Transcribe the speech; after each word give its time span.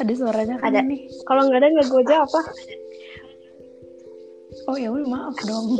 Ada 0.00 0.12
suaranya 0.16 0.56
kan 0.56 0.72
Ada. 0.72 0.80
nih? 0.80 1.04
Kalau 1.28 1.44
nggak 1.44 1.60
ada 1.60 1.68
nggak 1.68 1.88
gue 1.92 2.02
jawab 2.08 2.32
apa? 2.32 2.40
Oh 4.72 4.76
ya 4.80 4.88
udah 4.88 5.04
maaf 5.04 5.36
dong. 5.44 5.76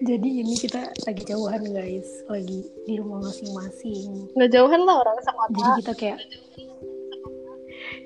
Jadi 0.00 0.40
ini 0.40 0.56
kita 0.56 0.96
lagi 1.04 1.28
jauhan 1.28 1.60
guys, 1.76 2.08
lagi 2.32 2.64
di 2.88 2.96
rumah 2.96 3.20
masing-masing. 3.20 4.32
Nggak 4.32 4.48
jauhan 4.48 4.80
lah 4.88 5.04
orang 5.04 5.20
sama 5.20 5.44
Jadi 5.52 5.84
kita 5.84 5.92
kayak 5.92 6.24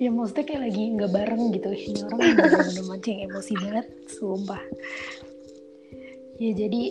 ya 0.00 0.08
maksudnya 0.08 0.44
kayak 0.48 0.62
lagi 0.72 0.82
nggak 0.96 1.12
bareng 1.12 1.42
gitu. 1.52 1.68
Ini 1.70 2.00
orang 2.08 2.18
bener-bener 2.40 2.84
mancing 2.88 3.18
emosi 3.28 3.52
banget 3.60 3.86
sumpah. 4.08 4.62
Ya 6.40 6.50
jadi 6.56 6.82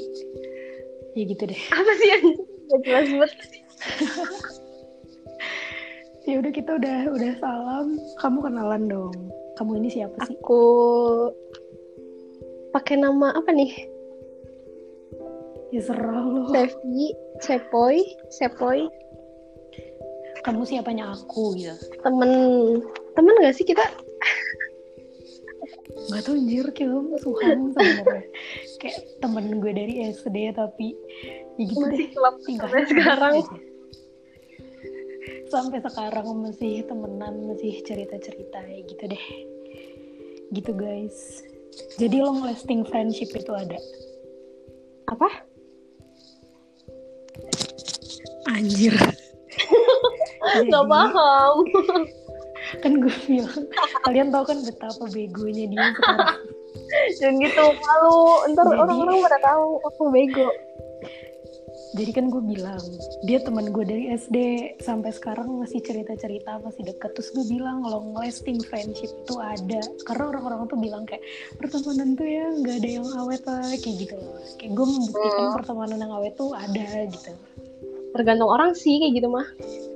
ya 1.18 1.24
gitu 1.26 1.44
deh. 1.50 1.62
Apa 1.74 1.92
sih 1.98 2.08
yang 2.14 2.26
jelas 2.86 3.08
banget? 3.10 3.32
ya 6.30 6.36
udah 6.38 6.52
kita 6.54 6.72
udah 6.78 7.00
udah 7.10 7.32
salam. 7.42 7.88
Kamu 8.22 8.38
kenalan 8.46 8.84
dong. 8.86 9.18
Kamu 9.58 9.82
ini 9.82 9.90
siapa 9.90 10.16
sih? 10.30 10.38
Aku 10.38 10.62
pakai 12.70 13.02
nama 13.02 13.34
apa 13.34 13.50
nih? 13.50 13.74
ya 15.70 15.82
serah 15.86 16.26
lo. 16.26 16.50
Devi, 16.50 17.14
Sepoy, 17.42 18.02
Sepoy, 18.34 18.90
kamu 20.46 20.62
siapanya 20.66 21.12
aku 21.14 21.56
gitu. 21.60 21.76
Temen. 22.02 22.32
Temen 23.16 23.34
nggak 23.42 23.56
sih 23.56 23.66
kita? 23.68 23.84
nggak 26.10 26.26
tau 26.26 26.34
anjir 26.34 26.66
kayak 26.74 26.90
lo 26.90 27.00
musuhan 27.06 27.70
sebenarnya 27.76 28.24
kayak 28.82 28.98
temen 29.22 29.62
gue 29.62 29.72
dari 29.76 29.94
SD 30.10 30.56
tapi 30.58 30.96
ya 31.60 31.64
gitu 31.70 31.86
Masih 31.86 32.08
deh. 32.08 32.10
klub 32.16 32.36
sampai 32.42 32.82
sekarang. 32.88 33.36
sampai 35.50 35.80
sekarang 35.82 36.28
masih 36.46 36.74
temenan 36.88 37.36
masih 37.52 37.74
cerita 37.86 38.16
cerita 38.22 38.58
ya 38.64 38.80
gitu 38.90 39.04
deh. 39.06 39.26
Gitu 40.56 40.72
guys. 40.74 41.46
Jadi 42.02 42.24
long 42.24 42.42
lasting 42.42 42.88
friendship 42.88 43.30
itu 43.36 43.52
ada? 43.54 43.78
Apa? 45.10 45.30
anjir 48.50 48.96
Nggak 50.50 50.84
Jadi, 50.84 50.92
paham. 50.92 51.54
kan 52.84 52.92
gue 53.00 53.16
bilang 53.26 53.64
kalian 54.04 54.30
tahu 54.30 54.44
kan 54.46 54.58
betapa 54.62 55.04
begonya 55.08 55.66
dia 55.66 55.86
sekarang 55.96 56.38
Jangan 57.18 57.36
gitu 57.40 57.66
malu. 57.80 58.20
Ntar 58.52 58.66
orang-orang 58.68 59.22
pada 59.22 59.40
tahu 59.42 59.66
aku 59.84 60.02
bego. 60.10 60.50
jadi 61.90 62.14
kan 62.14 62.30
gue 62.30 62.38
bilang 62.46 62.78
dia 63.26 63.42
teman 63.42 63.74
gue 63.74 63.82
dari 63.82 64.14
SD 64.14 64.38
sampai 64.78 65.10
sekarang 65.10 65.50
masih 65.58 65.82
cerita 65.82 66.14
cerita 66.14 66.62
masih 66.62 66.86
deket 66.86 67.18
terus 67.18 67.34
gue 67.34 67.46
bilang 67.50 67.82
long 67.82 68.14
lasting 68.14 68.62
friendship 68.62 69.10
itu 69.10 69.36
ada 69.42 69.82
karena 70.06 70.24
orang-orang 70.30 70.70
tuh 70.70 70.78
bilang 70.78 71.10
kayak 71.10 71.26
pertemanan 71.58 72.14
tuh 72.14 72.30
ya 72.30 72.46
nggak 72.62 72.78
ada 72.78 72.90
yang 73.02 73.08
awet 73.18 73.42
lah 73.42 73.66
kayak 73.74 74.06
gitu 74.06 74.14
loh 74.14 74.38
kayak 74.62 74.72
gue 74.72 74.86
membuktikan 74.86 75.42
Hmm. 75.42 75.56
pertemanan 75.58 75.98
yang 75.98 76.14
awet 76.14 76.34
tuh 76.38 76.54
ada 76.54 76.88
gitu 77.10 77.32
Tergantung 78.10 78.50
orang 78.50 78.74
sih 78.74 78.98
kayak 78.98 79.22
gitu 79.22 79.30
mah. 79.30 79.46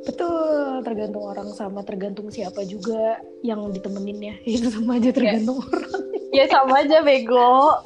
Betul 0.04 0.84
tergantung 0.84 1.24
orang 1.24 1.50
sama 1.56 1.82
tergantung 1.88 2.28
siapa 2.28 2.68
juga 2.68 3.24
yang 3.42 3.72
ditemenin 3.72 4.20
ya 4.20 4.36
itu 4.60 4.68
sama 4.68 5.00
aja 5.00 5.10
tergantung 5.16 5.64
orang 5.64 5.92
Ya 6.34 6.50
sama 6.50 6.82
aja 6.82 7.06
bego. 7.06 7.78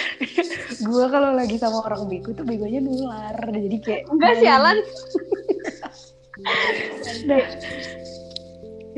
gue 0.90 1.06
kalau 1.06 1.30
lagi 1.38 1.54
sama 1.54 1.86
orang 1.86 2.10
bego 2.10 2.34
tuh 2.34 2.42
begonya 2.42 2.82
nular 2.82 3.38
jadi 3.46 3.78
kayak 3.78 4.02
Enggak 4.10 4.42
sih 4.42 4.50
Alan. 4.50 4.74
Nah, 7.30 7.46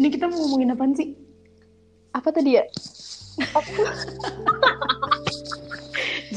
ini 0.00 0.08
kita 0.08 0.32
mau 0.32 0.40
ngomongin 0.40 0.72
apaan 0.72 0.96
sih? 0.96 1.12
Apa 2.16 2.32
tadi 2.32 2.56
ya? 2.56 2.64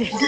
Jadi 0.02 0.28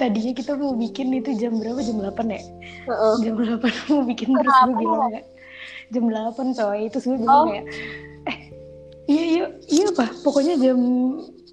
tadinya 0.00 0.32
kita 0.32 0.52
mau 0.56 0.72
bikin 0.72 1.12
itu 1.12 1.30
jam 1.36 1.60
berapa? 1.60 1.80
Jam 1.80 1.96
8 2.00 2.32
ya? 2.32 2.42
Heeh. 2.88 3.14
Jam 3.22 3.34
8 3.36 3.92
mau 3.92 4.02
bikin 4.08 4.28
terus 4.32 4.56
gue 4.64 4.74
bilang 4.76 5.10
kayak 5.12 5.26
jam 5.92 6.04
8 6.08 6.56
coy. 6.56 6.80
Terus 6.88 7.04
gue 7.04 7.18
bilang 7.20 7.36
Oh. 7.36 7.46
kayak 7.50 7.66
eh 8.26 8.36
iya 9.06 9.24
iya 9.24 9.44
iya 9.68 9.84
apa? 9.92 10.06
Pokoknya 10.24 10.54
jam 10.56 10.78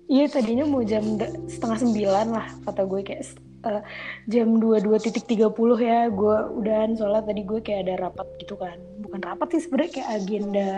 iya 0.10 0.26
tadinya 0.26 0.66
mau 0.66 0.82
jam 0.82 1.04
setengah 1.46 1.78
sembilan 1.78 2.28
lah 2.34 2.48
kata 2.66 2.82
gue 2.84 3.02
kayak 3.06 3.24
eh, 3.70 3.84
jam 4.26 4.58
22.30 4.58 5.38
ya 5.80 6.10
gue 6.10 6.38
udahan 6.58 6.98
soalnya 6.98 7.30
tadi 7.30 7.42
gue 7.46 7.60
kayak 7.62 7.82
ada 7.86 8.10
rapat 8.10 8.28
gitu 8.42 8.58
kan 8.58 8.80
bukan 9.06 9.22
rapat 9.22 9.48
sih 9.54 9.62
sebenarnya 9.70 9.92
kayak 10.02 10.10
agenda 10.18 10.72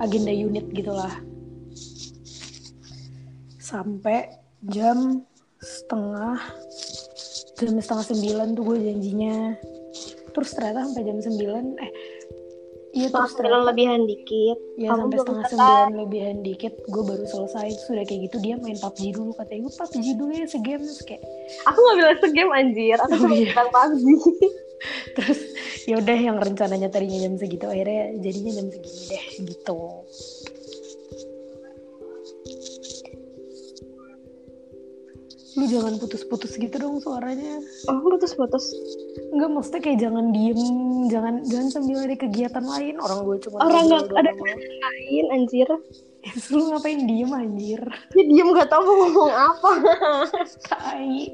agenda 0.00 0.32
unit 0.32 0.64
gitulah 0.72 1.12
sampai 3.60 4.30
jam 4.72 5.20
setengah 5.66 6.38
jam 7.58 7.74
setengah 7.82 8.06
sembilan 8.06 8.48
tuh 8.54 8.62
gue 8.62 8.78
janjinya 8.86 9.36
terus 10.30 10.50
ternyata 10.54 10.86
sampai 10.86 11.02
jam 11.02 11.18
sembilan 11.18 11.64
eh 11.82 11.92
iya 12.96 13.08
terus 13.12 13.32
ternyata 13.36 13.68
lebihan 13.72 14.08
dikit. 14.08 14.58
ya 14.80 14.88
Kamu 14.92 15.00
sampai 15.08 15.18
setengah 15.20 15.44
sembilan 15.52 15.90
lebihan 16.06 16.36
dikit 16.40 16.72
gue 16.86 17.02
baru 17.02 17.24
selesai 17.28 17.68
sudah 17.88 18.04
kayak 18.08 18.20
gitu 18.30 18.36
dia 18.40 18.54
main 18.56 18.78
PUBG 18.78 19.02
dulu 19.16 19.32
katanya 19.36 19.60
gue 19.68 19.74
PUBG 19.74 20.06
dulu 20.16 20.32
ya 20.32 20.46
segame 20.48 20.84
Terus 20.86 21.02
kayak 21.04 21.22
Aku 21.68 21.78
gak 21.78 21.96
bilang 22.00 22.18
segame 22.24 22.52
anjir. 22.56 22.96
Aku 23.00 23.12
Oh, 23.12 23.18
cuma 23.20 23.34
iya. 23.36 23.52
bilang 23.52 23.68
PUBG. 23.72 24.06
terus 25.16 25.40
ya 25.88 25.96
udah 25.96 26.18
yang 26.20 26.36
rencananya 26.36 26.92
tadinya 26.92 27.16
jam 27.24 27.34
segitu 27.40 27.64
akhirnya 27.64 28.12
jadinya 28.20 28.52
jam 28.60 28.66
segini 28.68 29.02
deh 29.08 29.24
gitu 29.48 29.80
lu 35.56 35.64
jangan 35.64 35.96
putus-putus 35.96 36.52
gitu 36.54 36.76
dong 36.76 37.00
suaranya 37.00 37.58
Oh, 37.86 37.96
putus-putus. 37.98 38.76
Enggak 39.30 39.50
maksudnya 39.50 39.80
kayak 39.80 39.98
jangan 39.98 40.28
diem 40.28 40.60
jangan 41.06 41.34
jangan 41.42 41.68
sambil 41.70 41.96
ada 41.98 42.12
kegiatan 42.14 42.60
lain 42.62 42.94
orang 42.98 43.24
gue 43.24 43.36
cuma 43.42 43.56
Orang 43.62 43.84
nggak 43.86 44.04
ada 44.12 44.30
sama- 44.30 44.60
Lain 44.60 45.26
anjir. 45.32 45.68
Terus 46.22 46.46
lu 46.52 46.68
ngapain 46.68 47.00
diem 47.02 47.30
anjir 47.30 47.80
Dia 48.10 48.24
diem 48.26 48.48
gak 48.50 48.68
tau 48.68 48.82
mau 48.82 48.96
ngomong 49.00 49.32
apa. 49.32 49.70
tai 50.68 51.32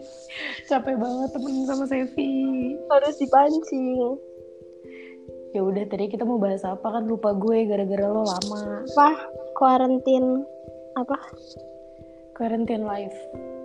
capek 0.64 0.96
banget 0.96 1.28
temen 1.32 1.54
sama 1.64 1.84
Sevi 1.84 2.32
Harus 2.86 3.16
dipancing. 3.16 4.16
ya 5.50 5.60
udah 5.60 5.84
tadi 5.84 6.08
kita 6.08 6.22
mau 6.22 6.36
bahas 6.36 6.62
apa 6.62 6.80
kan 6.80 7.04
lupa 7.04 7.34
gue 7.34 7.66
gara-gara 7.66 8.06
lo 8.06 8.22
lama 8.22 8.84
Apa? 8.86 9.08
Quarantine 9.52 10.44
apa? 10.94 11.16
Quarantine 12.42 12.82
life 12.82 13.14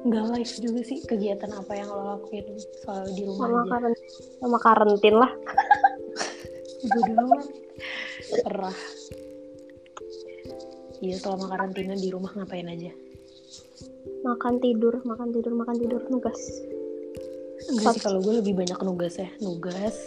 nggak 0.05 0.25
live 0.37 0.53
juga 0.61 0.81
sih 0.85 1.01
kegiatan 1.09 1.49
apa 1.57 1.73
yang 1.73 1.89
lo 1.89 2.21
lakuin 2.21 2.45
soal 2.85 3.09
di 3.17 3.25
rumah 3.25 3.49
Sama 3.49 3.57
aja 3.57 3.69
karantin. 3.73 4.05
Sama 4.37 4.57
karantin 4.61 5.15
lah. 5.17 5.31
bodo 6.85 7.13
amat 7.25 7.45
serah 8.21 8.77
iya 11.01 11.15
selama 11.17 11.45
karantina 11.49 11.93
di 11.97 12.09
rumah 12.13 12.31
ngapain 12.37 12.69
aja 12.69 12.93
Makan 14.17 14.59
tidur, 14.59 14.97
makan 15.05 15.29
tidur, 15.29 15.53
makan 15.53 15.77
tidur, 15.77 16.01
nugas. 16.09 16.41
enggak 17.69 17.95
sih 17.95 18.01
kalau 18.01 18.19
gue 18.23 18.39
lebih 18.41 18.55
banyak 18.57 18.79
nugas 18.81 19.19
ya 19.19 19.29
nugas 19.43 19.97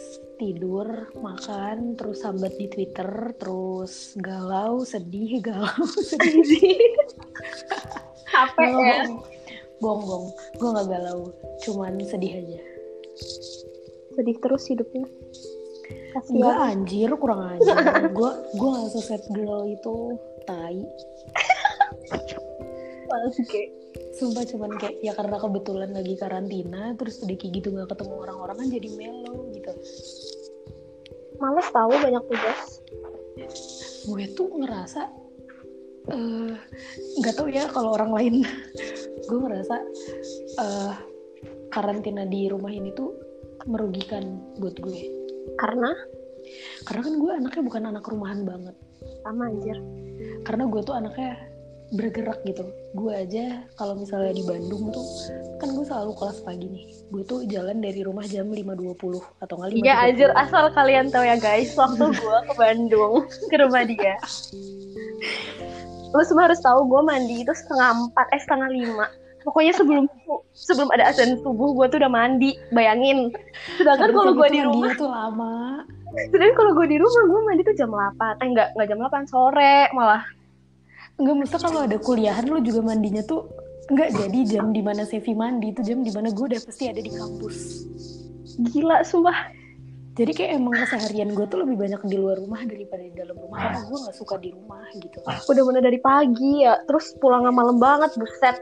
tidur 0.41 1.13
makan 1.21 1.95
terus 1.95 2.25
sambat 2.25 2.57
di 2.57 2.67
twitter 2.73 3.37
terus 3.37 4.17
galau 4.17 4.81
sedih 4.87 5.45
galau 5.45 5.85
sedih 6.11 6.81
Capek 8.31 8.71
ya. 8.79 9.05
bohong 9.81 10.03
bohong 10.07 10.27
gue 10.57 10.69
nggak 10.71 10.89
galau 10.89 11.21
cuman 11.67 11.99
sedih 12.05 12.35
aja 12.41 12.61
Sedih 14.11 14.37
terus 14.43 14.67
hidupnya. 14.67 15.07
Enggak 16.31 16.55
Kasihan. 16.59 16.71
anjir 16.75 17.11
kurang 17.19 17.41
aja 17.55 17.75
gue 18.19 18.31
gue 18.59 18.69
gak 18.75 18.91
se-sad 18.91 19.23
girl 19.31 19.63
itu 19.67 20.19
tai 20.47 20.83
Oke. 23.11 23.63
sumpah 24.19 24.47
cuman 24.47 24.75
kayak 24.79 25.03
ya 25.03 25.13
karena 25.15 25.37
kebetulan 25.39 25.91
lagi 25.91 26.15
karantina 26.19 26.95
terus 26.95 27.19
udah 27.23 27.37
kayak 27.39 27.53
gitu 27.59 27.75
gak 27.75 27.91
ketemu 27.91 28.15
orang-orang 28.23 28.57
kan 28.59 28.69
jadi 28.71 28.89
mellow 28.95 29.39
gitu 29.51 29.73
Males 31.41 31.69
tahu 31.73 31.93
banyak 31.97 32.25
tugas. 32.29 32.61
gue 34.05 34.25
tuh 34.37 34.49
ngerasa 34.61 35.09
eh, 36.11 36.53
nggak 37.23 37.35
tahu 37.39 37.49
ya 37.51 37.65
kalau 37.71 37.95
orang 37.95 38.13
lain. 38.15 38.35
Gue 39.29 39.39
ngerasa 39.47 39.75
eh, 40.59 40.95
karantina 41.71 42.27
di 42.27 42.51
rumah 42.51 42.71
ini 42.71 42.91
tuh 42.93 43.15
merugikan 43.69 44.41
buat 44.59 44.77
gue. 44.81 45.01
Karena? 45.61 45.93
Karena 46.89 47.03
kan 47.05 47.15
gue 47.21 47.33
anaknya 47.37 47.63
bukan 47.63 47.83
anak 47.93 48.05
rumahan 48.09 48.43
banget. 48.43 48.77
Sama 49.23 49.53
anjir. 49.53 49.79
Karena 50.43 50.65
gue 50.67 50.81
tuh 50.83 50.97
anaknya 50.97 51.37
bergerak 51.91 52.41
gitu. 52.47 52.65
Gue 52.95 53.13
aja 53.15 53.67
kalau 53.77 53.99
misalnya 53.99 54.33
di 54.35 54.45
Bandung 54.47 54.95
tuh 54.95 55.07
kan 55.61 55.75
gue 55.75 55.85
selalu 55.85 56.13
kelas 56.17 56.39
pagi 56.43 56.67
nih. 56.71 56.87
Gue 57.13 57.23
tuh 57.27 57.45
jalan 57.51 57.83
dari 57.83 58.01
rumah 58.01 58.25
jam 58.25 58.49
5.20 58.49 59.21
atau 59.45 59.55
nggak 59.59 59.71
5.30 59.77 59.85
Iya 59.85 59.95
anjir 59.99 60.31
asal 60.39 60.65
kalian 60.73 61.11
tahu 61.11 61.27
ya 61.27 61.37
guys 61.37 61.75
Waktu 61.75 62.07
gue 62.17 62.39
ke 62.47 62.53
Bandung 62.55 63.27
Ke 63.51 63.57
rumah 63.59 63.83
dia 63.83 64.15
Lu 66.11 66.23
semua 66.27 66.51
harus 66.51 66.61
tahu 66.63 66.87
gue 66.91 67.01
mandi 67.07 67.47
itu 67.47 67.53
setengah 67.55 68.11
empat 68.11 68.27
Eh 68.35 68.41
setengah 68.43 68.69
lima. 68.71 69.07
Pokoknya 69.41 69.73
sebelum 69.73 70.05
sebelum 70.53 70.93
ada 70.93 71.09
azan 71.09 71.41
subuh 71.41 71.73
gue 71.73 71.87
tuh 71.89 71.99
udah 72.03 72.13
mandi 72.13 72.59
Bayangin. 72.75 73.33
Sedangkan 73.81 74.13
kalau 74.13 74.33
gue 74.37 74.49
di 74.53 74.61
rumah 74.61 74.93
tuh 74.99 75.09
lama. 75.09 75.87
Sedangkan 76.29 76.55
kalau 76.59 76.73
gue 76.77 76.87
di 76.91 76.97
rumah 77.01 77.23
gue 77.25 77.41
mandi 77.47 77.63
tuh 77.65 77.77
jam 77.79 77.91
8 77.95 78.43
Eh 78.43 78.47
enggak, 78.51 78.69
enggak 78.77 78.89
jam 78.91 78.99
8 79.01 79.33
sore 79.33 79.77
malah. 79.97 80.23
Enggak 81.17 81.37
mesti 81.47 81.57
kalau 81.63 81.81
ada 81.87 81.97
kuliahan 81.97 82.45
lu 82.49 82.61
juga 82.61 82.81
mandinya 82.85 83.23
tuh 83.25 83.49
Enggak 83.91 84.15
jadi 84.15 84.41
jam 84.47 84.71
di 84.71 84.87
mana 84.87 85.03
Sevi 85.03 85.35
mandi 85.35 85.75
itu 85.75 85.83
jam 85.83 86.07
di 86.07 86.15
mana 86.15 86.31
gue 86.31 86.47
udah 86.47 86.63
pasti 86.63 86.87
ada 86.87 87.03
di 87.03 87.11
kampus. 87.11 87.91
Gila 88.71 89.03
sumpah 89.03 89.51
jadi 90.19 90.33
kayak 90.35 90.51
emang 90.59 90.75
keseharian 90.75 91.31
gue 91.39 91.47
tuh 91.47 91.63
lebih 91.63 91.77
banyak 91.79 92.01
di 92.11 92.17
luar 92.19 92.43
rumah 92.43 92.67
daripada 92.67 93.03
di 93.07 93.15
dalam 93.15 93.37
rumah. 93.39 93.59
Karena 93.63 93.81
gue 93.87 93.99
nggak 94.05 94.17
suka 94.19 94.35
di 94.43 94.51
rumah 94.51 94.85
gitu. 94.99 95.19
Udah 95.23 95.63
bener 95.63 95.83
dari 95.87 96.01
pagi 96.03 96.67
ya 96.67 96.83
Terus 96.91 97.15
pulangnya 97.23 97.55
malam 97.55 97.79
banget 97.79 98.19
buset. 98.19 98.59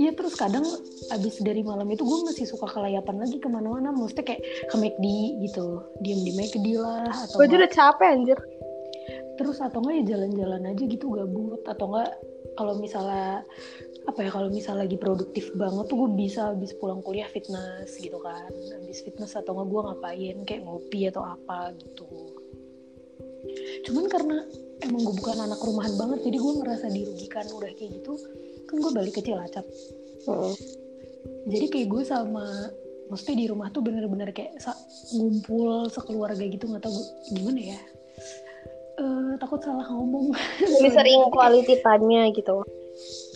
Iya 0.00 0.16
terus 0.16 0.32
kadang 0.36 0.64
abis 1.12 1.44
dari 1.44 1.60
malam 1.60 1.84
itu 1.92 2.04
gue 2.04 2.18
masih 2.28 2.48
suka 2.48 2.68
kelayapan 2.72 3.20
lagi 3.20 3.36
ke 3.40 3.48
mana-mana. 3.48 3.92
Maksudnya 3.92 4.24
kayak 4.36 4.42
ke 4.68 4.76
McD 4.76 5.06
gitu. 5.48 5.80
Diem 6.04 6.20
di 6.28 6.32
McD 6.36 6.66
lah 6.76 7.08
atau 7.08 7.36
Gue 7.40 7.46
udah 7.48 7.72
capek 7.72 8.08
anjir. 8.20 8.38
Terus 9.40 9.56
atau 9.64 9.80
enggak 9.80 9.96
ya 9.96 10.04
jalan-jalan 10.16 10.72
aja 10.72 10.84
gitu 10.84 11.06
gabut. 11.08 11.60
Atau 11.64 11.88
enggak 11.92 12.12
kalau 12.56 12.76
misalnya 12.76 13.44
apa 14.10 14.26
ya 14.26 14.30
kalau 14.34 14.50
misalnya 14.50 14.84
lagi 14.84 14.98
produktif 14.98 15.54
banget 15.54 15.86
tuh 15.86 15.96
gue 16.04 16.10
bisa 16.18 16.50
habis 16.50 16.74
pulang 16.76 16.98
kuliah 17.00 17.30
fitness 17.30 17.94
gitu 17.96 18.18
kan. 18.18 18.50
Habis 18.50 19.06
fitness 19.06 19.38
atau 19.38 19.54
enggak 19.54 19.68
gue 19.70 19.80
ngapain 19.86 20.36
kayak 20.44 20.62
ngopi 20.66 21.00
atau 21.06 21.22
apa 21.22 21.70
gitu. 21.78 22.06
Cuman 23.86 24.10
karena 24.10 24.36
emang 24.82 25.00
gue 25.06 25.14
bukan 25.14 25.38
anak 25.46 25.60
rumahan 25.62 25.94
banget 25.96 26.18
jadi 26.26 26.36
gue 26.42 26.52
ngerasa 26.60 26.86
dirugikan 26.90 27.46
udah 27.54 27.70
kayak 27.76 27.90
gitu 28.00 28.12
kan 28.68 28.76
gue 28.78 28.92
balik 28.92 29.14
ke 29.18 29.22
Cilacap. 29.22 29.66
Heeh. 30.20 30.54
jadi 31.48 31.66
kayak 31.72 31.88
gue 31.88 32.02
sama 32.04 32.44
maksudnya 33.08 33.36
di 33.42 33.46
rumah 33.48 33.72
tuh 33.72 33.80
bener-bener 33.80 34.30
kayak 34.30 34.60
sa- 34.60 34.76
ngumpul 35.16 35.88
sekeluarga 35.88 36.44
gitu 36.44 36.68
nggak 36.68 36.84
tahu 36.84 36.92
gu- 36.92 37.12
gimana 37.34 37.60
ya. 37.74 37.80
Eh, 39.00 39.32
takut 39.40 39.60
salah 39.64 39.88
ngomong. 39.88 40.36
Lebih 40.76 40.92
sering 40.92 41.20
quality 41.32 41.80
time-nya 41.80 42.28
gitu. 42.36 42.60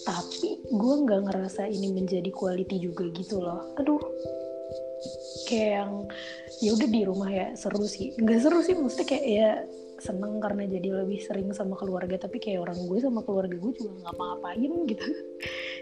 Tapi 0.05 0.44
gue 0.65 0.95
nggak 1.05 1.21
ngerasa 1.29 1.69
ini 1.69 1.93
menjadi 1.93 2.31
quality 2.33 2.81
juga 2.81 3.05
gitu 3.13 3.41
loh. 3.45 3.77
Aduh. 3.77 4.01
Kayak 5.45 5.71
yang 5.85 5.93
ya 6.65 6.71
udah 6.73 6.89
di 6.89 7.01
rumah 7.05 7.29
ya 7.29 7.47
seru 7.53 7.85
sih. 7.85 8.17
Nggak 8.17 8.39
seru 8.41 8.65
sih 8.65 8.73
mesti 8.73 9.03
kayak 9.05 9.27
ya 9.29 9.51
seneng 10.05 10.43
karena 10.43 10.69
jadi 10.69 11.05
lebih 11.05 11.23
sering 11.23 11.49
sama 11.55 11.79
keluarga 11.81 12.19
tapi 12.19 12.37
kayak 12.43 12.67
orang 12.67 12.77
gue 12.77 12.99
sama 13.01 13.25
keluarga 13.25 13.57
gue 13.57 13.73
juga 13.77 13.93
nggak 14.05 14.15
ngapain 14.17 14.73
gitu. 14.89 15.07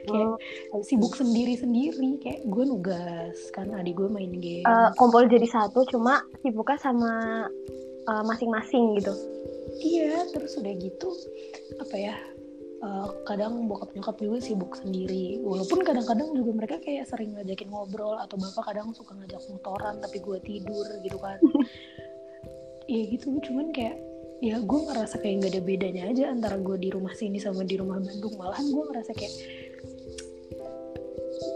Kayak 0.02 0.34
Oh. 0.74 0.82
sibuk 0.82 1.14
sendiri 1.14 1.54
sendiri 1.54 2.18
kayak 2.18 2.42
gue 2.50 2.64
nugas 2.66 3.38
kan 3.54 3.70
adik 3.70 3.94
gue 4.02 4.10
main 4.10 4.34
game. 4.34 4.66
Eh, 4.66 4.90
kumpul 4.98 5.30
jadi 5.30 5.46
satu 5.46 5.86
cuma 5.86 6.26
sibuknya 6.42 6.74
sama 6.82 7.12
eh, 8.10 8.22
masing-masing 8.26 8.98
gitu. 8.98 9.14
Iya 9.78 10.26
terus 10.34 10.58
udah 10.58 10.74
gitu 10.74 11.08
apa 11.78 11.94
ya 11.94 12.16
eh, 12.82 13.08
kadang 13.24 13.70
bokap 13.70 13.94
nyokap 13.94 14.16
juga 14.18 14.38
sibuk 14.42 14.72
sendiri. 14.74 15.38
Walaupun 15.42 15.86
kadang-kadang 15.86 16.34
juga 16.34 16.50
mereka 16.52 16.76
kayak 16.82 17.06
sering 17.06 17.38
ngajakin 17.38 17.70
ngobrol 17.70 18.18
atau 18.18 18.34
bapak 18.34 18.74
kadang 18.74 18.90
suka 18.90 19.14
ngajak 19.14 19.42
motoran 19.48 20.02
tapi 20.02 20.18
gue 20.18 20.38
tidur 20.42 20.86
gitu 21.06 21.18
kan. 21.22 21.38
Iya 22.90 23.02
gitu 23.14 23.38
cuman 23.38 23.70
kayak 23.70 23.96
ya 24.42 24.58
gue 24.58 24.80
ngerasa 24.90 25.22
kayak 25.22 25.34
nggak 25.38 25.52
ada 25.54 25.62
bedanya 25.62 26.02
aja 26.10 26.24
antara 26.34 26.58
gue 26.58 26.74
di 26.74 26.90
rumah 26.90 27.14
sini 27.14 27.38
sama 27.38 27.62
di 27.62 27.78
rumah 27.78 28.02
Bandung. 28.02 28.34
Malahan 28.34 28.66
gue 28.66 28.84
ngerasa 28.90 29.10
kayak 29.14 29.34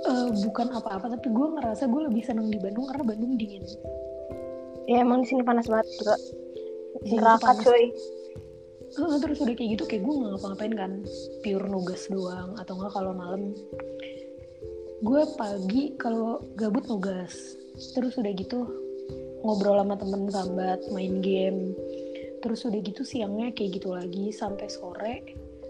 eh, 0.07 0.31
bukan 0.47 0.67
apa-apa 0.71 1.19
tapi 1.19 1.29
gue 1.35 1.47
ngerasa 1.59 1.91
gue 1.91 2.03
lebih 2.07 2.23
seneng 2.23 2.49
di 2.55 2.63
Bandung 2.63 2.87
karena 2.87 3.03
Bandung 3.03 3.35
dingin. 3.35 3.67
Ya 4.87 5.03
emang 5.03 5.27
di 5.27 5.35
sini 5.35 5.43
panas 5.43 5.67
banget 5.67 5.91
juga. 5.99 6.17
Neraka 7.07 7.53
cuy 7.61 7.93
Heeh, 8.97 9.19
terus 9.21 9.45
udah 9.45 9.53
kayak 9.53 9.71
gitu 9.77 9.85
kayak 9.85 10.03
gue 10.09 10.15
nggak 10.17 10.31
ngapa-ngapain 10.33 10.75
kan. 10.75 10.93
Pure 11.45 11.69
nugas 11.69 12.09
doang 12.09 12.57
atau 12.57 12.73
nggak 12.81 12.93
kalau 12.97 13.13
malam. 13.13 13.53
Gue 15.05 15.23
pagi 15.37 15.93
kalau 16.01 16.41
gabut 16.57 16.89
nugas. 16.89 17.61
Terus 17.93 18.17
udah 18.17 18.33
gitu 18.33 18.65
ngobrol 19.45 19.77
sama 19.85 20.01
temen 20.01 20.23
sambat 20.33 20.81
main 20.97 21.21
game. 21.21 21.77
Terus 22.41 22.65
udah 22.65 22.81
gitu 22.81 23.05
siangnya 23.05 23.53
kayak 23.53 23.85
gitu 23.85 23.93
lagi 23.93 24.33
sampai 24.33 24.67
sore. 24.73 25.15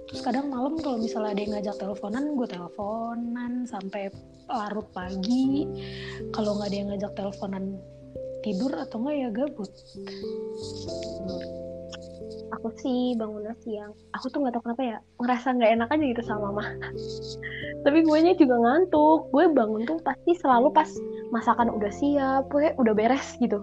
Terus 0.07 0.23
kadang 0.23 0.47
malam 0.55 0.79
kalau 0.79 1.03
misalnya 1.03 1.35
ada 1.35 1.43
yang 1.43 1.53
ngajak 1.59 1.77
teleponan 1.83 2.25
gue 2.39 2.47
teleponan 2.47 3.67
sampai 3.67 4.07
larut 4.47 4.87
pagi. 4.95 5.67
Kalau 6.31 6.63
nggak 6.63 6.71
ada 6.71 6.79
yang 6.79 6.89
ngajak 6.95 7.13
teleponan 7.19 7.75
tidur 8.47 8.71
atau 8.71 9.03
enggak 9.03 9.17
ya 9.19 9.29
gabut 9.35 9.73
aku 12.55 12.69
sih 12.81 13.15
bangunnya 13.15 13.55
siang. 13.63 13.93
Aku 14.19 14.31
tuh 14.31 14.43
nggak 14.43 14.59
tahu 14.59 14.63
kenapa 14.71 14.83
ya 14.83 14.99
ngerasa 15.23 15.47
nggak 15.57 15.71
enak 15.79 15.89
aja 15.93 16.05
gitu 16.05 16.23
sama 16.25 16.51
mama. 16.51 16.65
Tapi 17.85 17.99
gue 18.03 18.19
juga 18.39 18.57
ngantuk. 18.59 19.31
Gue 19.31 19.45
bangun 19.51 19.83
tuh 19.87 19.99
pasti 20.03 20.33
selalu 20.39 20.71
pas 20.75 20.91
masakan 21.31 21.75
udah 21.75 21.93
siap 21.93 22.49
gue 22.51 22.75
udah 22.79 22.95
beres 22.95 23.37
gitu. 23.39 23.63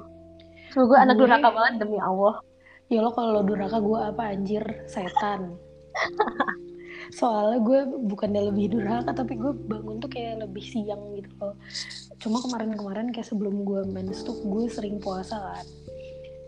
So, 0.74 0.90
gue 0.90 0.98
anak 0.98 1.22
durhaka 1.22 1.54
banget 1.54 1.86
demi 1.86 2.02
allah. 2.02 2.42
Ya 2.90 3.06
lo 3.06 3.14
kalau 3.14 3.46
durhaka 3.46 3.78
gue 3.78 4.00
apa 4.00 4.34
anjir? 4.34 4.64
Setan. 4.90 5.54
Soalnya 7.20 7.62
gue 7.62 7.80
bukannya 8.10 8.50
lebih 8.50 8.74
durhaka 8.74 9.14
tapi 9.14 9.38
gue 9.38 9.54
bangun 9.70 10.02
tuh 10.02 10.10
kayak 10.10 10.50
lebih 10.50 10.66
siang 10.66 11.14
gitu 11.14 11.30
loh. 11.38 11.54
Cuma 12.18 12.42
kemarin-kemarin 12.42 13.14
kayak 13.14 13.30
sebelum 13.30 13.62
gue 13.68 13.86
mens 13.86 14.26
tuh 14.26 14.34
gue 14.42 14.66
sering 14.66 14.98
puasa 14.98 15.38
kan. 15.38 15.66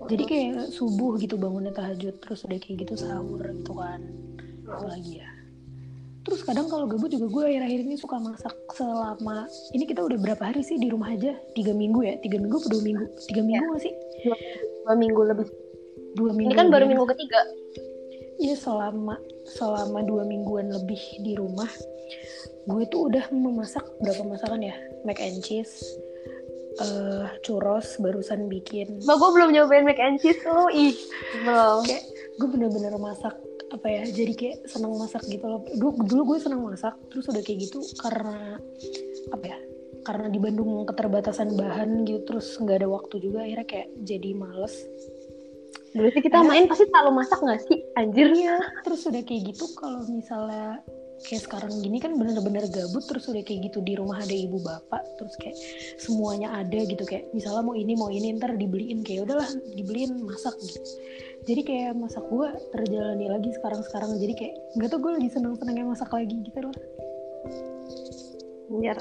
Jadi 0.06 0.24
kayak 0.26 0.70
subuh 0.70 1.18
gitu 1.18 1.36
bangunnya 1.36 1.74
tahajud 1.74 2.16
terus 2.22 2.46
udah 2.46 2.58
kayak 2.62 2.86
gitu 2.86 2.94
sahur 2.98 3.42
gitu 3.42 3.74
kan. 3.74 4.02
Apalagi 4.70 5.22
ya. 5.22 5.30
Terus 6.26 6.42
kadang 6.42 6.66
kalau 6.66 6.90
gabut 6.90 7.14
juga 7.14 7.30
gue 7.30 7.44
akhir-akhir 7.54 7.80
ini 7.86 7.96
suka 8.02 8.18
masak 8.18 8.54
selama 8.74 9.46
ini 9.78 9.86
kita 9.86 10.02
udah 10.02 10.18
berapa 10.18 10.42
hari 10.42 10.66
sih 10.66 10.82
di 10.82 10.90
rumah 10.90 11.14
aja? 11.14 11.38
Tiga 11.54 11.70
minggu 11.70 12.02
ya? 12.02 12.18
Tiga 12.26 12.42
minggu 12.42 12.58
atau 12.66 12.70
dua 12.74 12.82
minggu? 12.82 13.06
Tiga 13.30 13.42
minggu 13.46 13.66
gak 13.78 13.84
sih? 13.86 13.94
dua 14.86 14.94
minggu 14.98 15.22
lebih 15.22 15.48
Dua 16.16 16.32
minggu. 16.34 16.50
ini 16.50 16.56
kan 16.58 16.72
baru 16.74 16.88
minggu 16.90 17.06
ketiga 17.14 17.44
Iya 18.36 18.56
selama 18.60 19.16
selama 19.48 20.04
dua 20.04 20.28
mingguan 20.28 20.68
lebih 20.68 21.00
di 21.24 21.40
rumah, 21.40 21.72
gue 22.68 22.84
tuh 22.92 23.08
udah 23.08 23.32
memasak 23.32 23.86
berapa 24.04 24.28
masakan 24.28 24.60
ya? 24.60 24.76
Mac 25.08 25.24
and 25.24 25.40
cheese, 25.40 25.88
eh 26.76 27.28
churros 27.46 27.96
barusan 28.04 28.52
bikin. 28.52 29.00
Mbak 29.04 29.16
gue 29.16 29.30
belum 29.32 29.50
nyobain 29.56 29.86
mac 29.88 30.00
and 30.00 30.20
cheese 30.20 30.44
lu 30.44 30.68
ih 30.72 30.96
belum 31.44 31.88
Kayak 31.88 32.04
gue 32.36 32.48
bener-bener 32.52 32.94
masak 33.00 33.36
apa 33.72 33.88
ya? 33.88 34.04
Jadi 34.08 34.34
kayak 34.36 34.58
seneng 34.68 34.94
masak 34.96 35.24
gitu 35.28 35.46
loh. 35.48 35.62
Dulu, 35.76 36.04
dulu 36.06 36.22
gue 36.36 36.38
seneng 36.44 36.62
masak, 36.64 36.96
terus 37.12 37.26
udah 37.32 37.42
kayak 37.44 37.70
gitu 37.70 37.80
karena 38.00 38.60
apa 39.32 39.46
ya? 39.46 39.58
Karena 40.06 40.30
di 40.30 40.38
Bandung 40.38 40.86
keterbatasan 40.86 41.58
bahan 41.58 42.06
gitu, 42.06 42.22
terus 42.30 42.54
nggak 42.62 42.86
ada 42.86 42.90
waktu 42.92 43.16
juga 43.24 43.42
akhirnya 43.42 43.66
kayak 43.66 43.90
jadi 44.06 44.30
males. 44.38 44.76
dulu 45.96 46.12
sih 46.12 46.28
kita 46.28 46.44
main 46.44 46.68
pasti 46.68 46.92
selalu 46.92 47.24
masak 47.24 47.40
nggak 47.40 47.62
sih 47.72 47.80
anjir 47.96 48.28
Iya, 48.28 48.60
terus 48.84 49.08
udah 49.08 49.24
kayak 49.24 49.56
gitu 49.56 49.64
kalau 49.80 50.04
misalnya 50.12 50.84
kayak 51.24 51.48
sekarang 51.48 51.72
gini 51.80 51.98
kan 52.04 52.20
bener-bener 52.20 52.68
gabut 52.68 53.04
terus 53.08 53.32
udah 53.32 53.40
kayak 53.42 53.72
gitu 53.72 53.80
di 53.80 53.96
rumah 53.96 54.20
ada 54.20 54.36
ibu 54.36 54.60
bapak 54.60 55.04
terus 55.16 55.34
kayak 55.40 55.56
semuanya 55.96 56.52
ada 56.60 56.84
gitu 56.84 57.08
kayak 57.08 57.32
misalnya 57.32 57.64
mau 57.64 57.76
ini 57.78 57.94
mau 57.96 58.12
ini 58.12 58.36
ntar 58.36 58.60
dibeliin 58.60 59.00
kayak 59.02 59.30
udahlah 59.30 59.48
dibeliin 59.74 60.12
masak 60.28 60.54
gitu. 60.60 60.80
Jadi 61.46 61.62
kayak 61.62 61.92
masak 61.96 62.26
gue 62.28 62.48
terjalani 62.74 63.26
lagi 63.30 63.50
sekarang-sekarang 63.62 64.18
jadi 64.18 64.34
kayak 64.34 64.56
nggak 64.76 64.90
tau 64.92 65.00
gue 65.00 65.12
lagi 65.14 65.30
seneng-senengnya 65.32 65.86
masak 65.88 66.10
lagi 66.12 66.36
gitu 66.42 66.60
loh. 66.60 66.76
Biar 68.82 68.98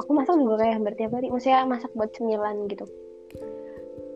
aku 0.00 0.10
masak 0.16 0.34
juga 0.40 0.54
kayak 0.66 0.74
hampir 0.80 0.94
tiap 0.98 1.12
hari 1.14 1.28
maksudnya 1.28 1.68
masak 1.68 1.92
buat 1.94 2.10
cemilan 2.16 2.66
gitu. 2.66 2.88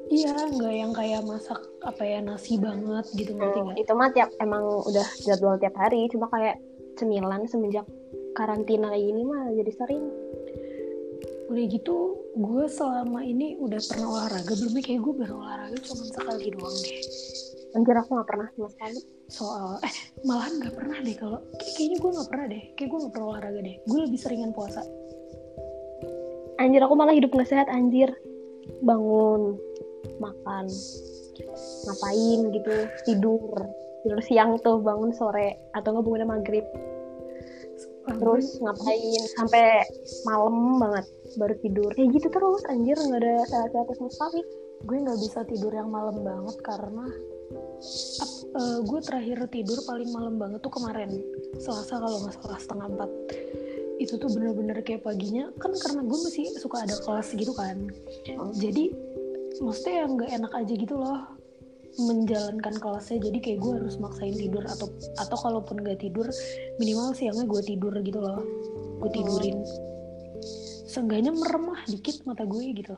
Iya 0.07 0.35
nggak 0.55 0.75
yang 0.75 0.93
kayak 0.95 1.23
masak 1.27 1.59
apa 1.83 2.03
ya 2.07 2.19
nasi 2.23 2.57
banget 2.63 3.07
gitu 3.19 3.35
ngerti 3.35 3.59
nggak? 3.59 3.77
itu 3.83 3.93
mah 3.93 4.11
tiap 4.15 4.31
emang 4.39 4.63
udah 4.87 5.07
jadwal 5.27 5.59
tiap 5.59 5.75
hari 5.75 6.07
cuma 6.07 6.31
kayak 6.31 6.63
cemilan 6.97 7.45
semenjak 7.47 7.87
karantina 8.35 8.93
kayak 8.93 9.05
gini 9.05 9.23
mah 9.23 9.53
jadi 9.53 9.73
sering 9.77 10.05
udah 11.47 11.65
gitu 11.71 11.97
gue 12.37 12.65
selama 12.67 13.21
ini 13.23 13.55
udah 13.63 13.81
pernah 13.87 14.07
olahraga 14.13 14.53
belum 14.59 14.75
ya? 14.77 14.83
kayak 14.83 15.01
gue 15.01 15.15
baru 15.15 15.35
olahraga 15.39 15.79
cuma 15.87 16.05
sekali 16.11 16.47
doang 16.53 16.77
deh 16.83 17.01
Anjir 17.77 17.93
aku 17.93 18.17
gak 18.17 18.29
pernah 18.33 18.49
sama 18.57 18.69
sekali. 18.73 19.01
soal 19.29 19.77
eh 19.85 19.95
malahan 20.25 20.53
nggak 20.65 20.75
pernah 20.75 20.99
deh 21.05 21.17
kalau 21.19 21.39
kayak- 21.61 21.75
kayaknya 21.77 21.97
gue 22.01 22.11
nggak 22.17 22.29
pernah 22.31 22.47
deh 22.49 22.63
kayak 22.75 22.89
gue 22.89 22.99
nggak 23.05 23.13
pernah 23.15 23.27
olahraga 23.31 23.61
deh 23.63 23.77
gue 23.85 23.99
lebih 24.07 24.19
seringan 24.19 24.53
puasa 24.57 24.83
Anjir 26.57 26.81
aku 26.81 26.97
malah 26.97 27.13
hidup 27.13 27.37
gak 27.37 27.53
sehat 27.53 27.69
anjir. 27.69 28.09
Bangun, 28.81 29.61
makan, 30.17 30.67
ngapain 31.85 32.41
gitu, 32.49 32.75
tidur. 33.05 33.69
Tidur 34.07 34.23
siang 34.23 34.55
tuh 34.63 34.79
bangun 34.79 35.11
sore 35.11 35.59
atau 35.75 35.91
nggak 35.91 36.05
bangunnya 36.07 36.29
maghrib. 36.31 36.67
Terus 38.07 38.63
ngapain 38.63 39.23
sampai 39.35 39.83
malam 40.23 40.79
banget 40.79 41.07
baru 41.35 41.55
tidur. 41.59 41.91
Kayak 41.91 42.23
gitu 42.23 42.29
terus 42.31 42.63
anjir 42.71 42.95
nggak 42.95 43.19
ada 43.19 43.37
sehat-sehat 43.51 43.87
sama 43.99 44.11
sekali. 44.15 44.41
gue 44.77 44.93
nggak 45.03 45.19
bisa 45.19 45.41
tidur 45.49 45.73
yang 45.73 45.89
malam 45.89 46.21
banget 46.21 46.53
karena 46.61 47.09
ap- 48.21 48.45
eh, 48.55 48.79
gue 48.85 49.01
terakhir 49.03 49.39
tidur 49.49 49.81
paling 49.89 50.13
malam 50.13 50.37
banget 50.37 50.61
tuh 50.61 50.69
kemarin 50.69 51.17
selasa 51.57 51.97
kalau 51.97 52.21
nggak 52.23 52.37
salah 52.37 52.61
setengah 52.61 52.87
empat 52.93 53.11
itu 53.97 54.21
tuh 54.21 54.29
bener-bener 54.29 54.77
kayak 54.85 55.01
paginya 55.01 55.49
kan 55.57 55.73
karena 55.81 56.05
gue 56.05 56.19
masih 56.21 56.53
suka 56.61 56.85
ada 56.85 56.93
kelas 57.03 57.33
gitu 57.33 57.57
kan 57.57 57.89
Hmm. 58.29 58.53
jadi 58.53 58.93
maksudnya 59.65 59.95
yang 60.05 60.11
nggak 60.21 60.31
enak 60.45 60.53
aja 60.53 60.73
gitu 60.77 60.95
loh 60.95 61.21
menjalankan 61.97 62.75
kelasnya 62.77 63.19
jadi 63.25 63.39
kayak 63.41 63.59
gue 63.65 63.73
harus 63.81 63.97
maksain 63.97 64.37
tidur 64.37 64.65
atau 64.69 64.93
atau 65.17 65.37
kalaupun 65.41 65.81
nggak 65.81 66.05
tidur 66.05 66.29
minimal 66.77 67.17
siangnya 67.17 67.49
gue 67.49 67.63
tidur 67.65 67.93
gitu 68.05 68.21
loh 68.21 68.45
gue 69.01 69.11
tidurin 69.17 69.65
seenggaknya 70.85 71.33
merem 71.33 71.73
lah 71.73 71.81
dikit 71.89 72.21
mata 72.29 72.45
gue 72.45 72.63
gitu 72.77 72.97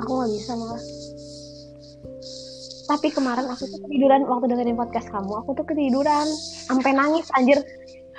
Aku 0.00 0.10
nggak 0.16 0.30
bisa 0.32 0.52
malah. 0.56 0.82
Tapi 2.90 3.08
kemarin 3.14 3.46
aku 3.46 3.70
tuh 3.70 3.78
ketiduran 3.86 4.26
waktu 4.26 4.50
dengerin 4.50 4.74
podcast 4.74 5.06
kamu. 5.12 5.32
Aku 5.44 5.54
tuh 5.54 5.66
ketiduran 5.68 6.26
sampai 6.66 6.90
nangis 6.96 7.30
anjir. 7.38 7.58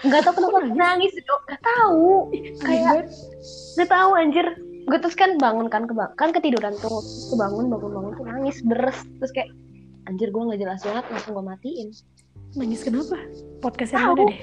Gak 0.01 0.21
tau 0.25 0.33
kenapa 0.33 0.65
nangis, 0.71 1.13
Dok. 1.13 1.41
Gak 1.45 1.61
tahu. 1.61 2.31
Kayak- 2.63 3.05
banget. 3.05 3.07
Gak 3.77 3.89
tahu 3.91 4.11
anjir. 4.15 4.47
Gue 4.87 4.97
terus 4.97 5.15
kan 5.15 5.37
bangun 5.37 5.67
kan 5.69 5.85
kebang 5.85 6.11
kan 6.17 6.33
ketiduran 6.33 6.73
tuh 6.81 7.01
kebangun 7.33 7.69
bangun 7.69 7.91
bangun 7.91 8.11
tuh 8.17 8.25
nangis 8.27 8.57
deres 8.65 8.97
terus 9.21 9.31
kayak 9.31 9.49
anjir 10.09 10.33
gue 10.33 10.41
nggak 10.41 10.59
jelas 10.59 10.81
banget 10.81 11.05
langsung 11.09 11.37
gue 11.37 11.45
matiin 11.45 11.89
Nangis 12.51 12.83
kenapa? 12.83 13.15
Podcast 13.63 13.95
yang 13.95 14.11
mana 14.11 14.27
deh? 14.27 14.41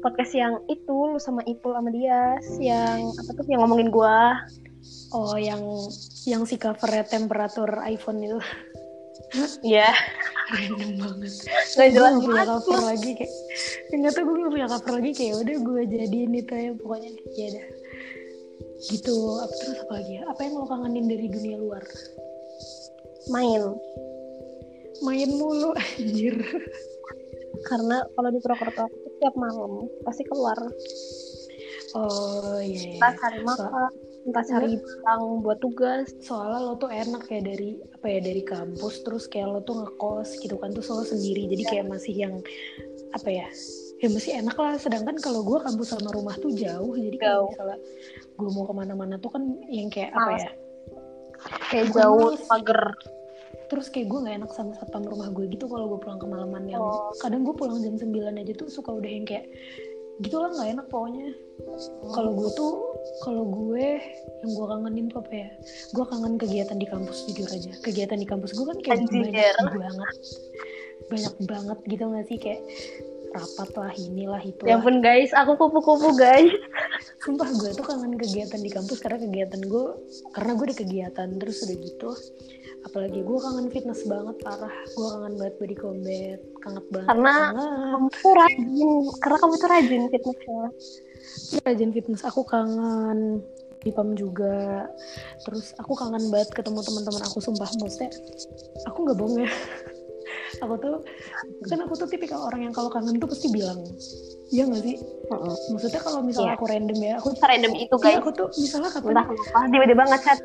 podcast 0.00 0.32
yang 0.32 0.56
itu 0.72 0.96
lu 0.96 1.20
sama 1.20 1.44
Ipul 1.44 1.76
sama 1.76 1.92
Dias 1.92 2.44
yang 2.56 3.12
apa 3.20 3.30
tuh 3.36 3.44
yang 3.48 3.60
ngomongin 3.64 3.92
gue 3.92 4.16
Oh, 5.12 5.36
yang 5.36 5.60
yang 6.24 6.42
si 6.48 6.56
covernya 6.56 7.04
temperatur 7.04 7.68
iPhone 7.84 8.22
itu. 8.24 8.38
ya 9.76 9.90
Random 10.50 10.90
banget. 10.96 11.32
nggak 11.76 11.88
Gue 11.90 11.94
jelas 11.94 12.12
gak 12.16 12.24
punya 12.24 12.44
cover 12.48 12.80
lagi 12.80 13.10
kayak. 13.18 13.32
Enggak 13.92 14.12
tau 14.16 14.22
gue 14.24 14.34
gak 14.40 14.52
punya 14.54 14.68
cover 14.70 14.92
lagi 14.98 15.10
kayak 15.12 15.34
udah 15.44 15.56
gue 15.60 15.82
jadiin 15.84 16.32
itu 16.32 16.54
ya 16.54 16.70
pokoknya 16.80 17.10
ya 17.36 17.46
udah. 17.54 17.66
Gitu. 18.88 19.16
Apa 19.36 19.52
terus 19.60 19.76
apa 19.84 19.92
lagi 20.00 20.12
ya? 20.16 20.22
Apa 20.30 20.40
yang 20.48 20.54
lo 20.56 20.64
kangenin 20.64 21.06
dari 21.10 21.26
dunia 21.28 21.56
luar? 21.60 21.84
main 23.28 23.62
Main 25.00 25.30
mulu 25.36 25.72
anjir. 25.82 26.36
karena 27.68 28.00
kalau 28.16 28.32
di 28.32 28.40
Purwokerto 28.40 28.88
tiap 29.20 29.36
malam 29.36 29.84
pasti 30.08 30.24
keluar 30.24 30.56
Oh 31.92 32.56
iya. 32.56 32.96
entah 32.96 33.12
iya. 33.12 33.20
cari 33.20 33.40
makan 33.44 33.90
entah 34.24 34.44
cari 34.48 34.80
barang 34.80 35.44
buat 35.44 35.58
tugas 35.60 36.08
Soalnya 36.24 36.60
lo 36.64 36.80
tuh 36.80 36.88
enak 36.88 37.28
ya 37.28 37.40
dari 37.44 37.76
apa 37.92 38.06
ya 38.08 38.20
dari 38.24 38.40
kampus 38.48 39.04
terus 39.04 39.28
kayak 39.28 39.52
lo 39.52 39.60
tuh 39.60 39.84
ngekos 39.84 40.40
gitu 40.40 40.56
kan 40.56 40.72
tuh 40.72 40.80
solo 40.80 41.04
sendiri 41.04 41.52
jadi 41.52 41.64
kayak 41.68 41.86
masih 41.92 42.14
yang 42.16 42.34
apa 43.12 43.28
ya 43.28 43.48
ya 44.00 44.08
masih 44.08 44.40
enak 44.40 44.56
lah 44.56 44.80
sedangkan 44.80 45.20
kalau 45.20 45.44
gue 45.44 45.60
kampus 45.60 45.92
sama 45.92 46.08
rumah 46.16 46.32
tuh 46.40 46.48
jauh 46.56 46.96
jadi 46.96 47.16
kalau 47.20 47.52
misalnya 47.52 47.78
gue 48.40 48.50
mau 48.50 48.64
ke 48.64 48.74
mana-mana 48.74 49.14
tuh 49.16 49.30
kan 49.30 49.42
yang 49.68 49.92
kayak 49.92 50.10
apa 50.12 50.30
ya? 50.34 50.50
Kayak 51.68 51.86
Bukan 51.92 51.96
jauh 52.00 52.30
mager. 52.48 52.82
Terus 53.70 53.86
kayak 53.86 54.10
gue 54.10 54.18
nggak 54.18 54.36
enak 54.42 54.50
sama 54.50 54.72
satpam 54.74 55.06
rumah 55.06 55.30
gue 55.30 55.46
gitu 55.46 55.70
kalau 55.70 55.86
gue 55.94 55.98
pulang 56.02 56.18
kemalaman 56.18 56.66
yang 56.66 56.82
Oh. 56.82 57.14
kadang 57.22 57.46
gue 57.46 57.54
pulang 57.54 57.78
jam 57.78 57.94
9 57.94 58.10
aja 58.34 58.52
tuh 58.58 58.66
suka 58.66 58.90
udah 58.90 59.06
yang 59.06 59.22
kayak 59.22 59.46
gitu 60.20 60.36
lah 60.36 60.50
nggak 60.52 60.68
enak 60.74 60.86
pokoknya. 60.90 61.30
Kalau 62.12 62.30
gue 62.34 62.50
tuh 62.52 62.72
kalau 63.22 63.44
gue 63.46 63.86
yang 64.42 64.50
gue 64.52 64.66
kangenin 64.66 65.06
tuh 65.08 65.18
apa 65.22 65.32
ya? 65.32 65.48
Gue 65.94 66.04
kangen 66.04 66.34
kegiatan 66.36 66.76
di 66.76 66.86
kampus 66.90 67.18
jujur 67.30 67.48
aja. 67.48 67.72
Kegiatan 67.80 68.18
di 68.18 68.26
kampus 68.26 68.52
gue 68.52 68.66
kan 68.66 68.78
kayak 68.82 69.00
Anjir. 69.06 69.24
banyak 69.30 69.76
banget. 69.78 70.16
Banyak 71.08 71.34
banget 71.46 71.78
gitu 71.88 72.04
nggak 72.04 72.26
sih? 72.28 72.38
Kayak 72.42 72.60
rapat 73.30 73.70
lah 73.78 73.92
inilah 73.94 74.42
itu 74.42 74.62
ya 74.66 74.74
ampun 74.78 74.98
guys 74.98 75.30
aku 75.30 75.54
kupu-kupu 75.54 76.18
guys. 76.18 76.50
Sumpah 77.22 77.46
gue 77.52 77.70
tuh 77.76 77.84
kangen 77.84 78.16
kegiatan 78.16 78.58
di 78.58 78.70
kampus 78.72 78.98
karena 78.98 79.20
kegiatan 79.20 79.60
gue 79.60 79.86
karena 80.34 80.50
gue 80.56 80.66
ada 80.72 80.76
kegiatan 80.76 81.28
terus 81.38 81.62
udah 81.62 81.76
gitu. 81.78 82.10
Apalagi 82.80 83.20
gue 83.20 83.38
kangen 83.38 83.68
fitness 83.68 84.02
banget 84.08 84.36
parah. 84.40 84.72
Gue 84.96 85.06
kangen 85.14 85.34
banget 85.36 85.54
body 85.60 85.76
combat 85.76 86.40
kangen 86.64 86.84
banget 86.90 87.08
Karena 87.12 87.34
kangen. 87.54 87.90
kamu 87.92 88.08
tuh 88.10 88.32
rajin 88.34 88.90
karena 89.20 89.36
kamu 89.38 89.54
tuh 89.54 89.68
rajin 89.68 90.02
fitnessnya. 90.10 90.64
Rajin 91.62 91.90
fitness 91.94 92.22
aku 92.24 92.40
kangen 92.42 93.18
di 93.80 93.90
PAM 93.92 94.12
juga. 94.16 94.88
Terus 95.44 95.76
aku 95.76 95.92
kangen 95.92 96.32
banget 96.32 96.50
ketemu 96.56 96.80
teman-teman 96.82 97.22
aku 97.24 97.38
sumpah. 97.38 97.68
Maksudnya 97.78 98.10
aku 98.88 98.98
nggak 99.06 99.16
bohong 99.20 99.44
ya 99.44 99.50
aku 100.58 100.74
tuh 100.82 100.94
kan 101.70 101.78
aku 101.86 101.94
tuh 101.94 102.08
tipikal 102.10 102.42
orang 102.42 102.66
yang 102.66 102.74
kalau 102.74 102.90
kangen 102.90 103.16
tuh 103.22 103.30
pasti 103.30 103.46
bilang 103.54 103.78
Iya 104.50 104.66
gak 104.66 104.82
sih? 104.82 104.98
Maksudnya 105.70 106.02
kalau 106.02 106.26
misalnya 106.26 106.50
Iya. 106.50 106.58
aku 106.58 106.66
random 106.66 106.98
ya, 106.98 107.12
aku 107.22 107.28
random 107.38 107.72
itu 107.78 107.94
Iya, 107.94 108.02
guys. 108.02 108.18
aku 108.18 108.30
tuh 108.34 108.48
misalnya 108.58 108.90
kapan 108.90 109.10
entah 109.14 109.26
kenapa 109.30 109.58
tiba-tiba 109.70 110.02
ngechat 110.10 110.38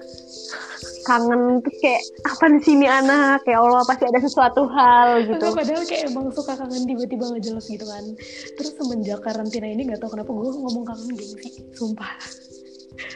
kangen 1.09 1.41
terus 1.65 1.77
kayak 1.81 2.01
apa 2.21 2.45
di 2.53 2.59
sini 2.61 2.85
anak 2.85 3.41
kayak 3.49 3.59
Allah 3.65 3.81
pasti 3.81 4.05
ada 4.05 4.19
sesuatu 4.21 4.61
hal 4.69 5.25
gitu. 5.25 5.45
padahal 5.57 5.83
kayak 5.89 6.03
emang 6.05 6.29
suka 6.29 6.53
kangen 6.53 6.85
tiba-tiba 6.85 7.23
gak 7.33 7.43
jelas 7.49 7.65
gitu 7.65 7.85
kan. 7.85 8.03
Terus 8.61 8.71
semenjak 8.77 9.19
karantina 9.25 9.67
ini 9.73 9.81
gak 9.89 10.05
tau 10.05 10.13
kenapa 10.13 10.29
gue 10.29 10.53
ngomong 10.53 10.85
kangen 10.85 11.09
gengsi 11.17 11.49
Sumpah. 11.73 12.13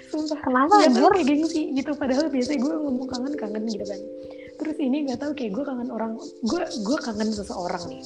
Sumpah. 0.10 0.38
Kenapa 0.42 0.74
Gak 0.90 0.92
tau 0.98 1.10
kayak 1.14 1.28
gengsi 1.30 1.62
gitu 1.72 1.92
Padahal 1.96 2.28
biasanya 2.34 2.60
gue 2.66 2.74
ngomong 2.82 3.08
kangen-kangen 3.08 3.64
gitu 3.70 3.86
kan 3.86 4.02
Terus 4.70 4.86
ini 4.86 5.10
gak 5.10 5.26
tau 5.26 5.34
kayak 5.34 5.58
gue 5.58 5.66
kangen 5.66 5.90
orang 5.90 6.14
Gue 6.46 6.62
gue 6.62 6.98
kangen 7.02 7.34
seseorang 7.34 7.90
nih. 7.90 8.06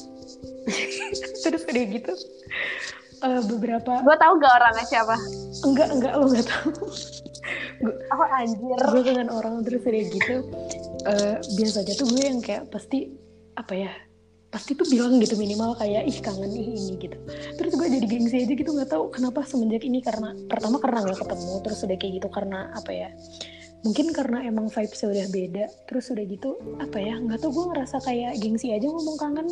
Terus 1.43 1.67
udah 1.67 1.85
gitu. 1.91 2.13
Eh, 3.19 3.41
Beberapa 3.51 3.99
gue 3.99 4.15
tahu 4.15 4.33
gak 4.39 4.53
orangnya 4.63 4.85
siapa? 4.87 5.15
Enggak, 5.67 5.91
enggak 5.91 6.13
lo 6.15 6.25
gak 6.31 6.47
tau 6.47 6.71
oh 7.91 8.27
anjir. 8.39 8.77
gue 8.79 9.01
kangen 9.03 9.27
orang 9.27 9.59
terus 9.67 9.83
udah 9.83 10.03
gitu. 10.07 10.35
Eh, 11.03 11.35
biasanya 11.59 11.93
tuh 11.99 12.07
gue 12.07 12.23
yang 12.23 12.39
kayak 12.39 12.71
pasti 12.71 13.11
apa 13.59 13.75
ya 13.75 13.91
pasti 14.53 14.77
tuh 14.77 14.85
bilang 14.85 15.17
gitu 15.17 15.33
minimal 15.33 15.73
kayak 15.75 16.05
ih 16.05 16.17
kangen 16.23 16.47
ih 16.53 16.77
ini 16.77 16.95
gitu. 16.95 17.17
Terus 17.59 17.73
gue 17.75 17.87
jadi 17.99 18.05
gengsi 18.07 18.47
aja 18.47 18.53
gitu 18.55 18.71
nggak 18.71 18.95
tahu 18.95 19.11
kenapa 19.11 19.41
semenjak 19.43 19.83
ini 19.83 19.99
karena 19.99 20.31
pertama 20.47 20.79
karena 20.79 21.03
nggak 21.03 21.19
ketemu 21.25 21.53
terus 21.65 21.79
udah 21.83 21.97
kayak 21.99 22.13
gitu 22.21 22.27
karena 22.31 22.71
apa 22.71 22.91
ya 22.93 23.09
mungkin 23.83 24.15
karena 24.15 24.47
emang 24.47 24.71
vibesnya 24.71 25.11
udah 25.11 25.27
beda 25.27 25.65
terus 25.91 26.07
udah 26.07 26.23
gitu 26.23 26.55
apa 26.79 27.03
ya 27.03 27.19
nggak 27.19 27.43
tahu 27.43 27.51
gue 27.51 27.65
ngerasa 27.75 27.99
kayak 27.99 28.39
gengsi 28.39 28.71
aja 28.71 28.87
ngomong 28.87 29.19
kangen 29.19 29.47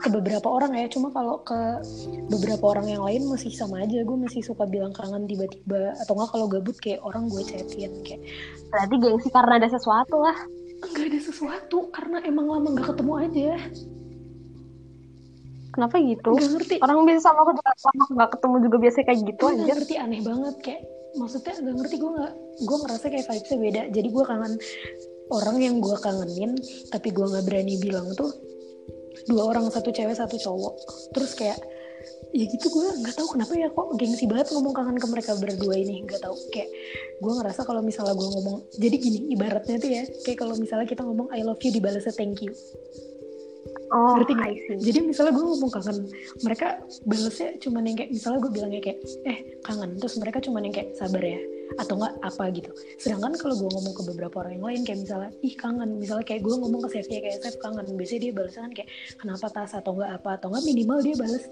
ke 0.00 0.08
beberapa 0.12 0.48
orang 0.50 0.72
ya. 0.74 0.86
Cuma 0.90 1.08
kalau 1.14 1.40
ke 1.46 1.80
beberapa 2.28 2.76
orang 2.76 2.90
yang 2.90 3.02
lain 3.04 3.24
masih 3.30 3.52
sama 3.54 3.84
aja 3.84 4.02
gue 4.02 4.16
masih 4.18 4.44
suka 4.44 4.66
bilang 4.66 4.92
kangen 4.92 5.24
tiba-tiba. 5.24 5.94
Atau 6.02 6.18
nggak 6.18 6.30
kalau 6.32 6.46
gabut 6.50 6.76
kayak 6.80 7.00
orang 7.04 7.30
gue 7.30 7.42
chatin 7.46 7.92
kayak 8.02 8.20
berarti 8.68 8.94
gengsi 9.00 9.28
karena 9.30 9.52
ada 9.62 9.68
sesuatu 9.70 10.16
lah. 10.20 10.36
Nggak 10.84 11.06
ada 11.08 11.20
sesuatu 11.20 11.78
karena 11.94 12.18
emang 12.26 12.46
lama 12.50 12.68
nggak 12.74 12.88
ketemu 12.94 13.12
aja. 13.16 13.50
Kenapa 15.74 15.94
gitu? 15.98 16.30
Nggak 16.36 16.50
ngerti. 16.58 16.76
Orang 16.84 16.96
bisa 17.08 17.20
sama 17.24 17.42
aku 17.42 17.52
juga 17.56 17.72
lama 17.72 18.04
nggak 18.12 18.30
ketemu 18.38 18.56
juga 18.68 18.76
biasanya 18.78 19.04
kayak 19.08 19.20
gitu 19.24 19.42
gue 19.44 19.50
nggak 19.50 19.64
anjir. 19.64 19.76
ngerti 19.78 19.94
aneh 19.98 20.20
banget 20.20 20.56
kayak 20.62 20.82
maksudnya 21.18 21.54
nggak 21.58 21.76
ngerti 21.82 21.96
gue 22.00 22.10
nggak 22.10 22.32
gue 22.64 22.76
ngerasa 22.86 23.04
kayak 23.10 23.26
vibesnya 23.30 23.58
beda. 23.58 23.82
Jadi 23.90 24.08
gue 24.10 24.24
kangen 24.24 24.54
orang 25.32 25.56
yang 25.62 25.76
gue 25.80 25.96
kangenin 25.98 26.52
tapi 26.90 27.08
gue 27.10 27.26
nggak 27.26 27.44
berani 27.46 27.74
bilang 27.80 28.06
tuh 28.14 28.30
dua 29.30 29.54
orang 29.54 29.70
satu 29.70 29.90
cewek 29.94 30.16
satu 30.18 30.36
cowok. 30.36 30.74
Terus 31.14 31.32
kayak 31.38 31.58
ya 32.34 32.44
gitu 32.50 32.66
gue 32.66 32.86
nggak 33.00 33.14
tahu 33.14 33.38
kenapa 33.38 33.52
ya 33.54 33.68
kok 33.70 33.86
gengsi 33.94 34.26
banget 34.26 34.50
ngomong 34.52 34.74
kangen 34.74 34.98
ke 34.98 35.06
mereka 35.06 35.32
berdua 35.38 35.74
ini 35.78 36.02
nggak 36.04 36.20
tahu. 36.20 36.36
Kayak 36.50 36.70
gue 37.22 37.32
ngerasa 37.32 37.60
kalau 37.62 37.80
misalnya 37.80 38.14
gue 38.18 38.28
ngomong 38.28 38.56
jadi 38.76 38.96
gini 38.98 39.18
ibaratnya 39.32 39.76
tuh 39.78 39.90
ya 39.90 40.02
kayak 40.26 40.38
kalau 40.42 40.54
misalnya 40.58 40.86
kita 40.86 41.06
ngomong 41.06 41.30
I 41.30 41.46
love 41.46 41.62
you 41.62 41.70
dibalasnya 41.70 42.12
thank 42.12 42.42
you 42.42 42.50
oh 43.94 44.18
ngerti. 44.18 44.34
Jadi 44.80 44.98
misalnya 45.04 45.32
gue 45.36 45.44
ngomong 45.44 45.70
kangen, 45.70 46.08
mereka 46.42 46.82
balesnya 47.06 47.56
cuma 47.62 47.80
yang 47.84 47.96
kayak 47.96 48.10
misalnya 48.12 48.38
gue 48.42 48.52
bilangnya 48.52 48.80
kayak 48.82 48.98
eh 49.28 49.38
kangen, 49.62 49.90
terus 50.00 50.14
mereka 50.18 50.38
cuma 50.42 50.58
yang 50.60 50.74
kayak 50.74 50.96
sabar 50.98 51.22
ya. 51.22 51.40
atau 51.80 51.96
enggak 51.96 52.14
apa 52.20 52.44
gitu. 52.54 52.70
Sedangkan 53.00 53.34
kalau 53.40 53.56
gue 53.56 53.66
ngomong 53.72 53.94
ke 53.96 54.02
beberapa 54.12 54.44
orang 54.44 54.60
yang 54.60 54.66
lain 54.68 54.80
kayak 54.84 55.00
misalnya 55.00 55.30
ih 55.40 55.54
kangen. 55.56 55.90
Misalnya 55.96 56.22
kayak 56.28 56.44
gue 56.44 56.54
ngomong 56.60 56.80
ke 56.86 56.88
Chef 56.92 57.08
kayak 57.08 57.40
Chef 57.40 57.56
kangen. 57.56 57.88
Biasanya 57.96 58.20
dia 58.20 58.32
balas 58.36 58.54
kan 58.54 58.70
kayak 58.70 58.88
kenapa 59.16 59.46
tas? 59.48 59.72
Atau 59.72 59.96
enggak 59.96 60.12
apa? 60.20 60.28
Atau 60.38 60.52
enggak 60.52 60.64
minimal 60.68 60.98
dia 61.00 61.16
balas 61.16 61.44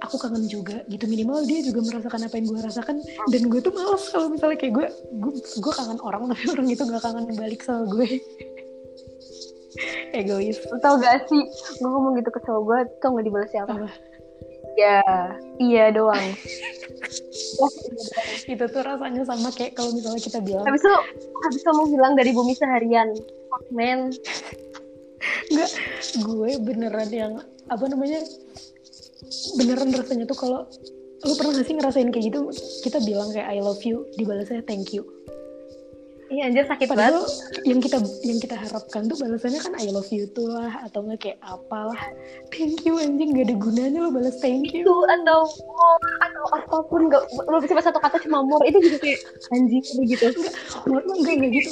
aku 0.00 0.16
kangen 0.18 0.48
juga 0.48 0.82
gitu. 0.88 1.04
Minimal 1.04 1.44
dia 1.44 1.60
juga 1.62 1.84
merasakan 1.84 2.20
apa 2.26 2.34
yang 2.40 2.46
gue 2.48 2.60
rasakan. 2.64 2.96
Dan 3.28 3.42
gue 3.52 3.60
tuh 3.60 3.72
males 3.76 4.04
kalau 4.08 4.28
misalnya 4.32 4.56
kayak 4.58 4.72
gue 4.72 4.86
gue 5.20 5.32
gue 5.36 5.72
kangen 5.76 6.00
orang 6.00 6.22
tapi 6.32 6.44
orang 6.48 6.66
itu 6.72 6.82
nggak 6.82 7.02
kangen 7.04 7.24
balik 7.36 7.60
sama 7.60 7.84
gue 7.92 8.08
egois. 10.12 10.58
Lu 10.68 10.78
tau 10.78 10.96
gak 11.00 11.26
sih? 11.28 11.42
Gue 11.80 11.88
ngomong 11.88 12.20
gitu 12.20 12.30
ke 12.30 12.40
cowok 12.44 12.62
gue 12.64 12.78
tau 13.00 13.10
gak 13.16 13.26
dibalas 13.26 13.50
siapa? 13.50 13.72
Apa? 13.72 13.88
Ya 14.80 15.04
iya 15.60 15.92
doang. 15.92 16.32
Itu 18.48 18.64
tuh 18.72 18.82
rasanya 18.84 19.22
sama 19.28 19.52
kayak 19.52 19.76
kalau 19.76 19.92
misalnya 19.92 20.22
kita 20.22 20.40
bilang 20.40 20.64
habis 20.64 20.80
itu 20.80 20.94
habis 21.44 21.62
mau 21.68 21.84
bilang 21.84 22.12
dari 22.16 22.32
bumi 22.32 22.56
seharian 22.56 23.12
man 23.68 24.08
Enggak, 25.52 25.70
gue 26.18 26.50
beneran 26.64 27.10
yang 27.12 27.32
apa 27.68 27.84
namanya 27.86 28.24
beneran 29.60 29.92
rasanya 29.92 30.24
tuh 30.24 30.38
kalau 30.38 30.60
lu 31.22 31.34
pernah 31.38 31.54
gak 31.60 31.66
sih 31.68 31.76
ngerasain 31.76 32.10
kayak 32.10 32.32
gitu? 32.32 32.40
Kita 32.82 32.98
bilang 33.04 33.30
kayak 33.30 33.46
I 33.46 33.60
love 33.60 33.84
you 33.84 34.08
dibalasnya 34.16 34.64
thank 34.64 34.90
you 34.96 35.04
iya 36.32 36.48
anjir 36.48 36.64
sakit 36.64 36.88
banget. 36.88 37.12
Padahal 37.12 37.20
yang 37.68 37.80
kita 37.84 37.98
yang 38.24 38.38
kita 38.40 38.56
harapkan 38.56 39.04
tuh 39.06 39.16
balasannya 39.20 39.60
kan 39.60 39.72
I 39.76 39.92
love 39.92 40.08
you 40.08 40.24
tuh 40.32 40.48
lah 40.48 40.72
atau 40.88 41.04
nggak 41.04 41.20
kayak 41.20 41.38
apalah. 41.44 42.00
Thank 42.48 42.88
you 42.88 42.96
anjing 42.96 43.36
gak 43.36 43.52
ada 43.52 43.56
gunanya 43.60 43.98
lo 44.00 44.10
balas 44.10 44.40
thank 44.40 44.72
you. 44.72 44.82
Itu 44.82 44.96
atau 45.04 45.44
more 45.44 46.00
atau 46.24 46.44
apa 46.56 46.76
pun 46.88 47.12
gak 47.12 47.22
belum 47.44 47.60
bisa 47.60 47.84
satu 47.84 48.00
kata 48.00 48.16
cuma 48.24 48.40
more 48.40 48.64
itu 48.64 48.80
juga 48.80 48.96
kayak 49.04 49.20
anjing 49.52 49.84
gitu. 50.08 50.26
Mor 50.88 51.04
enggak 51.04 51.34
enggak 51.36 51.50
gitu. 51.60 51.70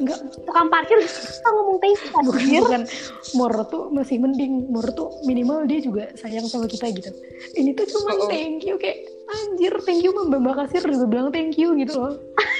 Enggak 0.00 0.18
tukang 0.48 0.68
parkir 0.72 0.98
kita 1.04 1.48
ngomong 1.52 1.76
thank 1.78 1.98
you. 2.00 2.10
Anjir. 2.16 2.62
bukan. 2.64 2.82
Mor 3.36 3.52
tuh 3.68 3.84
masih 3.92 4.16
mending 4.16 4.72
Mor 4.72 4.88
tuh 4.96 5.12
minimal 5.28 5.68
dia 5.68 5.84
juga 5.84 6.08
sayang 6.16 6.48
sama 6.48 6.64
kita 6.64 6.88
gitu. 6.90 7.12
Ini 7.60 7.76
tuh 7.76 7.86
cuma 7.92 8.10
Oh. 8.12 8.28
thank 8.28 8.62
you 8.68 8.76
kayak 8.76 9.08
anjir 9.32 9.72
thank 9.88 10.04
you 10.04 10.12
mah 10.12 10.28
mbak 10.28 10.54
kasir 10.68 10.84
juga 10.84 11.06
bilang 11.08 11.28
thank 11.32 11.56
you 11.56 11.72
gitu 11.74 11.96
loh 11.96 12.14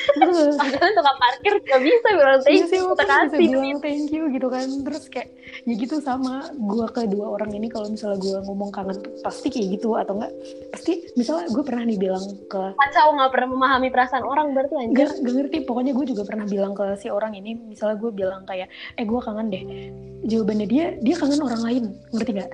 padahal 0.59 0.91
tukang 0.93 1.19
parkir 1.19 1.55
gak 1.63 1.81
bisa 1.81 2.09
bilang 2.13 2.41
Iya 2.41 2.47
thank 2.47 2.67
sih, 2.69 2.79
you 2.79 2.87
kita 2.93 3.05
kasih. 3.07 3.39
bilang 3.39 3.79
thank 3.79 4.07
you 4.11 4.23
gitu 4.29 4.47
kan. 4.49 4.69
Terus 4.83 5.05
kayak 5.09 5.29
ya 5.63 5.75
gitu 5.77 5.97
sama 5.99 6.49
Gue 6.53 6.87
kedua 6.89 7.37
orang 7.37 7.51
ini 7.53 7.69
kalau 7.69 7.89
misalnya 7.89 8.19
gue 8.19 8.37
ngomong 8.47 8.71
kangen 8.71 8.99
Pasti 9.21 9.49
kayak 9.49 9.79
gitu 9.79 9.95
atau 9.95 10.19
enggak 10.19 10.33
Pasti 10.71 10.93
misalnya 11.15 11.47
gue 11.51 11.63
pernah 11.63 11.85
nih 11.85 11.99
bilang 11.99 12.25
ke 12.47 12.63
kacau 12.73 13.09
nggak 13.15 13.31
pernah 13.31 13.49
memahami 13.51 13.89
perasaan 13.89 14.25
orang 14.25 14.47
berarti 14.53 14.75
anjir 14.75 14.97
Gak, 15.07 15.13
gak 15.23 15.35
ngerti. 15.39 15.59
Pokoknya 15.65 15.93
gue 15.93 16.07
juga 16.09 16.23
pernah 16.25 16.47
bilang 16.47 16.73
ke 16.73 16.85
si 16.97 17.09
orang 17.09 17.33
ini. 17.35 17.55
Misalnya 17.55 17.97
gue 18.01 18.11
bilang 18.11 18.43
kayak 18.45 18.69
Eh 18.97 19.05
gue 19.05 19.21
kangen 19.21 19.49
deh. 19.49 19.65
Jawabannya 20.25 20.67
dia 20.67 20.85
Dia 20.99 21.15
kangen 21.17 21.41
orang 21.41 21.63
lain. 21.63 21.85
Ngerti 22.11 22.33
gak? 22.37 22.53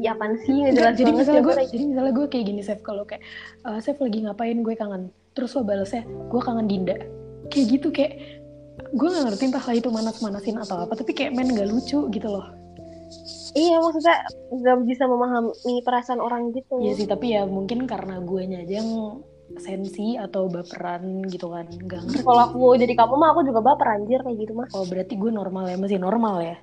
ya 0.00 0.16
apaan 0.16 0.40
sih? 0.40 0.56
Nggak 0.56 0.72
jelas 0.72 0.94
jadi 0.96 1.10
misalnya 1.12 1.42
gue 1.44 1.54
jadi 1.68 1.84
misalnya 1.84 2.12
gue 2.16 2.26
kayak 2.32 2.44
gini 2.48 2.60
Chef 2.64 2.80
kalau 2.80 3.04
kayak 3.04 3.20
eh 3.60 3.78
Chef 3.84 4.00
lagi 4.00 4.24
ngapain? 4.24 4.56
Gue 4.64 4.72
kangen 4.72 5.12
terus 5.36 5.52
lo 5.52 5.62
balasnya 5.62 6.08
gue 6.08 6.40
kangen 6.40 6.66
Dinda. 6.66 6.96
Kayak 7.52 7.66
gitu 7.78 7.88
kayak 7.92 8.16
gue 8.96 9.08
gak 9.08 9.24
ngerti 9.28 9.44
entah 9.52 9.66
itu 9.76 9.88
manas-manasin 9.92 10.56
atau 10.60 10.88
apa 10.88 10.96
tapi 10.96 11.12
kayak 11.12 11.36
main 11.36 11.52
gak 11.52 11.68
lucu 11.68 12.08
gitu 12.08 12.28
loh. 12.28 12.48
Iya 13.56 13.80
maksudnya 13.80 14.20
nggak 14.52 14.76
bisa 14.84 15.04
memahami 15.08 15.80
perasaan 15.80 16.20
orang 16.20 16.52
gitu. 16.52 16.76
Iya 16.82 16.92
sih 16.92 17.06
tapi 17.08 17.32
ya 17.32 17.48
mungkin 17.48 17.88
karena 17.88 18.20
gue 18.20 18.42
aja 18.44 18.82
yang 18.82 19.22
sensi 19.62 20.18
atau 20.18 20.50
baperan 20.50 21.24
gitu 21.30 21.48
kan 21.54 21.64
gak 21.86 22.04
ngerti. 22.04 22.26
Kalau 22.26 22.42
aku 22.50 22.76
jadi 22.76 22.92
kamu 22.92 23.14
mah 23.16 23.28
aku 23.32 23.40
juga 23.48 23.60
baper 23.64 23.88
anjir 23.96 24.20
kayak 24.20 24.38
gitu 24.44 24.52
mah. 24.52 24.68
Oh 24.76 24.84
berarti 24.84 25.14
gue 25.16 25.30
normal 25.32 25.72
ya 25.72 25.76
masih 25.80 25.96
normal 26.02 26.42
ya? 26.44 26.56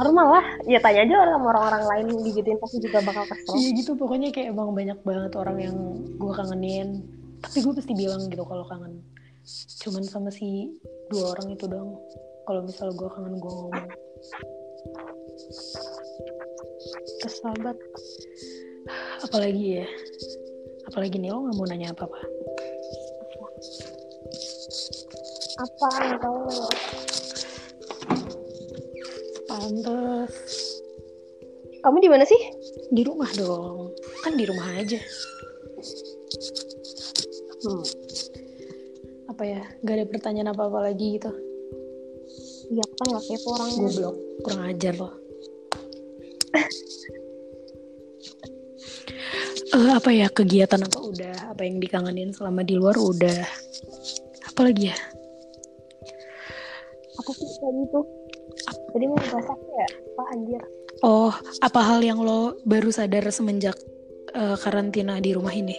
Normal 0.00 0.26
lah. 0.32 0.44
Ya 0.64 0.78
tanya 0.80 1.04
aja 1.04 1.14
orang 1.28 1.34
sama 1.36 1.46
orang-orang 1.52 1.84
lain 1.90 2.06
digituin 2.24 2.58
pasti 2.62 2.78
juga 2.80 3.04
bakal 3.04 3.24
kesel. 3.28 3.52
Iya 3.58 3.68
gitu 3.76 3.92
pokoknya 3.98 4.28
kayak 4.32 4.56
emang 4.56 4.72
banyak 4.72 4.98
banget 5.04 5.32
orang 5.36 5.56
yang 5.60 5.76
gue 6.16 6.32
kangenin 6.32 7.17
tapi 7.42 7.62
gue 7.62 7.72
pasti 7.74 7.92
bilang 7.94 8.26
gitu 8.26 8.42
kalau 8.42 8.64
kangen. 8.66 9.02
Cuman 9.80 10.04
sama 10.04 10.28
si 10.28 10.76
dua 11.08 11.32
orang 11.32 11.56
itu 11.56 11.64
dong 11.64 11.96
kalau 12.44 12.60
misal 12.64 12.92
gue 12.92 13.08
kangen 13.12 13.38
gue 13.38 13.52
ngomong. 13.52 13.88
Kesel 17.22 17.52
banget. 17.62 17.78
Apalagi 19.24 19.84
ya? 19.84 19.86
Apalagi 20.88 21.16
nih 21.20 21.30
lo 21.30 21.46
nggak 21.46 21.56
mau 21.56 21.66
nanya 21.68 21.92
apa 21.92 22.08
apa 22.08 22.18
apa 25.58 25.88
tahu 26.22 26.42
pantes. 29.50 30.34
Kamu 31.78 31.96
di 32.02 32.10
mana 32.10 32.24
sih? 32.26 32.40
Di 32.94 33.02
rumah 33.02 33.30
dong. 33.34 33.94
Kan 34.22 34.38
di 34.38 34.44
rumah 34.46 34.66
aja 34.78 34.98
hmm. 37.64 37.82
apa 39.28 39.42
ya 39.44 39.60
gak 39.84 39.94
ada 39.98 40.06
pertanyaan 40.06 40.50
apa 40.54 40.66
apa 40.70 40.78
lagi 40.92 41.18
gitu? 41.18 41.30
Iya 42.68 42.84
kan 42.84 43.06
nggak 43.08 43.24
kepo 43.24 43.48
orangnya. 43.56 43.80
Goblok 43.88 44.16
kurang 44.44 44.62
ajar 44.68 44.94
loh. 44.96 45.14
Eh, 49.68 49.92
apa 49.92 50.08
ya 50.08 50.32
kegiatan 50.32 50.80
apa 50.80 50.96
udah 50.96 51.52
apa 51.52 51.60
yang 51.60 51.76
dikangenin 51.76 52.32
selama 52.32 52.64
di 52.64 52.80
luar 52.80 52.96
udah? 52.96 53.44
Apa 54.48 54.64
lagi 54.64 54.88
ya? 54.88 54.96
Apa 57.20 57.30
sih 57.36 57.46
tadi 57.60 57.82
tuh 57.92 58.04
tadi 58.96 59.04
mau 59.12 59.20
bahas 59.20 59.44
apa 59.44 59.68
ya 59.68 59.88
apa 59.92 60.22
anjir? 60.32 60.62
Oh 61.04 61.36
apa 61.60 61.80
hal 61.84 62.00
yang 62.00 62.16
lo 62.16 62.56
baru 62.64 62.88
sadar 62.88 63.28
semenjak 63.28 63.76
eh, 64.32 64.56
karantina 64.56 65.20
di 65.20 65.36
rumah 65.36 65.52
ini 65.52 65.76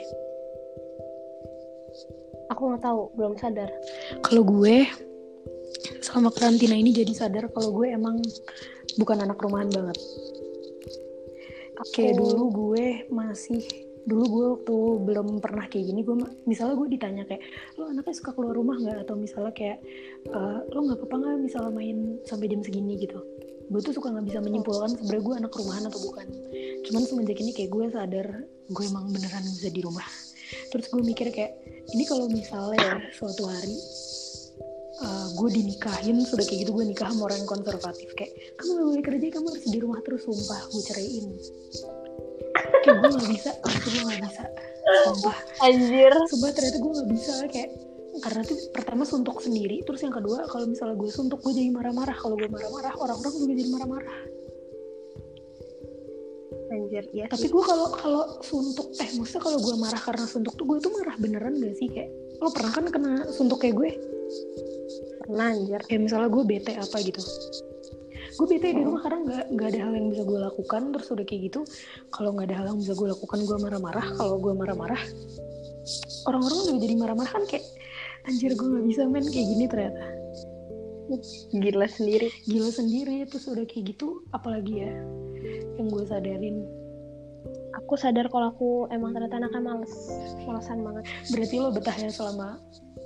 aku 2.50 2.62
nggak 2.74 2.84
tahu 2.84 3.02
belum 3.16 3.34
sadar. 3.38 3.70
Kalau 4.26 4.44
gue 4.44 4.90
selama 6.02 6.34
karantina 6.34 6.76
ini 6.76 6.92
jadi 6.92 7.14
sadar 7.14 7.48
kalau 7.54 7.70
gue 7.72 7.94
emang 7.94 8.20
bukan 8.98 9.18
anak 9.22 9.38
rumahan 9.40 9.70
banget. 9.70 9.98
Kayak 11.96 12.20
dulu 12.20 12.44
gue 12.52 13.08
masih 13.08 13.64
dulu 14.10 14.26
gue 14.26 14.46
waktu 14.58 14.76
belum 15.06 15.28
pernah 15.38 15.70
kayak 15.70 15.86
gini 15.94 16.02
gue 16.02 16.18
misalnya 16.50 16.76
gue 16.82 16.88
ditanya 16.98 17.24
kayak 17.30 17.46
lo 17.78 17.94
anaknya 17.94 18.16
suka 18.18 18.34
keluar 18.34 18.58
rumah 18.58 18.76
nggak? 18.76 19.08
Atau 19.08 19.16
misalnya 19.16 19.54
kayak 19.54 19.80
"Eh, 20.28 20.58
lo 20.74 20.80
nggak 20.84 20.98
apa-apa 21.00 21.16
nggak 21.16 21.36
misalnya 21.46 21.72
main 21.72 21.98
sampai 22.26 22.50
jam 22.52 22.66
segini 22.66 23.00
gitu. 23.00 23.22
Gue 23.70 23.80
tuh 23.86 23.94
suka 23.94 24.10
nggak 24.10 24.26
bisa 24.28 24.40
menyimpulkan 24.42 24.98
sebenarnya 24.98 25.24
gue 25.24 25.36
anak 25.46 25.52
rumahan 25.54 25.84
atau 25.88 26.00
bukan. 26.02 26.28
Cuman 26.90 27.02
semenjak 27.06 27.38
ini 27.38 27.52
kayak 27.54 27.70
gue 27.72 27.86
sadar 27.94 28.28
gue 28.70 28.84
emang 28.86 29.14
beneran 29.14 29.46
bisa 29.46 29.70
di 29.70 29.82
rumah 29.82 30.06
terus 30.70 30.86
gue 30.90 31.04
mikir 31.04 31.28
kayak 31.34 31.54
ini 31.94 32.04
kalau 32.06 32.30
misalnya 32.30 32.78
ya 32.80 32.94
suatu 33.14 33.50
hari 33.50 33.78
uh, 35.02 35.28
gue 35.36 35.50
dinikahin 35.54 36.22
sudah 36.24 36.46
kayak 36.46 36.66
gitu 36.66 36.72
gue 36.74 36.86
nikah 36.86 37.10
sama 37.10 37.30
orang 37.30 37.44
yang 37.44 37.50
konservatif 37.50 38.10
kayak 38.14 38.32
kamu 38.62 38.70
gak 38.78 38.88
boleh 38.88 39.04
kerja 39.06 39.28
kamu 39.34 39.48
harus 39.52 39.66
di 39.66 39.80
rumah 39.82 40.00
terus 40.06 40.22
sumpah 40.24 40.62
gue 40.70 40.84
ceraiin 40.86 41.28
kayak 42.86 42.96
gue 43.02 43.10
gak 43.18 43.30
bisa 43.34 43.52
gue 43.60 44.02
gak 44.06 44.22
bisa 44.24 44.44
sumpah. 44.90 45.38
Anjir. 45.62 46.12
Sumpah 46.26 46.50
ternyata 46.50 46.78
gue 46.82 46.92
gak 46.98 47.10
bisa 47.14 47.34
kayak 47.50 47.70
karena 48.20 48.42
tuh 48.44 48.58
pertama 48.76 49.08
suntuk 49.08 49.40
sendiri 49.40 49.86
terus 49.86 50.02
yang 50.04 50.12
kedua 50.12 50.44
kalau 50.50 50.68
misalnya 50.68 50.98
gue 50.98 51.08
suntuk 51.14 51.40
gue 51.40 51.54
jadi 51.56 51.72
marah-marah 51.72 52.18
kalau 52.18 52.36
gue 52.36 52.50
marah-marah 52.52 52.92
orang-orang 53.00 53.32
juga 53.38 53.54
jadi 53.56 53.70
marah-marah 53.72 54.18
anjir 56.70 57.06
ya 57.12 57.26
tapi 57.26 57.50
gue 57.50 57.64
kalau 57.66 57.88
kalau 57.98 58.24
suntuk 58.46 58.94
eh 59.02 59.10
maksudnya 59.18 59.42
kalau 59.42 59.58
gue 59.58 59.76
marah 59.78 60.02
karena 60.02 60.26
suntuk 60.30 60.54
tuh 60.54 60.66
gue 60.70 60.78
tuh 60.78 60.92
marah 60.94 61.16
beneran 61.18 61.58
gak 61.58 61.76
sih? 61.78 61.90
Kayak 61.90 62.10
lo 62.40 62.50
pernah 62.54 62.72
kan 62.72 62.86
kena 62.88 63.14
suntuk 63.34 63.60
kayak 63.62 63.76
gue? 63.76 63.92
Pernah 65.26 65.46
anjir. 65.54 65.82
Kayak 65.90 66.02
misalnya 66.06 66.30
gue 66.30 66.44
bete 66.46 66.74
apa 66.78 66.98
gitu. 67.02 67.22
Gue 68.40 68.48
bete 68.48 68.72
di 68.72 68.82
rumah 68.86 69.02
karena 69.04 69.20
nggak 69.26 69.46
nggak 69.52 69.68
ada 69.76 69.80
hal 69.84 69.92
yang 69.98 70.08
bisa 70.14 70.24
gue 70.24 70.40
lakukan 70.40 70.82
terus 70.96 71.08
udah 71.12 71.26
kayak 71.28 71.42
gitu 71.52 71.60
kalau 72.14 72.30
nggak 72.38 72.48
ada 72.54 72.56
hal 72.64 72.66
yang 72.72 72.80
bisa 72.80 72.94
gue 72.96 73.08
lakukan 73.10 73.40
gue 73.44 73.58
marah-marah. 73.60 74.08
Kalau 74.16 74.36
gue 74.38 74.54
marah-marah 74.54 75.02
orang-orang 76.30 76.60
juga 76.70 76.80
jadi 76.86 76.96
marah-marah 77.02 77.32
kan 77.34 77.44
kayak 77.50 77.66
anjir 78.30 78.54
gue 78.54 78.68
nggak 78.70 78.86
bisa 78.86 79.02
main 79.10 79.26
kayak 79.26 79.48
gini 79.58 79.66
ternyata. 79.66 80.06
Gila 81.50 81.88
sendiri. 81.90 82.30
Gila 82.46 82.70
sendiri 82.70 83.26
terus 83.26 83.50
udah 83.50 83.66
kayak 83.66 83.98
gitu 83.98 84.22
apalagi 84.30 84.86
ya 84.86 84.94
yang 85.80 85.88
gue 85.88 86.04
sadarin. 86.04 86.58
Aku 87.80 87.96
sadar 87.96 88.28
kalau 88.28 88.52
aku 88.52 88.70
emang 88.92 89.16
ternyata 89.16 89.40
anaknya 89.40 89.62
males. 89.64 89.94
Malesan 90.44 90.84
banget. 90.84 91.04
Berarti 91.32 91.56
lo 91.58 91.72
betah 91.72 91.96
ya 91.96 92.12
selama 92.12 92.60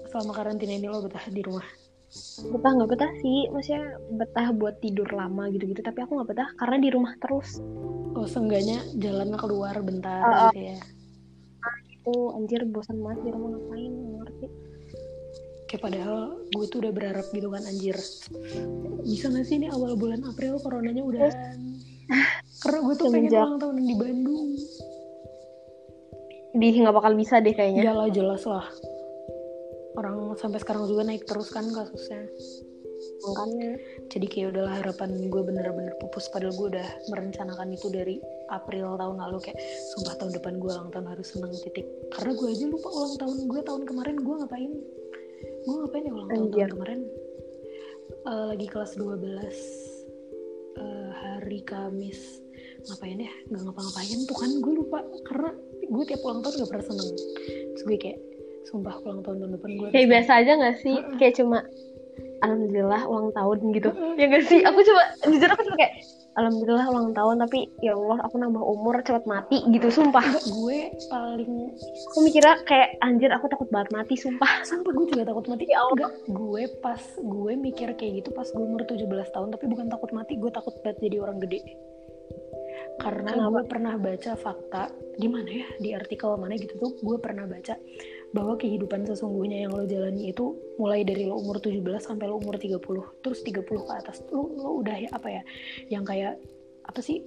selama 0.10 0.32
karantina 0.34 0.74
ini 0.74 0.90
lo 0.90 1.06
betah 1.06 1.22
di 1.30 1.42
rumah? 1.46 1.64
Betah 2.50 2.72
nggak 2.74 2.90
betah 2.90 3.12
sih. 3.22 3.48
Maksudnya 3.54 4.02
betah 4.18 4.48
buat 4.58 4.82
tidur 4.82 5.08
lama 5.14 5.48
gitu-gitu. 5.54 5.86
Tapi 5.86 6.00
aku 6.02 6.18
nggak 6.18 6.30
betah 6.34 6.50
karena 6.58 6.78
di 6.82 6.90
rumah 6.90 7.14
terus. 7.22 7.62
Oh 8.18 8.26
seenggaknya 8.26 8.82
jalannya 8.98 9.38
keluar 9.38 9.76
bentar 9.86 10.22
Oh, 10.22 10.34
oh. 10.34 10.52
gitu 10.54 10.74
ya? 10.74 10.78
Gitu. 11.88 12.16
Anjir 12.36 12.62
bosan 12.68 12.98
banget 13.00 13.20
di 13.26 13.30
rumah. 13.32 13.50
Ngapain? 13.54 13.94
Ngerti. 13.94 14.48
Kayak 15.70 15.82
padahal 15.90 16.18
gue 16.54 16.66
tuh 16.70 16.78
udah 16.82 16.94
berharap 16.94 17.26
gitu 17.30 17.48
kan 17.54 17.64
anjir. 17.66 17.98
Bisa 19.06 19.26
gak 19.30 19.46
sih 19.46 19.58
ini 19.62 19.68
awal 19.70 19.98
bulan 19.98 20.22
April 20.26 20.58
coronanya 20.62 21.02
udah 21.02 21.30
karena 22.64 22.80
gue 22.84 22.96
tuh 22.96 23.08
pengen 23.12 23.32
ulang 23.32 23.58
tahun 23.60 23.78
di 23.80 23.96
Bandung. 23.96 24.48
Di 26.54 26.68
nggak 26.80 26.96
bakal 26.96 27.14
bisa 27.18 27.42
deh 27.42 27.56
kayaknya. 27.56 27.82
Ya 27.90 27.94
lah 27.96 28.10
jelas 28.14 28.44
lah. 28.46 28.66
Orang 29.98 30.34
sampai 30.38 30.62
sekarang 30.62 30.90
juga 30.90 31.06
naik 31.06 31.26
terus 31.26 31.50
kan 31.50 31.66
kasusnya. 31.70 32.30
Makanya. 33.24 33.72
Jadi 34.14 34.26
kayak 34.30 34.48
udahlah 34.54 34.74
harapan 34.80 35.10
gue 35.28 35.42
bener-bener 35.42 35.94
pupus. 35.98 36.30
Padahal 36.30 36.54
gue 36.54 36.78
udah 36.78 36.88
merencanakan 37.10 37.74
itu 37.74 37.88
dari 37.90 38.22
April 38.54 38.96
tahun 38.96 39.18
lalu. 39.18 39.38
Kayak 39.50 39.60
sumpah 39.96 40.14
tahun 40.22 40.32
depan 40.38 40.54
gue 40.62 40.70
ulang 40.70 40.90
tahun 40.94 41.08
harus 41.10 41.28
seneng 41.34 41.54
titik. 41.58 41.88
Karena 42.14 42.32
gue 42.38 42.48
aja 42.54 42.66
lupa 42.70 42.90
ulang 42.94 43.16
tahun 43.18 43.38
gue. 43.50 43.62
Tahun 43.66 43.82
kemarin 43.90 44.16
gue 44.22 44.36
ngapain? 44.46 44.72
Gue 45.66 45.76
ngapain 45.84 46.04
ya 46.06 46.12
ulang 46.14 46.30
tahun? 46.30 46.48
Tahun 46.54 46.72
kemarin 46.78 47.02
Eh, 48.24 48.46
lagi 48.56 48.68
kelas 48.72 48.96
12 48.96 49.20
eh, 49.44 49.52
hari 51.44 51.60
Kamis. 51.68 52.40
Ngapain 52.88 53.20
ya? 53.20 53.34
Nggak 53.52 53.62
ngapa-ngapain 53.68 54.20
tuh 54.24 54.38
kan 54.40 54.52
gue 54.64 54.74
lupa. 54.80 55.00
Karena 55.28 55.52
gue 55.84 56.04
tiap 56.08 56.22
ulang 56.24 56.40
tahun 56.40 56.54
gak 56.64 56.70
pernah 56.72 56.86
seneng. 56.88 57.10
Terus 57.76 57.84
gue 57.84 57.98
kayak 58.00 58.20
sumpah 58.72 58.96
ulang 59.04 59.22
tahun 59.28 59.38
tahun 59.44 59.52
depan 59.60 59.70
gue. 59.76 59.88
Kayak 59.92 60.08
biasa 60.16 60.32
aja 60.40 60.52
nggak 60.56 60.78
sih? 60.80 60.98
Kayak 61.20 61.34
cuma 61.44 61.58
alhamdulillah 62.40 63.02
ulang 63.12 63.30
tahun 63.36 63.58
gitu. 63.76 63.90
Ya 64.16 64.26
gak 64.32 64.44
sih? 64.48 64.64
Aku 64.64 64.80
coba 64.80 65.04
jujur 65.28 65.50
aku 65.52 65.62
cuma 65.68 65.78
kayak 65.84 65.94
alhamdulillah 66.34 66.88
ulang 66.90 67.12
tahun 67.14 67.36
tapi 67.46 67.70
ya 67.80 67.94
Allah 67.94 68.26
aku 68.26 68.36
nambah 68.42 68.64
umur 68.64 69.02
cepet 69.06 69.26
mati 69.30 69.62
gitu 69.70 69.88
sumpah. 69.90 70.24
Gue 70.58 70.90
paling 71.08 71.54
aku 72.14 72.20
mikirnya 72.26 72.58
kayak 72.66 72.98
anjir 73.06 73.30
aku 73.30 73.46
takut 73.50 73.70
banget 73.70 73.90
mati 73.94 74.16
sumpah. 74.18 74.50
Sumpah 74.70 74.92
gue 74.94 75.06
juga 75.14 75.30
takut 75.30 75.46
mati. 75.50 75.70
Ya 75.70 75.82
Allah. 75.82 76.10
Enggak, 76.10 76.14
gue 76.30 76.64
pas 76.82 77.02
gue 77.20 77.52
mikir 77.58 77.88
kayak 77.98 78.14
gitu 78.24 78.30
pas 78.34 78.48
gue 78.48 78.64
umur 78.64 78.82
17 78.86 79.06
tahun 79.08 79.48
Tapi 79.54 79.66
bukan 79.70 79.88
takut 79.92 80.12
mati, 80.16 80.34
gue 80.40 80.52
takut 80.54 80.74
banget 80.82 80.98
jadi 81.04 81.18
orang 81.22 81.38
gede. 81.44 81.62
Karena 83.02 83.34
Kenapa? 83.34 83.50
gue 83.50 83.62
pernah 83.70 83.94
baca 83.98 84.32
fakta 84.38 84.84
di 85.18 85.28
mana 85.30 85.50
ya, 85.50 85.68
di 85.82 85.90
artikel 85.94 86.34
mana 86.38 86.58
gitu 86.58 86.78
tuh 86.78 86.92
Gue 87.02 87.18
pernah 87.18 87.46
baca 87.46 87.78
bahwa 88.34 88.58
kehidupan 88.58 89.06
sesungguhnya 89.06 89.70
yang 89.70 89.72
lo 89.78 89.86
jalani 89.86 90.34
itu 90.34 90.58
Mulai 90.82 91.06
dari 91.06 91.30
lo 91.30 91.38
umur 91.38 91.62
17 91.62 91.86
sampai 92.02 92.26
lo 92.26 92.42
umur 92.42 92.58
30 92.58 92.82
Terus 93.22 93.40
30 93.46 93.62
ke 93.64 93.94
atas, 93.94 94.26
lo, 94.34 94.50
lo 94.58 94.82
udah 94.82 94.98
ya 94.98 95.10
apa 95.14 95.30
ya 95.30 95.42
Yang 95.94 96.04
kayak, 96.10 96.34
apa 96.90 97.00
sih 97.00 97.22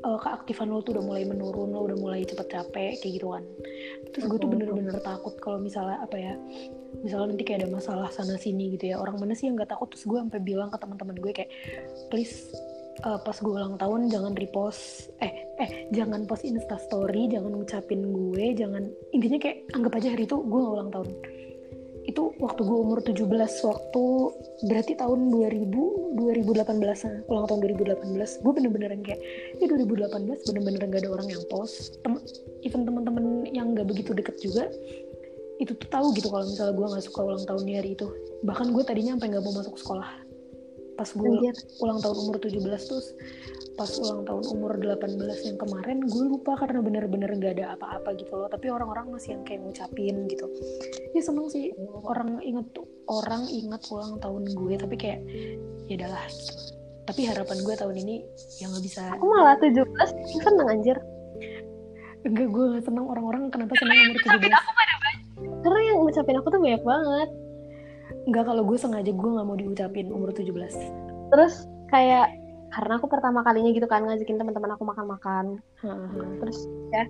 eh, 0.00 0.18
keaktifan 0.20 0.68
lo 0.72 0.80
tuh 0.80 0.96
udah 0.96 1.04
mulai 1.04 1.24
menurun, 1.28 1.76
lo 1.76 1.84
udah 1.84 1.98
mulai 2.00 2.24
cepet 2.24 2.48
capek 2.48 2.96
kayak 3.04 3.12
gitu 3.20 3.36
kan. 3.36 3.44
Terus 4.16 4.24
gue 4.32 4.38
tuh 4.40 4.48
bener-bener 4.48 4.96
takut 5.04 5.36
kalau 5.44 5.60
misalnya 5.60 6.00
apa 6.00 6.16
ya, 6.16 6.34
misalnya 7.04 7.36
nanti 7.36 7.44
kayak 7.44 7.64
ada 7.64 7.68
masalah 7.68 8.08
sana 8.08 8.40
sini 8.40 8.80
gitu 8.80 8.92
ya. 8.92 8.96
Orang 8.96 9.20
mana 9.20 9.36
sih 9.36 9.52
yang 9.52 9.60
nggak 9.60 9.76
takut? 9.76 9.92
Terus 9.92 10.08
gue 10.08 10.18
sampai 10.24 10.40
bilang 10.40 10.72
ke 10.72 10.78
teman-teman 10.80 11.16
gue 11.20 11.32
kayak, 11.36 11.52
please 12.08 12.48
eh, 12.98 13.18
pas 13.22 13.36
gue 13.36 13.52
ulang 13.52 13.76
tahun 13.78 14.10
jangan 14.10 14.32
repost, 14.36 15.14
eh 15.22 15.32
eh 15.60 15.70
jangan 15.94 16.26
post 16.26 16.44
insta 16.44 16.76
story, 16.80 17.30
jangan 17.30 17.52
ngucapin 17.54 18.02
gue, 18.10 18.44
jangan 18.56 18.90
intinya 19.14 19.38
kayak 19.38 19.68
anggap 19.76 19.92
aja 19.96 20.08
hari 20.14 20.24
itu 20.26 20.36
gue 20.40 20.58
nggak 20.58 20.74
ulang 20.76 20.90
tahun. 20.92 21.08
Itu 22.08 22.34
waktu 22.42 22.60
gue 22.64 22.78
umur 22.80 22.98
17 23.04 23.28
waktu 23.70 24.04
berarti 24.66 24.92
tahun 24.98 25.30
2000 25.30 26.16
2018 26.20 26.74
nah, 27.06 27.16
ulang 27.30 27.46
tahun 27.46 27.60
2018 27.70 28.42
gue 28.42 28.52
bener-bener 28.52 28.90
kayak 29.04 29.20
ya 29.62 29.66
2018 29.68 30.48
bener-bener 30.48 30.80
gak 30.90 31.00
ada 31.06 31.10
orang 31.12 31.28
yang 31.30 31.44
post. 31.52 32.00
Tem 32.02 32.18
even 32.66 32.82
teman-teman 32.88 33.46
yang 33.52 33.76
gak 33.76 33.86
begitu 33.86 34.16
deket 34.16 34.36
juga 34.42 34.66
itu 35.60 35.76
tuh 35.76 35.88
tahu 35.92 36.16
gitu 36.16 36.32
kalau 36.32 36.48
misalnya 36.48 36.72
gue 36.72 36.86
nggak 36.88 37.04
suka 37.04 37.20
ulang 37.20 37.44
tahun 37.44 37.62
di 37.68 37.72
hari 37.76 37.90
itu. 37.92 38.08
Bahkan 38.48 38.72
gue 38.72 38.80
tadinya 38.80 39.12
sampai 39.20 39.28
nggak 39.36 39.44
mau 39.44 39.54
masuk 39.60 39.76
sekolah 39.76 40.29
pas 41.00 41.08
gue 41.08 41.32
Anjir. 41.32 41.56
ulang 41.80 41.98
tahun 42.04 42.16
umur 42.28 42.36
17 42.36 42.60
terus 42.60 43.06
pas 43.80 43.88
ulang 43.96 44.28
tahun 44.28 44.44
umur 44.52 44.76
18 44.76 45.48
yang 45.48 45.56
kemarin 45.56 46.04
gue 46.04 46.24
lupa 46.28 46.60
karena 46.60 46.84
bener-bener 46.84 47.32
gak 47.40 47.56
ada 47.56 47.72
apa-apa 47.80 48.12
gitu 48.20 48.36
loh. 48.36 48.52
Tapi 48.52 48.68
orang-orang 48.68 49.08
masih 49.08 49.40
yang 49.40 49.42
kayak 49.48 49.64
ngucapin 49.64 50.28
gitu. 50.28 50.44
Ya 51.16 51.24
seneng 51.24 51.48
sih. 51.48 51.72
Orang 52.04 52.44
inget 52.44 52.68
orang 53.08 53.48
ingat 53.48 53.80
ulang 53.88 54.20
tahun 54.20 54.52
gue 54.52 54.74
tapi 54.76 54.96
kayak 55.00 55.24
ya 55.88 55.96
udahlah. 55.96 56.28
Gitu 56.28 56.76
tapi 57.10 57.26
harapan 57.26 57.58
gue 57.66 57.74
tahun 57.74 57.96
ini 58.06 58.16
yang 58.62 58.70
nggak 58.70 58.86
bisa 58.86 59.02
aku 59.10 59.26
malah 59.26 59.58
17 59.58 59.82
seneng 60.46 60.68
anjir. 60.70 60.94
Enggak 62.22 62.48
gue 62.54 62.64
gak 62.76 62.84
seneng 62.86 63.06
orang-orang 63.08 63.50
kenapa 63.50 63.74
seneng 63.80 63.98
umur 63.98 64.18
17 64.46 64.46
karena 65.40 65.80
yang 65.90 65.98
ngucapin 66.04 66.36
aku 66.36 66.48
tuh 66.52 66.60
banyak 66.60 66.82
banget 66.84 67.28
enggak 68.28 68.44
kalau 68.48 68.62
gue 68.66 68.76
sengaja 68.76 69.12
gue 69.12 69.30
nggak 69.32 69.46
mau 69.46 69.56
diucapin 69.56 70.12
umur 70.12 70.34
17 70.34 70.50
terus 71.30 71.70
kayak 71.88 72.40
karena 72.70 72.92
aku 73.02 73.06
pertama 73.10 73.42
kalinya 73.42 73.70
gitu 73.74 73.86
kan 73.90 74.06
ngajakin 74.06 74.38
teman-teman 74.38 74.78
aku 74.78 74.86
makan-makan. 74.86 75.58
Hahaha. 75.82 76.22
terus 76.38 76.58
ya 76.94 77.04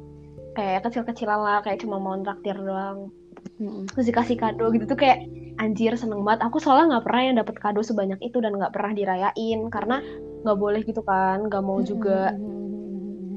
kayak 0.56 0.88
kecil-kecilan 0.88 1.40
lah 1.40 1.58
kayak 1.62 1.84
cuma 1.84 2.00
mau 2.00 2.16
traktir 2.24 2.56
doang. 2.56 3.12
Mm-mm. 3.60 3.88
terus 3.92 4.08
dikasih 4.08 4.36
kado 4.36 4.68
gitu 4.72 4.84
tuh 4.88 4.96
kayak 4.96 5.28
anjir 5.60 5.92
seneng 5.96 6.24
banget. 6.24 6.48
Aku 6.48 6.60
soalnya 6.60 6.96
nggak 6.96 7.04
pernah 7.04 7.22
yang 7.28 7.36
dapet 7.36 7.56
kado 7.60 7.80
sebanyak 7.84 8.20
itu 8.24 8.40
dan 8.40 8.56
nggak 8.56 8.72
pernah 8.72 8.92
dirayain 8.96 9.60
karena 9.68 10.00
nggak 10.44 10.58
boleh 10.58 10.80
gitu 10.84 11.04
kan 11.04 11.44
nggak 11.44 11.64
mau 11.64 11.84
juga. 11.84 12.32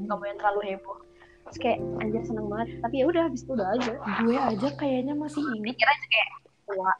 Nggak 0.08 0.16
mau 0.16 0.26
yang 0.26 0.38
terlalu 0.40 0.60
heboh. 0.72 0.98
Terus 1.44 1.58
kayak 1.60 1.78
anjir 2.00 2.22
seneng 2.24 2.48
banget. 2.48 2.80
Tapi 2.80 2.94
ya 3.00 3.04
udah 3.04 3.22
habis 3.28 3.44
itu 3.44 3.52
udah 3.52 3.68
aja. 3.76 3.92
Gue 4.24 4.36
aja 4.40 4.68
kayaknya 4.80 5.12
masih 5.12 5.44
inget 5.44 5.60
mikir 5.76 5.86
aja 5.88 6.06
kayak 6.08 6.28
wah 6.72 6.96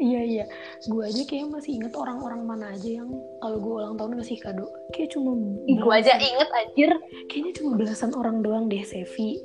iya 0.00 0.22
iya. 0.24 0.44
Gue 0.88 1.04
aja 1.06 1.22
kayaknya 1.28 1.48
masih 1.52 1.72
inget 1.76 1.92
orang-orang 1.94 2.40
mana 2.48 2.72
aja 2.72 3.04
yang 3.04 3.10
kalau 3.38 3.60
gue 3.60 3.72
ulang 3.76 3.94
tahun 4.00 4.16
ngasih 4.16 4.40
kado. 4.40 4.66
Kayak 4.96 5.12
cuma 5.14 5.36
gue 5.68 5.94
aja 5.94 6.16
inget 6.16 6.48
anjir. 6.50 6.90
Kayaknya 7.28 7.52
cuma 7.60 7.70
belasan 7.76 8.12
orang 8.16 8.40
doang 8.40 8.66
deh 8.66 8.82
Sevi 8.82 9.36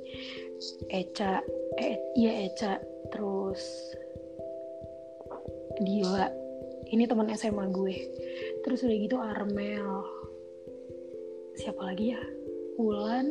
Eca 0.88 1.44
eh 1.76 2.00
iya 2.16 2.48
Eca 2.48 2.80
terus 3.12 3.62
Dila. 5.84 6.32
Ini 6.88 7.04
teman 7.06 7.28
SMA 7.36 7.68
gue. 7.76 7.96
Terus 8.64 8.88
udah 8.88 8.98
gitu 8.98 9.18
Armel. 9.20 9.92
Siapa 11.60 11.92
lagi 11.92 12.16
ya? 12.16 12.22
Ulan 12.80 13.28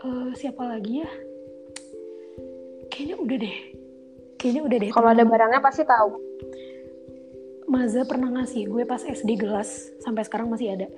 eh, 0.00 0.30
siapa 0.32 0.64
lagi 0.64 1.04
ya? 1.04 1.10
Kayaknya 2.88 3.16
udah 3.20 3.38
deh 3.38 3.69
kayaknya 4.40 4.62
udah 4.64 4.78
deh 4.80 4.90
kalau 4.90 5.08
ada 5.12 5.22
barangnya 5.28 5.60
pasti 5.60 5.84
tahu. 5.84 6.16
Maza 7.68 8.02
pernah 8.08 8.32
ngasih 8.34 8.66
gue 8.66 8.82
pas 8.88 8.98
SD 8.98 9.36
gelas 9.36 9.92
sampai 10.00 10.24
sekarang 10.24 10.48
masih 10.48 10.74
ada. 10.74 10.88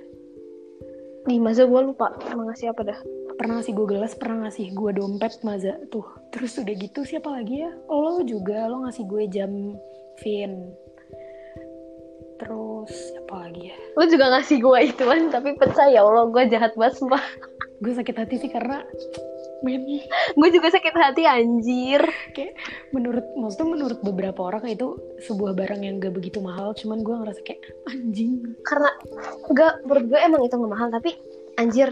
Di 1.27 1.37
masa 1.43 1.67
gue 1.67 1.81
lupa 1.83 2.15
emang 2.31 2.49
ngasih 2.49 2.71
apa 2.71 2.87
dah. 2.87 2.99
Pernah 3.35 3.59
ngasih 3.59 3.75
gue 3.75 3.87
gelas 3.91 4.15
pernah 4.15 4.47
ngasih 4.47 4.73
gue 4.73 4.91
dompet 4.95 5.43
Maza. 5.43 5.75
Tuh 5.91 6.07
terus 6.31 6.57
udah 6.57 6.75
gitu 6.79 7.03
siapa 7.03 7.29
lagi 7.29 7.67
ya? 7.67 7.71
Lo 7.91 8.23
juga 8.23 8.71
lo 8.71 8.87
ngasih 8.87 9.05
gue 9.11 9.23
jam 9.29 9.53
Vin 10.23 10.73
terus 12.43 12.91
siapa 12.91 13.35
lagi 13.47 13.71
ya? 13.71 13.77
Lu 13.95 14.05
juga 14.11 14.27
ngasih 14.35 14.59
gue 14.59 14.79
ituan 14.91 15.31
tapi 15.31 15.55
pecah 15.55 15.87
ya 15.91 16.03
Allah 16.03 16.27
gue 16.31 16.43
jahat 16.51 16.75
banget 16.75 16.99
sumpah. 16.99 17.23
Gue 17.83 17.93
sakit 17.95 18.17
hati 18.17 18.37
sih 18.39 18.51
karena 18.51 18.83
men 19.63 19.83
gue 20.37 20.49
juga 20.53 20.69
sakit 20.75 20.95
hati 20.95 21.23
anjir. 21.27 22.03
Kayak 22.35 22.59
menurut 22.93 23.27
maksudnya 23.39 23.69
menurut 23.73 23.99
beberapa 24.03 24.41
orang 24.53 24.67
itu 24.69 24.99
sebuah 25.25 25.55
barang 25.57 25.83
yang 25.87 26.03
gak 26.03 26.15
begitu 26.15 26.43
mahal 26.43 26.75
cuman 26.75 27.01
gue 27.01 27.15
ngerasa 27.15 27.41
kayak 27.47 27.63
anjing. 27.89 28.43
Karena 28.67 28.91
gak 29.55 29.73
menurut 29.87 30.05
gue 30.11 30.21
emang 30.21 30.43
itu 30.45 30.55
gak 30.59 30.73
mahal 30.73 30.89
tapi 30.91 31.11
anjir 31.57 31.89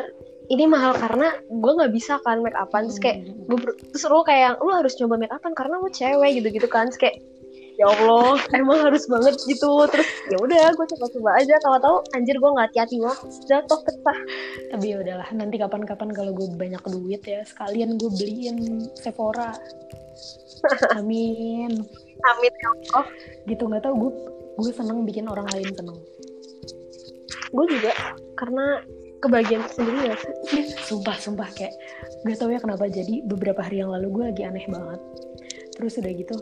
ini 0.51 0.67
mahal 0.67 0.99
karena 0.99 1.31
gue 1.47 1.73
nggak 1.79 1.95
bisa 1.95 2.19
kan 2.27 2.43
make 2.43 2.59
upan. 2.59 2.91
Terus 2.91 2.99
kayak 2.99 3.19
gue 3.47 3.59
ber- 3.59 3.79
terus 3.95 4.05
lu 4.11 4.21
kayak 4.27 4.59
lu 4.59 4.75
harus 4.75 4.99
coba 4.99 5.15
make 5.15 5.31
upan 5.31 5.55
karena 5.55 5.79
lu 5.79 5.89
cewek 5.95 6.43
gitu 6.43 6.49
gitu 6.51 6.67
kan. 6.67 6.91
Terus 6.91 6.99
kayak 6.99 7.17
ya 7.81 7.87
Allah 7.89 8.37
emang 8.53 8.79
harus 8.85 9.09
banget 9.09 9.41
gitu. 9.49 9.89
Terus 9.89 10.09
ya 10.29 10.37
udah 10.37 10.65
gue 10.77 10.87
coba-coba 10.97 11.31
aja. 11.41 11.55
Kalau 11.65 11.79
tahu 11.81 11.97
anjir 12.13 12.37
gue 12.37 12.51
nggak 12.53 12.67
hati-hati 12.69 12.97
banget. 13.01 13.21
Jatuh 13.49 13.81
pecah 13.81 14.19
tapi 14.71 14.85
ya 14.93 14.97
udahlah 15.01 15.29
nanti 15.33 15.57
kapan-kapan 15.57 16.13
kalau 16.13 16.33
gue 16.37 16.47
banyak 16.55 16.83
duit 16.93 17.23
ya 17.25 17.41
sekalian 17.49 17.97
gue 17.97 18.11
beliin 18.13 18.85
Sephora. 19.01 19.57
Amin. 21.01 21.73
Amin 22.21 22.53
ya 22.53 22.69
Allah. 22.69 23.07
Gitu 23.49 23.63
nggak 23.65 23.83
tau 23.89 23.97
gue 23.97 24.13
gue 24.61 24.73
seneng 24.77 25.09
bikin 25.09 25.25
orang 25.33 25.49
lain 25.57 25.73
seneng. 25.73 25.97
Gue 27.51 27.65
juga 27.67 27.91
karena 28.37 28.85
kebahagiaan 29.25 29.65
sendiri 29.73 30.13
ya. 30.13 30.17
Sumpah 30.85 31.17
sumpah 31.17 31.49
kayak 31.57 31.73
gak 32.29 32.37
tau 32.37 32.53
ya 32.53 32.61
kenapa. 32.61 32.87
Jadi 32.89 33.25
beberapa 33.25 33.65
hari 33.65 33.81
yang 33.81 33.91
lalu 33.93 34.09
gue 34.13 34.25
lagi 34.33 34.43
aneh 34.45 34.67
banget. 34.69 35.01
Terus 35.77 35.97
udah 35.97 36.13
gitu 36.13 36.37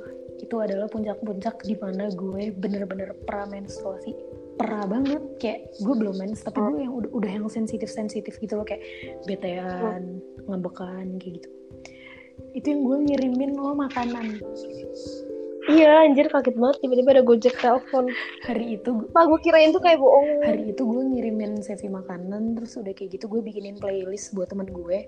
itu 0.48 0.64
adalah 0.64 0.88
puncak-puncak 0.88 1.61
di 1.68 1.76
mana 1.76 2.08
gue 2.08 2.48
bener-bener 2.56 3.12
pra 3.28 3.44
menstruasi. 3.44 4.16
Pra 4.56 4.88
banget 4.88 5.20
kayak 5.37 5.76
gue 5.84 5.92
belum 5.94 6.16
mens 6.16 6.40
tapi 6.40 6.56
gue 6.56 6.88
yang 6.88 6.96
udah 6.96 7.11
udah 7.12 7.30
yang 7.30 7.46
sensitif 7.52 7.92
sensitif 7.92 8.40
gitu 8.40 8.56
loh 8.56 8.64
kayak 8.64 8.80
betean 9.28 10.24
ngambekan 10.48 11.20
kayak 11.20 11.44
gitu. 11.44 11.48
Itu 12.56 12.66
yang 12.72 12.80
gue 12.88 12.96
ngirimin 13.12 13.61
lo 13.61 13.76
makanan. 13.76 14.40
Iya 15.68 16.08
anjir 16.08 16.32
kaget 16.32 16.56
banget 16.56 16.80
tiba-tiba 16.80 17.11
ada 17.12 17.22
gojek 17.28 17.54
telepon. 17.61 18.08
Hari 18.48 18.80
itu 18.80 19.04
Pak 19.12 19.24
gue 19.28 19.38
kirain 19.44 19.68
tuh 19.68 19.84
kayak 19.84 20.00
bohong. 20.00 20.48
Hari 20.48 20.72
itu 20.72 20.80
gue 20.80 21.02
ngirimin 21.12 21.61
Sevi 21.61 21.92
makanan 21.92 22.56
terus 22.56 22.72
udah 22.80 22.96
kayak 22.96 23.20
gitu 23.20 23.28
gue 23.28 23.44
bikinin 23.44 23.76
playlist 23.76 24.32
buat 24.32 24.48
teman 24.48 24.72
gue. 24.72 25.04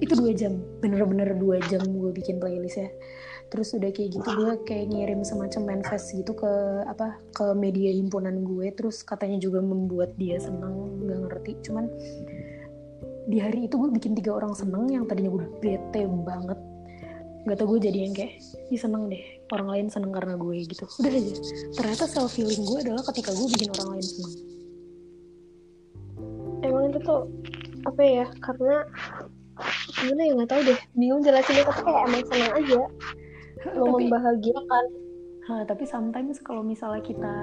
Itu 0.00 0.16
dua 0.16 0.32
jam 0.32 0.64
bener-bener 0.80 1.36
dua 1.36 1.60
jam 1.68 1.84
gue 1.84 2.10
bikin 2.16 2.40
playlist 2.40 2.80
ya 2.80 2.88
terus 3.48 3.72
udah 3.72 3.88
kayak 3.88 4.20
gitu 4.20 4.28
gue 4.28 4.52
kayak 4.68 4.92
ngirim 4.92 5.24
semacam 5.24 5.76
manifest 5.76 6.12
gitu 6.12 6.36
ke 6.36 6.52
apa 6.84 7.16
ke 7.32 7.56
media 7.56 7.90
himpunan 7.92 8.44
gue. 8.44 8.68
Terus 8.76 9.00
katanya 9.02 9.40
juga 9.40 9.64
membuat 9.64 10.14
dia 10.20 10.36
senang 10.36 11.00
nggak 11.04 11.18
ngerti. 11.28 11.52
Cuman 11.64 11.88
di 13.28 13.38
hari 13.40 13.68
itu 13.68 13.76
gue 13.76 13.90
bikin 13.92 14.16
tiga 14.16 14.36
orang 14.36 14.52
seneng 14.56 14.88
yang 14.88 15.04
tadinya 15.08 15.32
gue 15.32 15.44
bete 15.60 16.04
banget. 16.24 16.58
Nggak 17.48 17.56
tau 17.56 17.66
gue 17.72 17.80
jadi 17.80 17.98
yang 18.04 18.14
kayak 18.16 18.36
Ih, 18.68 18.76
seneng 18.76 19.08
deh 19.08 19.24
orang 19.48 19.68
lain 19.72 19.86
seneng 19.88 20.12
karena 20.12 20.36
gue 20.36 20.56
gitu. 20.68 20.84
Udah 21.00 21.08
aja. 21.08 21.34
Ternyata 21.72 22.04
self 22.04 22.36
feeling 22.36 22.60
gue 22.68 22.84
adalah 22.84 23.00
ketika 23.08 23.32
gue 23.32 23.48
bikin 23.48 23.72
orang 23.72 23.96
lain 23.96 24.04
seneng 24.04 24.48
emang 26.62 26.90
itu 26.90 26.98
tuh 27.02 27.30
apa 27.86 28.02
ya 28.02 28.26
karena 28.42 28.84
gimana 29.98 30.22
ya 30.22 30.32
nggak 30.38 30.50
tahu 30.50 30.60
deh. 30.66 30.80
Bingung 30.94 31.22
jelasinnya 31.26 31.64
tapi 31.66 31.80
kayak 31.82 32.02
emang 32.06 32.24
senang 32.30 32.52
aja 32.54 32.80
mau 33.66 33.98
tapi 33.98 34.06
membahagiakan. 34.06 34.84
Ha, 35.48 35.64
tapi 35.64 35.84
sometimes 35.88 36.44
kalau 36.44 36.60
misalnya 36.60 37.00
kita 37.00 37.34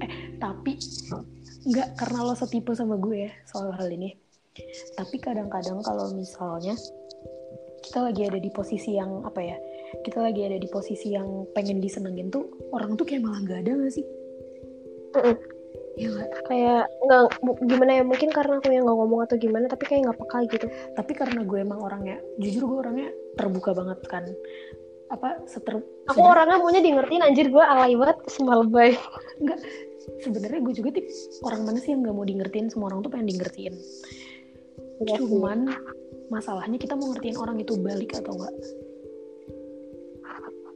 eh 0.00 0.12
tapi 0.38 0.78
nggak 1.66 1.98
karena 1.98 2.18
lo 2.22 2.34
setipe 2.38 2.72
sama 2.78 2.94
gue 2.96 3.26
ya 3.26 3.32
soal 3.44 3.74
hal 3.74 3.90
ini. 3.90 4.14
Tapi 4.94 5.16
kadang-kadang 5.18 5.82
kalau 5.82 6.14
misalnya 6.14 6.78
kita 7.80 8.06
lagi 8.06 8.22
ada 8.28 8.38
di 8.38 8.50
posisi 8.52 8.94
yang 8.94 9.24
apa 9.24 9.40
ya 9.40 9.56
kita 10.06 10.22
lagi 10.22 10.46
ada 10.46 10.58
di 10.60 10.68
posisi 10.70 11.10
yang 11.10 11.50
pengen 11.50 11.82
disenengin 11.82 12.30
tuh 12.30 12.46
orang 12.70 12.94
tuh 12.94 13.02
kayak 13.02 13.26
malah 13.26 13.42
nggak 13.42 13.66
ada 13.66 13.72
gak 13.82 13.92
sih? 13.98 14.06
Mm-mm. 15.10 15.36
ya 15.98 16.06
nggak? 16.06 16.28
Kayak 16.46 16.84
nggak 17.02 17.22
gimana 17.66 17.90
ya 17.98 18.02
mungkin 18.06 18.30
karena 18.30 18.62
aku 18.62 18.70
yang 18.70 18.86
nggak 18.86 18.98
ngomong 19.02 19.20
atau 19.26 19.36
gimana 19.42 19.66
tapi 19.66 19.84
kayak 19.90 20.06
nggak 20.06 20.18
peka 20.22 20.38
gitu. 20.54 20.66
Tapi 20.94 21.12
karena 21.18 21.40
gue 21.42 21.58
emang 21.58 21.80
orangnya 21.82 22.22
jujur 22.38 22.62
gue 22.70 22.78
orangnya 22.78 23.08
terbuka 23.34 23.74
banget 23.74 23.98
kan 24.06 24.24
apa 25.10 25.42
seter 25.50 25.82
aku 26.06 26.20
orangnya 26.22 26.62
maunya 26.62 26.78
di 26.78 26.94
ngertiin 26.94 27.26
anjir 27.26 27.50
gue 27.50 27.64
alay 27.64 27.98
banget 27.98 28.18
semua 28.30 28.62
lebay 28.62 28.94
Enggak, 29.42 29.58
sebenarnya 30.22 30.60
gue 30.62 30.74
juga 30.78 30.90
tip 30.94 31.06
orang 31.42 31.62
mana 31.66 31.78
sih 31.82 31.90
yang 31.92 32.06
nggak 32.06 32.14
mau 32.14 32.26
di 32.26 32.34
ngertiin 32.38 32.70
semua 32.70 32.94
orang 32.94 33.02
tuh 33.02 33.10
pengen 33.10 33.28
di 33.30 33.34
ngertiin 33.38 33.74
sih. 33.74 35.18
cuman 35.18 35.66
masalahnya 36.30 36.78
kita 36.78 36.94
mau 36.94 37.10
ngertiin 37.10 37.36
orang 37.42 37.58
itu 37.58 37.74
balik 37.74 38.14
atau 38.14 38.38
enggak 38.38 38.54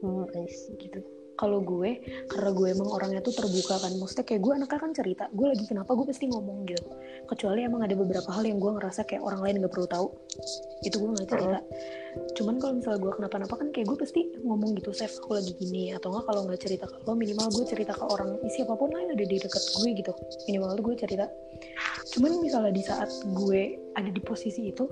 Hmm, 0.05 0.29
gitu 0.77 1.01
kalau 1.35 1.59
gue 1.61 1.99
karena 2.31 2.51
gue 2.55 2.66
emang 2.70 2.88
orangnya 2.90 3.20
tuh 3.20 3.35
terbuka 3.35 3.79
kan. 3.83 3.92
Maksudnya 3.99 4.25
kayak 4.27 4.40
gue 4.42 4.53
anaknya 4.55 4.81
kan 4.81 4.92
cerita 4.94 5.25
gue 5.35 5.47
lagi 5.51 5.64
kenapa 5.66 5.90
gue 5.94 6.07
pasti 6.07 6.25
ngomong 6.31 6.59
gitu. 6.70 6.85
Kecuali 7.27 7.61
emang 7.66 7.83
ada 7.83 7.94
beberapa 7.99 8.31
hal 8.31 8.44
yang 8.47 8.59
gue 8.62 8.70
ngerasa 8.79 9.07
kayak 9.07 9.23
orang 9.23 9.40
lain 9.42 9.64
gak 9.66 9.73
perlu 9.73 9.88
tahu. 9.90 10.07
Itu 10.87 10.97
gue 11.03 11.11
nggak 11.14 11.29
cerita. 11.31 11.59
Cuman 12.38 12.55
kalau 12.62 12.73
misalnya 12.79 13.01
gue 13.03 13.12
kenapa-napa 13.18 13.55
kan 13.59 13.68
kayak 13.75 13.87
gue 13.90 13.99
pasti 13.99 14.20
ngomong 14.47 14.70
gitu 14.79 14.90
Sef 14.94 15.18
aku 15.18 15.35
lagi 15.35 15.53
gini. 15.59 15.90
Atau 15.90 16.14
enggak 16.14 16.31
kalau 16.31 16.40
nggak 16.47 16.61
cerita 16.62 16.85
ke 16.87 16.97
lo 17.03 17.12
minimal 17.18 17.47
gue 17.51 17.64
cerita 17.66 17.92
ke 17.94 18.05
orang 18.07 18.38
siapa 18.51 18.75
pun 18.79 18.88
lah 18.94 19.01
yang 19.03 19.12
ada 19.18 19.25
di 19.27 19.37
dekat 19.38 19.64
gue 19.81 19.88
gitu. 19.99 20.12
Minimal 20.47 20.68
tuh 20.79 20.85
gue 20.87 20.97
cerita. 21.03 21.27
Cuman 22.14 22.33
misalnya 22.38 22.73
di 22.73 22.83
saat 22.85 23.11
gue 23.27 23.62
ada 23.99 24.11
di 24.11 24.20
posisi 24.23 24.70
itu 24.70 24.87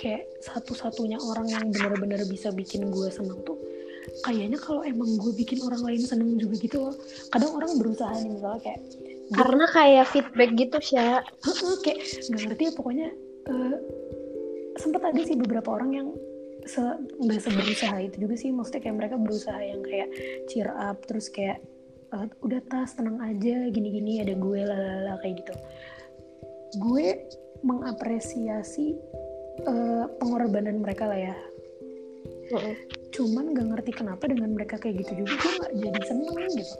kayak 0.00 0.24
satu-satunya 0.40 1.20
orang 1.20 1.46
yang 1.50 1.64
benar-benar 1.68 2.24
bisa 2.24 2.48
bikin 2.48 2.88
gue 2.88 3.08
seneng 3.12 3.42
tuh 3.44 3.67
kayaknya 4.24 4.58
kalau 4.58 4.82
emang 4.82 5.18
gue 5.18 5.32
bikin 5.36 5.62
orang 5.62 5.82
lain 5.84 6.02
seneng 6.02 6.36
juga 6.40 6.56
gitu 6.58 6.76
loh. 6.88 6.94
Kadang 7.30 7.52
orang 7.54 7.72
berusaha 7.78 8.12
nih 8.18 8.30
misalnya 8.34 8.60
kayak 8.64 8.80
karena 9.28 9.64
kayak 9.68 10.06
feedback 10.08 10.50
gitu 10.56 10.76
sih 10.80 10.96
kayak 10.96 12.00
nggak 12.32 12.42
ngerti 12.48 12.62
ya 12.64 12.72
pokoknya 12.72 13.08
eh, 13.52 13.76
sempet 14.80 15.02
ada 15.04 15.20
sih 15.20 15.36
beberapa 15.36 15.68
orang 15.76 15.90
yang 15.92 16.08
se 16.64 16.80
nggak 17.20 17.40
seberusaha 17.40 17.96
itu 18.02 18.16
juga 18.24 18.34
sih. 18.40 18.50
Maksudnya 18.52 18.80
kayak 18.84 18.96
mereka 18.96 19.16
berusaha 19.20 19.60
yang 19.60 19.80
kayak 19.84 20.08
cheer 20.48 20.68
up 20.72 20.98
terus 21.04 21.28
kayak 21.28 21.60
eh, 22.12 22.26
udah 22.40 22.60
tas 22.72 22.96
tenang 22.96 23.20
aja 23.20 23.68
gini-gini 23.68 24.24
ada 24.24 24.34
gue 24.34 24.60
lalala 24.64 25.20
kayak 25.20 25.44
gitu. 25.44 25.54
Gue 26.80 27.28
mengapresiasi 27.60 28.96
eh, 29.66 30.04
pengorbanan 30.18 30.80
mereka 30.80 31.04
lah 31.04 31.20
ya 31.20 31.36
cuman 33.18 33.50
gak 33.50 33.66
ngerti 33.66 33.90
kenapa 33.98 34.30
dengan 34.30 34.54
mereka 34.54 34.78
kayak 34.78 35.02
gitu 35.02 35.26
juga 35.26 35.34
gue 35.42 35.52
gak 35.58 35.72
jadi 35.74 36.00
seneng 36.06 36.36
gitu. 36.54 36.74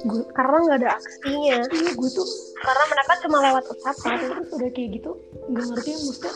Gue 0.00 0.22
karena 0.32 0.56
nggak 0.64 0.78
ada 0.80 0.90
aksinya. 0.96 1.56
Iya 1.60 1.92
gue 1.92 2.10
tuh 2.16 2.28
karena 2.60 2.84
mereka 2.88 3.12
cuma 3.24 3.36
lewat 3.44 3.64
ucapan 3.68 4.12
terus 4.16 4.48
udah 4.52 4.70
kayak 4.72 4.88
gitu 5.00 5.10
nggak 5.48 5.66
ngerti 5.72 5.88
ya 5.92 5.98
maksudnya 6.04 6.34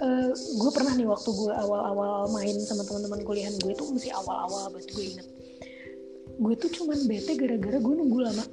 eh, 0.00 0.30
gue 0.34 0.70
pernah 0.70 0.92
nih 0.94 1.06
waktu 1.10 1.30
gue 1.30 1.52
awal-awal 1.54 2.30
main 2.34 2.56
sama 2.66 2.82
teman-teman 2.86 3.20
kuliahan 3.22 3.54
gue 3.62 3.72
tuh 3.74 3.86
masih 3.94 4.10
awal-awal 4.10 4.74
banget 4.74 4.90
gue 4.90 5.04
inget. 5.06 5.26
Gue 6.40 6.54
tuh 6.58 6.70
cuman 6.72 6.98
bete 7.06 7.38
gara-gara 7.38 7.78
gue 7.78 7.94
nunggu 7.94 8.18
lama. 8.26 8.44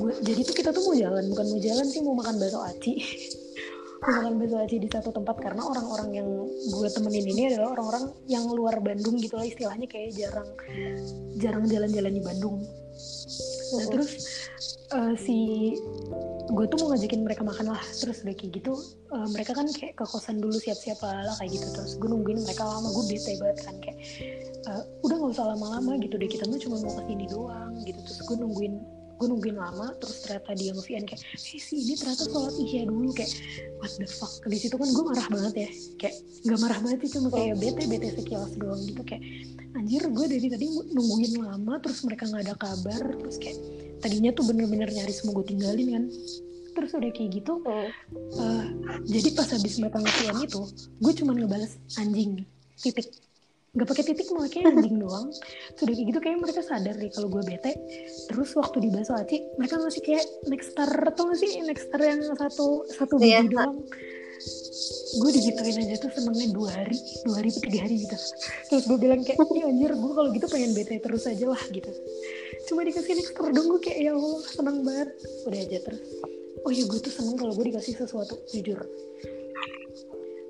Gue 0.00 0.12
jadi 0.24 0.40
tuh 0.40 0.56
kita 0.56 0.72
tuh 0.72 0.88
mau 0.88 0.96
jalan 0.96 1.28
bukan 1.28 1.46
mau 1.52 1.60
jalan 1.60 1.84
sih 1.84 2.00
mau 2.00 2.16
makan 2.16 2.40
bakso 2.40 2.64
aci 2.64 2.96
bakso 4.02 4.58
aci 4.58 4.76
di 4.82 4.88
satu 4.90 5.14
tempat 5.14 5.38
karena 5.38 5.62
orang-orang 5.62 6.10
yang 6.10 6.28
gue 6.50 6.88
temenin 6.90 7.22
ini 7.22 7.54
adalah 7.54 7.78
orang-orang 7.78 8.04
yang 8.26 8.44
luar 8.50 8.82
Bandung 8.82 9.14
gitu 9.14 9.38
lah 9.38 9.46
istilahnya 9.46 9.86
kayak 9.86 10.10
jarang 10.18 10.48
jarang 11.38 11.64
jalan-jalan 11.70 12.10
di 12.10 12.22
Bandung. 12.22 12.66
Nah 13.78 13.86
terus 13.88 14.10
eh, 14.90 15.14
si 15.14 15.36
gue 16.52 16.66
tuh 16.66 16.76
mau 16.82 16.92
ngajakin 16.92 17.22
mereka 17.22 17.46
makan 17.46 17.72
lah 17.72 17.82
terus 17.96 18.26
udah 18.26 18.34
kayak 18.34 18.58
gitu 18.58 18.74
eh, 19.14 19.28
mereka 19.30 19.54
kan 19.54 19.70
kayak 19.70 19.94
ke 19.94 20.04
kosan 20.04 20.42
dulu 20.42 20.58
siap-siap 20.58 20.98
lah 20.98 21.38
kayak 21.38 21.62
gitu. 21.62 21.66
Terus 21.70 21.94
gue 22.02 22.08
nungguin 22.10 22.42
mereka 22.42 22.66
lama 22.66 22.90
gue 22.90 23.04
bete 23.06 23.38
banget 23.38 23.58
kan 23.62 23.74
kayak 23.78 23.98
eh, 24.66 24.82
udah 25.06 25.14
nggak 25.14 25.32
usah 25.38 25.46
lama-lama 25.54 25.94
gitu 26.02 26.18
deh 26.18 26.26
kita 26.26 26.42
tuh 26.50 26.58
cuma 26.58 26.82
mau 26.82 26.98
ke 26.98 27.02
sini 27.06 27.24
doang 27.30 27.72
gitu. 27.86 27.98
Terus 28.02 28.18
gue 28.26 28.36
nungguin 28.42 28.74
gue 29.18 29.26
nungguin 29.28 29.58
lama 29.58 29.94
terus 30.00 30.26
ternyata 30.26 30.50
dia 30.58 30.70
nge-VN 30.74 31.04
kayak 31.06 31.22
eh 31.22 31.60
si 31.60 31.74
ini 31.78 31.94
ternyata 31.94 32.24
sholat 32.26 32.54
isya 32.58 32.82
dulu 32.88 33.10
kayak 33.14 33.32
what 33.78 33.92
the 33.98 34.08
fuck? 34.08 34.32
Di 34.48 34.58
situ 34.58 34.74
kan 34.74 34.88
gue 34.90 35.04
marah 35.04 35.28
banget 35.30 35.54
ya 35.54 35.68
kayak 36.00 36.16
nggak 36.48 36.58
marah 36.58 36.78
banget 36.82 36.98
sih 37.06 37.10
cuma 37.18 37.28
kayak 37.30 37.54
bete 37.60 37.82
bete 37.86 38.08
sekilas 38.18 38.52
doang 38.58 38.82
gitu 38.82 39.02
kayak 39.06 39.22
anjir 39.78 40.02
gue 40.04 40.26
dari 40.26 40.46
tadi 40.50 40.66
nungguin 40.68 41.32
lama 41.38 41.74
terus 41.80 42.02
mereka 42.02 42.26
nggak 42.28 42.42
ada 42.50 42.56
kabar 42.58 43.00
terus 43.22 43.36
kayak 43.38 43.58
tadinya 44.02 44.30
tuh 44.34 44.44
bener-bener 44.50 44.90
nyaris 44.90 45.22
mau 45.22 45.38
gue 45.38 45.46
tinggalin 45.54 45.88
kan. 45.94 46.04
Terus 46.72 46.90
udah 46.96 47.12
kayak 47.12 47.30
gitu 47.36 47.52
eh, 47.68 48.64
jadi 49.04 49.28
pas 49.36 49.48
habis 49.52 49.76
mereka 49.76 50.00
nge 50.00 50.48
itu 50.48 50.60
gue 51.04 51.12
cuma 51.20 51.36
ngebales 51.36 51.76
anjing 52.00 52.48
titik 52.80 53.12
nggak 53.72 53.88
pakai 53.88 54.04
titik 54.04 54.28
malah 54.36 54.52
kayak 54.52 54.68
anjing 54.68 55.00
doang. 55.00 55.32
Sudah 55.80 55.92
kayak 55.96 56.08
gitu 56.12 56.18
kayak 56.20 56.38
mereka 56.44 56.60
sadar 56.60 56.92
deh 56.92 57.08
kalau 57.08 57.28
gue 57.32 57.42
bete. 57.48 57.72
Terus 58.28 58.52
waktu 58.52 58.84
di 58.84 58.88
bakso 58.92 59.16
aci 59.16 59.40
mereka 59.56 59.80
ngasih 59.80 60.02
kayak 60.04 60.24
next 60.52 60.76
star 60.76 60.92
nggak 60.92 61.38
sih? 61.40 61.50
Next 61.64 61.88
star 61.88 62.00
yang 62.04 62.20
satu 62.36 62.84
satu 62.92 63.16
biji 63.16 63.32
Iya. 63.32 63.48
doang. 63.48 63.80
Gue 65.24 65.30
digituin 65.32 65.76
aja 65.88 65.96
tuh 66.04 66.10
senengnya 66.12 66.52
dua 66.52 66.68
hari 66.68 66.98
dua 67.24 67.34
hari 67.40 67.48
tiga 67.48 67.78
hari 67.80 67.96
gitu. 68.04 68.16
Terus 68.68 68.84
gue 68.92 68.98
bilang 69.00 69.20
kayak 69.24 69.40
ini 69.40 69.60
anjir 69.64 69.90
gue 69.96 70.12
kalau 70.12 70.28
gitu 70.36 70.46
pengen 70.52 70.72
bete 70.76 71.00
terus 71.00 71.24
aja 71.24 71.46
lah 71.48 71.62
gitu. 71.72 71.90
Cuma 72.68 72.84
dikasih 72.84 73.16
next 73.16 73.32
star 73.32 73.56
dong 73.56 73.72
gue 73.72 73.80
kayak 73.80 73.98
ya 74.04 74.12
allah 74.12 74.44
seneng 74.52 74.84
banget. 74.84 75.08
Udah 75.48 75.60
aja 75.64 75.78
terus. 75.80 76.02
Oh 76.62 76.70
iya 76.70 76.84
gue 76.84 77.00
tuh 77.00 77.12
seneng 77.12 77.40
kalau 77.40 77.56
gue 77.56 77.72
dikasih 77.72 77.96
sesuatu 77.96 78.36
jujur 78.52 78.84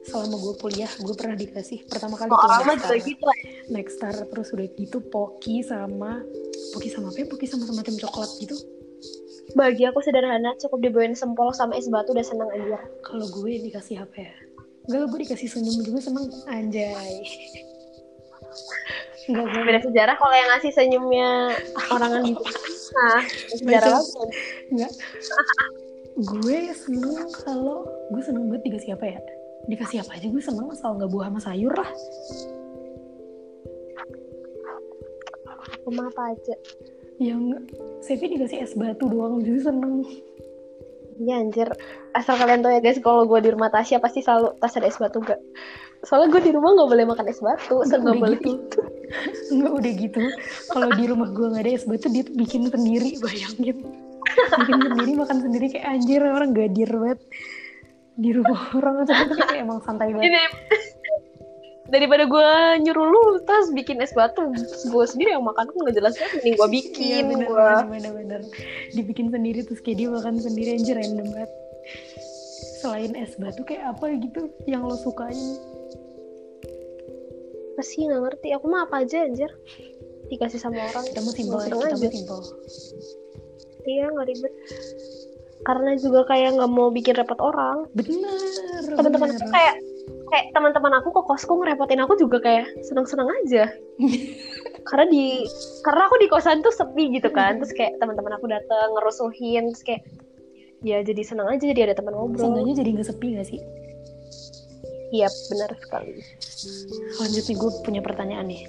selama 0.02 0.34
gue 0.34 0.54
kuliah 0.58 0.90
gue 0.98 1.14
pernah 1.14 1.38
dikasih 1.38 1.86
pertama 1.86 2.18
kali 2.18 2.30
juga 2.30 2.74
star. 2.74 2.98
gitu 2.98 3.22
lah 3.22 3.38
next 3.70 4.02
star 4.02 4.14
terus 4.26 4.50
udah 4.50 4.66
gitu 4.74 4.98
poki 4.98 5.62
sama 5.62 6.26
poki 6.72 6.88
sama 6.88 7.12
apa 7.12 7.18
ya? 7.22 7.26
Poki 7.28 7.46
sama 7.46 7.68
semacam 7.68 7.94
coklat 8.00 8.30
gitu. 8.40 8.56
Bagi 9.52 9.84
aku 9.84 10.00
sederhana 10.00 10.56
cukup 10.56 10.80
dibawain 10.80 11.12
sempol 11.12 11.52
sama 11.52 11.76
es 11.76 11.90
batu 11.92 12.16
udah 12.16 12.24
seneng 12.24 12.48
aja. 12.48 12.80
Kalau 13.04 13.28
gue 13.28 13.60
dikasih 13.68 14.00
apa 14.00 14.16
ya? 14.16 14.32
Enggak, 14.88 15.12
gue 15.12 15.18
dikasih 15.28 15.48
senyum 15.50 15.84
juga 15.84 16.00
seneng. 16.00 16.32
Anjay. 16.48 17.22
Enggak, 19.30 19.46
gue 19.54 19.62
beda 19.62 19.80
sejarah 19.86 20.14
kalau 20.18 20.34
yang 20.34 20.48
ngasih 20.56 20.72
senyumnya 20.74 21.28
orangan 21.92 22.24
gitu. 22.24 22.42
Nah 22.92 23.24
sejarah 23.56 24.04
Enggak. 24.68 24.92
gue 26.28 26.60
seneng 26.76 27.24
kalau 27.40 27.88
gue 28.12 28.20
seneng 28.20 28.52
banget 28.52 28.68
dikasih 28.68 29.00
apa 29.00 29.16
ya 29.16 29.18
dikasih 29.70 30.02
apa 30.02 30.18
aja 30.18 30.26
gue 30.26 30.42
seneng 30.42 30.66
asal 30.74 30.98
nggak 30.98 31.10
buah 31.10 31.30
sama 31.30 31.40
sayur 31.40 31.72
lah 31.74 31.90
aku 35.82 35.88
mah 35.94 36.06
apa 36.10 36.22
aja 36.34 36.54
yang 37.22 37.42
Sevi 38.02 38.34
dikasih 38.34 38.66
es 38.66 38.74
batu 38.74 39.06
doang 39.06 39.42
juga 39.46 39.70
seneng 39.70 40.02
Iya 41.22 41.44
anjir. 41.44 41.68
Asal 42.16 42.40
kalian 42.40 42.64
tahu 42.64 42.72
ya 42.72 42.80
guys, 42.80 42.98
kalau 43.04 43.28
gue 43.28 43.38
di 43.44 43.52
rumah 43.52 43.68
Tasya 43.68 44.00
pasti 44.00 44.24
selalu 44.24 44.56
tas 44.58 44.74
ada 44.74 44.88
es 44.88 44.96
batu 44.96 45.20
gak. 45.20 45.38
Soalnya 46.02 46.34
gue 46.34 46.50
di 46.50 46.52
rumah 46.56 46.72
nggak 46.72 46.88
boleh 46.88 47.04
makan 47.04 47.26
es 47.30 47.38
batu, 47.38 47.84
nggak 47.84 48.00
udah 48.00 48.16
boleh 48.16 48.38
gitu. 48.40 48.58
itu. 48.58 48.80
Enggak 49.54 49.72
udah 49.76 49.92
gitu. 49.92 50.22
Kalau 50.72 50.88
di 50.96 51.04
rumah 51.06 51.28
gue 51.30 51.46
nggak 51.52 51.62
ada 51.62 51.72
es 51.78 51.84
batu 51.84 52.08
dia 52.10 52.24
tuh 52.26 52.34
bikin 52.34 52.62
sendiri 52.72 53.20
bayangin. 53.22 53.76
Bikin 54.32 54.78
sendiri 54.88 55.12
makan 55.14 55.38
sendiri 55.44 55.66
kayak 55.68 55.86
anjir 55.86 56.20
orang 56.24 56.50
gadir 56.56 56.90
banget 56.90 57.20
di 58.18 58.30
rumah 58.32 58.60
orang 58.78 59.04
tapi 59.08 59.32
kayak 59.36 59.64
emang 59.64 59.80
santai 59.84 60.12
banget. 60.12 60.28
Ini 60.28 60.42
daripada 61.92 62.24
gue 62.24 62.48
nyuruh 62.88 63.04
lu 63.04 63.22
tas 63.44 63.68
bikin 63.76 64.00
es 64.00 64.16
batu, 64.16 64.48
gue 64.88 65.04
sendiri 65.04 65.36
yang 65.36 65.44
makan 65.44 65.68
tuh 65.68 65.76
nggak 65.84 65.96
jelas 66.00 66.14
banget. 66.16 66.40
Mending 66.40 66.54
gue 66.56 66.62
Iya 66.62 66.72
bikin 66.72 67.24
bener, 67.28 67.46
gue. 67.48 67.60
bener, 67.60 67.84
bener, 67.88 68.12
bener. 68.16 68.40
Dibikin 68.96 69.28
sendiri 69.28 69.60
terus 69.60 69.80
kayak 69.84 69.96
dia 70.00 70.08
makan 70.08 70.34
sendiri 70.40 70.80
anjir 70.80 70.96
random 70.96 71.28
banget. 71.28 71.50
Selain 72.80 73.12
es 73.14 73.36
batu 73.36 73.62
kayak 73.62 73.92
apa 73.92 74.04
gitu 74.18 74.48
yang 74.64 74.82
lo 74.82 74.96
sukain? 74.96 75.36
Pasti 77.76 78.08
nggak 78.08 78.20
ngerti. 78.24 78.48
Aku 78.56 78.66
mah 78.68 78.88
apa 78.88 79.04
aja 79.04 79.24
anjir. 79.24 79.52
Dikasih 80.32 80.60
sama 80.60 80.80
orang. 80.80 81.04
Kita 81.12 81.20
mau 81.20 81.34
simpel 81.34 81.58
Seneng 81.60 81.80
kita 81.82 81.88
aja. 81.92 82.04
mau 82.08 82.12
simpel. 82.14 82.40
Iya 83.82 84.04
nggak 84.10 84.26
ribet. 84.32 84.52
Karena 85.62 85.94
juga 85.94 86.26
kayak 86.26 86.58
nggak 86.58 86.70
mau 86.70 86.90
bikin 86.90 87.14
repot 87.14 87.38
orang. 87.38 87.86
Bener. 87.94 88.34
Teman-teman 88.98 89.30
aku 89.38 89.48
kayak 89.50 89.74
kayak 90.32 90.46
teman-teman 90.56 90.92
aku 90.98 91.08
ke 91.14 91.22
kosku 91.28 91.52
ngerepotin 91.60 92.02
aku 92.02 92.18
juga 92.18 92.42
kayak 92.42 92.66
seneng-seneng 92.82 93.28
aja. 93.42 93.70
karena 94.88 95.06
di 95.06 95.46
karena 95.86 96.02
aku 96.10 96.16
di 96.18 96.26
kosan 96.26 96.66
tuh 96.66 96.74
sepi 96.74 97.14
gitu 97.14 97.30
kan. 97.30 97.62
Terus 97.62 97.72
kayak 97.78 98.02
teman-teman 98.02 98.34
aku 98.34 98.50
datang 98.50 98.90
ngerusuhin 98.98 99.70
terus 99.70 99.84
kayak 99.86 100.02
ya 100.82 100.98
jadi 101.06 101.22
seneng 101.22 101.46
aja 101.46 101.62
jadi 101.62 101.90
ada 101.90 101.94
teman 101.94 102.14
ngobrol. 102.18 102.42
Seenggaknya 102.42 102.74
jadi 102.82 102.90
nggak 102.98 103.08
sepi 103.08 103.26
gak 103.38 103.46
sih? 103.46 103.60
Iya 105.12 105.28
benar 105.52 105.70
sekali. 105.76 106.24
Lanjut 107.20 107.44
nih 107.44 107.56
gue 107.60 107.70
punya 107.84 108.00
pertanyaan 108.00 108.48
nih. 108.48 108.64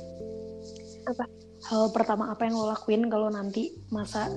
Apa? 1.07 1.25
Hal 1.63 1.89
pertama 1.95 2.35
apa 2.35 2.43
yang 2.43 2.59
lo 2.59 2.67
lakuin 2.67 3.07
kalau 3.07 3.31
nanti 3.31 3.71
masa 3.87 4.27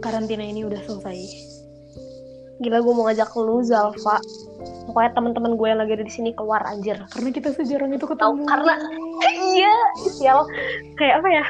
karantina 0.00 0.40
ini 0.40 0.64
udah 0.64 0.80
selesai? 0.80 1.53
Gila 2.62 2.78
gue 2.82 2.92
mau 2.94 3.04
ngajak 3.10 3.34
lu 3.34 3.62
Zalfa. 3.66 4.22
Pokoknya 4.86 5.10
teman-teman 5.16 5.58
gue 5.58 5.66
yang 5.66 5.80
lagi 5.82 5.92
ada 5.98 6.06
di 6.06 6.14
sini 6.14 6.30
keluar 6.36 6.62
anjir. 6.66 6.98
Karena 7.10 7.30
kita 7.34 7.50
sejarang 7.50 7.90
itu 7.90 8.06
ketemu. 8.06 8.46
karena 8.46 8.74
iya 9.58 9.74
sial 10.14 10.46
kayak 10.94 11.24
apa 11.24 11.28
ya? 11.30 11.46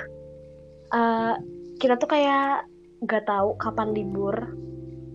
Eh, 0.95 1.35
kita 1.83 1.95
tuh 2.01 2.09
kayak 2.09 2.65
nggak 3.05 3.25
tahu 3.29 3.59
kapan 3.61 3.93
libur. 3.93 4.37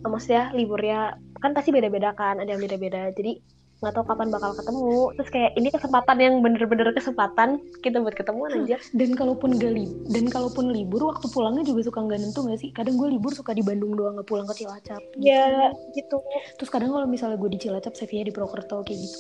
Maksudnya 0.06 0.54
liburnya 0.54 1.18
kan 1.40 1.56
pasti 1.56 1.72
beda-beda 1.72 2.14
kan, 2.14 2.38
ada 2.38 2.52
yang 2.52 2.62
beda-beda. 2.62 3.10
Jadi 3.16 3.42
nggak 3.80 3.94
tahu 3.96 4.06
kapan 4.12 4.28
bakal 4.28 4.52
ketemu. 4.52 5.16
Terus 5.16 5.30
kayak 5.32 5.52
ini 5.56 5.70
kesempatan 5.72 6.18
yang 6.20 6.34
bener-bener 6.44 6.92
kesempatan 6.92 7.50
kita 7.80 8.04
buat 8.04 8.16
ketemuan 8.16 8.52
anjir. 8.52 8.80
Dan 8.92 9.16
kalaupun 9.16 9.56
gak 9.56 9.72
lib 9.72 9.92
dan 10.12 10.28
kalaupun 10.28 10.76
libur 10.76 11.08
waktu 11.08 11.32
pulangnya 11.32 11.64
juga 11.64 11.88
suka 11.88 12.04
nggak 12.04 12.20
nentu 12.20 12.44
gak 12.44 12.60
sih? 12.60 12.70
Kadang 12.76 13.00
gue 13.00 13.08
libur 13.08 13.32
suka 13.32 13.56
di 13.56 13.64
Bandung 13.64 13.96
doang 13.96 14.20
nggak 14.20 14.28
pulang 14.28 14.48
ke 14.52 14.64
Cilacap. 14.64 15.00
gitu. 15.16 15.24
Ya 15.24 15.72
gitu. 15.96 16.20
Terus 16.60 16.70
kadang 16.70 16.92
kalau 16.92 17.08
misalnya 17.08 17.40
gue 17.40 17.50
di 17.56 17.60
Cilacap, 17.60 17.96
Sevilla 17.96 18.28
di 18.28 18.34
Purwokerto 18.36 18.84
kayak 18.84 19.00
gitu. 19.00 19.20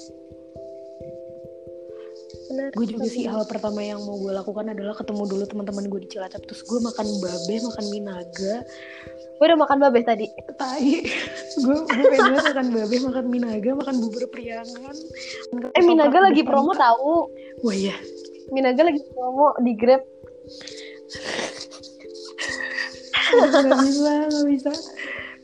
Bener. 2.49 2.69
Gue 2.73 2.85
juga 2.89 3.05
sih 3.05 3.29
hal 3.29 3.45
pertama 3.45 3.79
yang 3.79 4.01
mau 4.03 4.17
gue 4.17 4.33
lakukan 4.33 4.73
adalah 4.73 4.97
ketemu 4.97 5.23
dulu 5.29 5.43
teman-teman 5.47 5.85
gue 5.87 5.99
di 6.03 6.09
Cilacap. 6.11 6.41
Terus 6.49 6.61
gue 6.65 6.79
makan 6.81 7.07
babe, 7.21 7.55
makan 7.61 7.85
mie 7.93 8.03
naga, 8.03 8.55
Gue 9.39 9.45
udah 9.47 9.59
makan 9.63 9.77
babe 9.79 10.03
tadi. 10.03 10.27
tai. 10.59 10.99
gue 11.63 11.75
gue 11.87 12.03
pengen 12.11 12.35
banget 12.35 12.45
makan 12.51 12.67
babe, 12.75 12.95
makan 13.07 13.25
mie 13.31 13.39
naga, 13.39 13.71
makan 13.71 13.95
bubur 14.03 14.23
priangan. 14.27 14.95
Eh 15.79 15.83
Minaga 15.83 16.19
lagi 16.19 16.43
promo 16.43 16.75
tahu. 16.75 17.31
Wah 17.63 17.71
iya. 17.71 17.95
Minaga 18.51 18.83
lagi 18.83 18.99
promo 19.15 19.55
di 19.63 19.79
Grab. 19.79 20.03
Gak 23.29 23.79
bisa, 23.79 24.13
gak 24.27 24.45
bisa. 24.51 24.71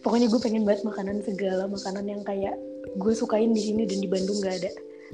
Pokoknya 0.03 0.27
gue 0.27 0.41
pengen 0.43 0.67
banget 0.67 0.84
makanan 0.84 1.23
segala 1.23 1.71
makanan 1.71 2.03
yang 2.03 2.21
kayak 2.27 2.60
gue 2.99 3.13
sukain 3.15 3.55
di 3.55 3.62
sini 3.63 3.88
dan 3.88 4.03
di 4.03 4.12
Bandung 4.12 4.43
gak 4.43 4.60
ada. 4.60 4.71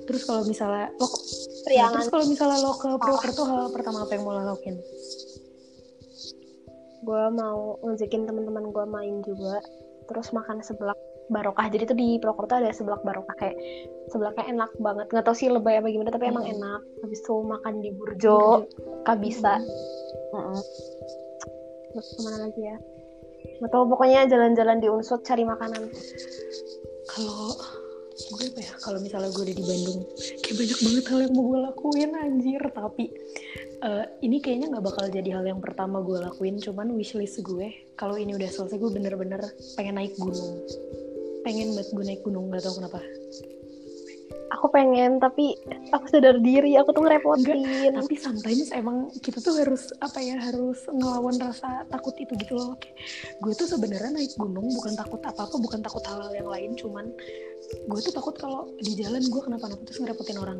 Terus 0.10 0.26
kalau 0.26 0.42
misalnya 0.42 0.90
lo, 0.98 1.06
nah, 1.06 1.90
terus 1.94 2.10
kalau 2.10 2.26
misalnya 2.26 2.58
lo 2.64 2.74
ke 2.80 2.90
Purwokerto 2.98 3.44
hal 3.46 3.70
pertama 3.70 4.08
apa 4.08 4.18
yang 4.18 4.24
mau 4.26 4.34
lo 4.34 4.56
lakuin? 4.56 4.82
Gue 7.02 7.24
mau 7.34 7.82
ngajakin 7.82 8.30
teman-teman 8.30 8.70
gue 8.70 8.86
main 8.86 9.16
juga 9.26 9.58
terus 10.06 10.30
makan 10.34 10.62
seblak 10.62 10.98
barokah 11.32 11.72
jadi 11.72 11.88
tuh 11.88 11.96
di 11.96 12.20
Purwokerto 12.20 12.60
ada 12.60 12.76
seblak 12.76 13.00
barokah 13.08 13.36
kayak 13.40 13.56
seblaknya 14.12 14.52
enak 14.52 14.72
banget 14.84 15.08
nggak 15.10 15.24
tahu 15.24 15.36
sih 15.38 15.48
lebay 15.48 15.80
apa 15.80 15.88
gimana 15.88 16.12
tapi 16.12 16.28
emang 16.28 16.44
Hmm. 16.44 16.54
enak 16.60 16.82
habis 17.06 17.24
itu 17.24 17.36
makan 17.40 17.74
di 17.80 17.90
Burjo 17.96 18.68
kabisa 19.08 19.56
Hmm. 20.36 20.60
terus 21.96 22.08
ke 22.16 22.20
mana 22.24 22.38
lagi 22.50 22.62
ya 22.62 22.78
nggak 23.64 23.72
tahu 23.72 23.84
pokoknya 23.90 24.28
jalan-jalan 24.28 24.78
di 24.84 24.88
Unsut 24.92 25.24
cari 25.24 25.48
makanan 25.48 25.88
Kalau 27.12 27.52
gue 28.32 28.48
apa 28.48 28.60
ya? 28.64 28.72
Kalau 28.80 29.00
misalnya 29.04 29.28
gue 29.36 29.44
udah 29.44 29.58
di 29.58 29.66
Bandung, 29.66 30.00
kayak 30.40 30.56
banyak 30.56 30.80
banget 30.80 31.06
hal 31.12 31.20
yang 31.28 31.34
mau 31.36 31.44
gue 31.44 31.60
lakuin 31.60 32.12
anjir. 32.16 32.62
Tapi 32.72 33.06
eh, 33.82 34.06
ini 34.22 34.38
kayaknya 34.40 34.78
nggak 34.78 34.86
bakal 34.86 35.06
jadi 35.10 35.42
hal 35.42 35.46
yang 35.46 35.62
pertama 35.62 36.00
gue 36.06 36.22
lakuin. 36.22 36.62
Cuman 36.62 36.94
wishlist 36.94 37.42
gue 37.42 37.74
kalau 37.98 38.16
ini 38.16 38.38
udah 38.38 38.50
selesai 38.50 38.78
gue 38.78 38.92
bener-bener 38.94 39.42
pengen 39.76 39.98
naik 39.98 40.14
gunung. 40.18 40.62
Pengen 41.42 41.74
banget 41.74 41.90
gue 41.90 42.06
naik 42.06 42.22
gunung 42.22 42.54
nggak 42.54 42.64
tahu 42.64 42.82
kenapa. 42.82 43.02
aku 44.52 44.68
pengen 44.68 45.16
tapi 45.16 45.56
aku 45.96 46.12
sadar 46.12 46.36
diri 46.44 46.76
aku 46.76 46.92
tuh 46.92 47.08
ngerepotin 47.08 47.64
Tapi 47.96 48.16
sometimes 48.20 48.68
emang 48.76 49.08
kita 49.24 49.40
tuh 49.40 49.56
harus 49.56 49.96
apa 50.04 50.20
ya 50.20 50.36
harus 50.38 50.86
ngelawan 50.92 51.40
rasa 51.40 51.88
takut 51.88 52.12
itu 52.20 52.36
gitu 52.36 52.60
loh. 52.60 52.76
Kayak, 52.76 53.00
gue 53.40 53.54
tuh 53.56 53.68
sebenarnya 53.72 54.12
naik 54.12 54.36
gunung 54.36 54.68
bukan 54.76 54.94
takut 55.00 55.24
apa-apa, 55.24 55.56
bukan 55.56 55.80
takut 55.80 56.04
hal-hal 56.04 56.36
yang 56.36 56.52
lain, 56.52 56.76
cuman 56.76 57.16
gue 57.88 58.00
tuh 58.04 58.12
takut 58.12 58.36
kalau 58.36 58.68
di 58.84 58.92
jalan 59.00 59.24
gue 59.24 59.42
kenapa-napa 59.42 59.82
terus 59.88 60.04
ngerepotin 60.04 60.38
orang. 60.38 60.60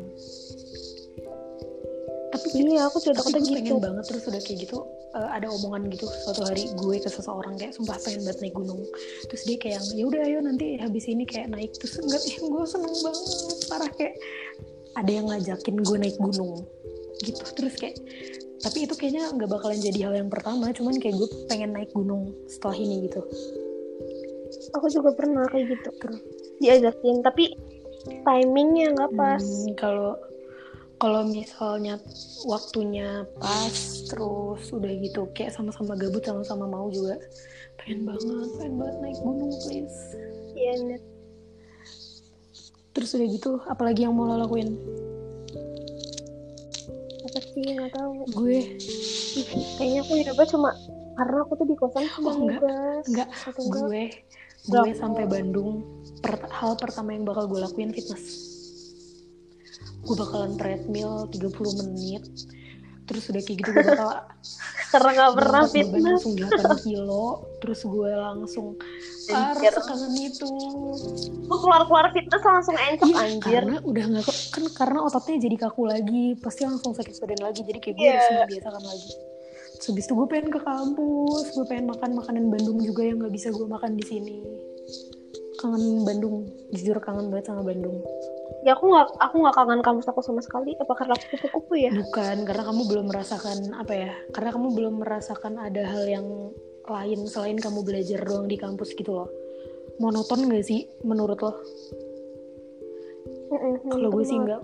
Tapi 2.32 2.48
iya 2.64 2.88
aku 2.88 2.96
takutnya 3.04 3.44
gue 3.44 3.52
gitu. 3.52 3.56
pengen 3.60 3.76
banget 3.84 4.04
terus 4.08 4.24
udah 4.24 4.40
kayak 4.40 4.58
gitu 4.64 4.78
eh, 5.12 5.28
ada 5.36 5.46
omongan 5.52 5.92
gitu 5.92 6.08
suatu 6.08 6.48
hari 6.48 6.72
gue 6.72 6.96
ke 6.96 7.10
seseorang 7.12 7.60
kayak 7.60 7.76
sumpah 7.76 8.00
pengen 8.00 8.24
banget 8.24 8.38
naik 8.40 8.54
gunung. 8.56 8.80
Terus 9.28 9.42
dia 9.44 9.56
kayak 9.60 9.80
ya 9.92 10.04
udah 10.08 10.20
ayo 10.24 10.38
nanti 10.40 10.80
habis 10.80 11.04
ini 11.12 11.28
kayak 11.28 11.52
naik. 11.52 11.76
Terus 11.76 12.00
enggak 12.00 12.22
eh, 12.24 12.38
gue 12.40 12.64
seneng 12.64 12.94
banget 13.04 13.58
parah 13.68 13.92
kayak 13.92 14.14
ada 14.96 15.10
yang 15.12 15.26
ngajakin 15.28 15.76
gue 15.84 15.96
naik 16.00 16.16
gunung 16.16 16.64
gitu. 17.20 17.44
Terus 17.52 17.74
kayak 17.76 17.96
tapi 18.62 18.86
itu 18.86 18.94
kayaknya 18.94 19.26
nggak 19.34 19.50
bakalan 19.50 19.78
jadi 19.82 19.98
hal 20.06 20.14
yang 20.22 20.30
pertama 20.30 20.70
cuman 20.70 20.94
kayak 21.02 21.18
gue 21.18 21.28
pengen 21.50 21.74
naik 21.74 21.90
gunung 21.92 22.32
setelah 22.46 22.78
ini 22.78 23.10
gitu. 23.10 23.20
Aku 24.78 24.86
juga 24.88 25.12
pernah 25.12 25.44
kayak 25.50 25.76
gitu. 25.76 25.90
Diajakin 26.62 27.20
tapi 27.20 27.52
timingnya 28.22 28.94
nggak 28.94 29.12
pas. 29.18 29.42
Hmm, 29.42 29.74
kalau 29.74 30.14
kalau 31.02 31.26
misalnya 31.26 31.98
waktunya 32.46 33.26
pas 33.42 33.74
terus 34.06 34.70
udah 34.70 34.92
gitu 35.02 35.26
kayak 35.34 35.50
sama-sama 35.50 35.98
gabut 35.98 36.22
sama-sama 36.22 36.70
mau 36.70 36.86
juga 36.94 37.18
pengen 37.82 38.06
banget 38.06 38.46
pengen 38.54 38.74
banget 38.78 38.96
naik 39.02 39.18
gunung 39.18 39.50
please. 39.66 39.98
Iya 40.54 40.72
net 40.86 41.02
terus 42.94 43.18
udah 43.18 43.28
gitu 43.34 43.50
apalagi 43.66 44.06
yang 44.06 44.14
mau 44.14 44.30
lo 44.30 44.46
lakuin? 44.46 44.78
Apa 47.26 47.38
sih 47.50 47.66
nggak 47.66 47.98
tahu. 47.98 48.22
Gue. 48.38 48.78
Kayaknya 49.82 50.00
aku 50.06 50.12
hidupnya 50.22 50.46
cuma 50.54 50.70
karena 51.18 51.36
aku 51.42 51.52
tuh 51.58 51.66
di 51.66 51.74
kosan 51.74 52.04
cuma 52.14 52.30
Oh, 52.30 52.36
enggak. 52.46 52.62
enggak. 53.10 53.28
Gue. 53.58 54.04
Gue 54.70 54.90
sampai 54.94 55.26
Bandung. 55.26 55.82
Per- 56.22 56.46
hal 56.46 56.78
pertama 56.78 57.10
yang 57.10 57.26
bakal 57.26 57.50
gue 57.50 57.58
lakuin 57.58 57.90
fitness 57.90 58.51
gue 60.02 60.14
bakalan 60.14 60.52
treadmill 60.54 61.26
30 61.28 61.48
menit. 61.80 62.22
Terus 63.02 63.24
udah 63.28 63.40
kayak 63.40 63.58
gitu 63.58 63.70
gue 63.72 63.84
bakal 63.84 64.10
karena 64.92 65.10
nggak 65.10 65.32
pernah 65.34 65.62
fitness. 65.66 66.22
langsung 66.22 66.34
8 66.36 66.52
kilo. 66.86 67.24
Terus 67.58 67.80
gue 67.82 68.10
langsung 68.12 68.66
Anjir. 69.24 69.70
parah 69.70 69.72
sekangen 69.78 70.14
itu. 70.18 70.50
Aku 71.44 71.56
keluar 71.58 71.82
keluar 71.84 72.06
fitness 72.10 72.42
langsung 72.42 72.74
encok 72.74 73.06
Iya, 73.06 73.16
anjir. 73.20 73.52
karena 73.54 73.76
udah 73.80 74.04
nggak 74.08 74.26
kan 74.50 74.64
karena 74.72 74.98
ototnya 75.00 75.36
jadi 75.40 75.56
kaku 75.60 75.82
lagi 75.84 76.24
pasti 76.36 76.62
langsung 76.62 76.92
sakit 76.92 77.14
badan 77.16 77.40
lagi 77.42 77.60
jadi 77.62 77.78
kayak 77.78 77.94
gue 77.94 78.02
Iya. 78.02 78.12
harus 78.12 78.28
membiasakan 78.40 78.82
lagi. 78.82 79.12
Terus 79.72 79.86
habis 79.88 80.04
itu 80.04 80.14
gue 80.14 80.26
pengen 80.28 80.48
ke 80.48 80.60
kampus 80.60 81.44
gue 81.48 81.64
pengen 81.64 81.86
makan 81.88 82.10
makanan 82.12 82.44
Bandung 82.48 82.78
juga 82.78 83.02
yang 83.02 83.18
nggak 83.18 83.32
bisa 83.32 83.48
gue 83.48 83.66
makan 83.66 83.94
di 83.94 84.04
sini 84.04 84.36
kangen 85.62 86.02
Bandung. 86.02 86.50
Jujur 86.74 86.98
kangen 86.98 87.30
banget 87.30 87.54
sama 87.54 87.62
Bandung. 87.62 88.02
Ya 88.66 88.74
aku 88.74 88.90
nggak 88.90 89.06
aku 89.22 89.34
nggak 89.46 89.54
kangen 89.54 89.80
kampus 89.86 90.10
aku 90.10 90.20
sama 90.20 90.42
sekali. 90.42 90.74
Apa 90.82 90.92
karena 90.98 91.14
aku 91.14 91.38
kupu-kupu 91.38 91.72
ya? 91.78 91.90
Bukan 91.94 92.42
karena 92.42 92.62
kamu 92.66 92.82
belum 92.90 93.06
merasakan 93.06 93.58
apa 93.78 93.92
ya 93.94 94.12
karena 94.34 94.50
kamu 94.50 94.68
belum 94.74 94.94
merasakan 95.00 95.54
ada 95.62 95.82
hal 95.86 96.04
yang 96.10 96.26
lain 96.90 97.20
selain 97.30 97.62
kamu 97.62 97.86
belajar 97.86 98.18
doang 98.26 98.50
di 98.50 98.58
kampus 98.58 98.98
gitu 98.98 99.14
loh. 99.14 99.30
Monoton 100.02 100.50
gak 100.50 100.66
sih 100.66 100.90
menurut 101.06 101.38
lo? 101.38 101.52
Kalau 103.86 104.08
gue 104.10 104.24
sih 104.26 104.40
enggak 104.40 104.62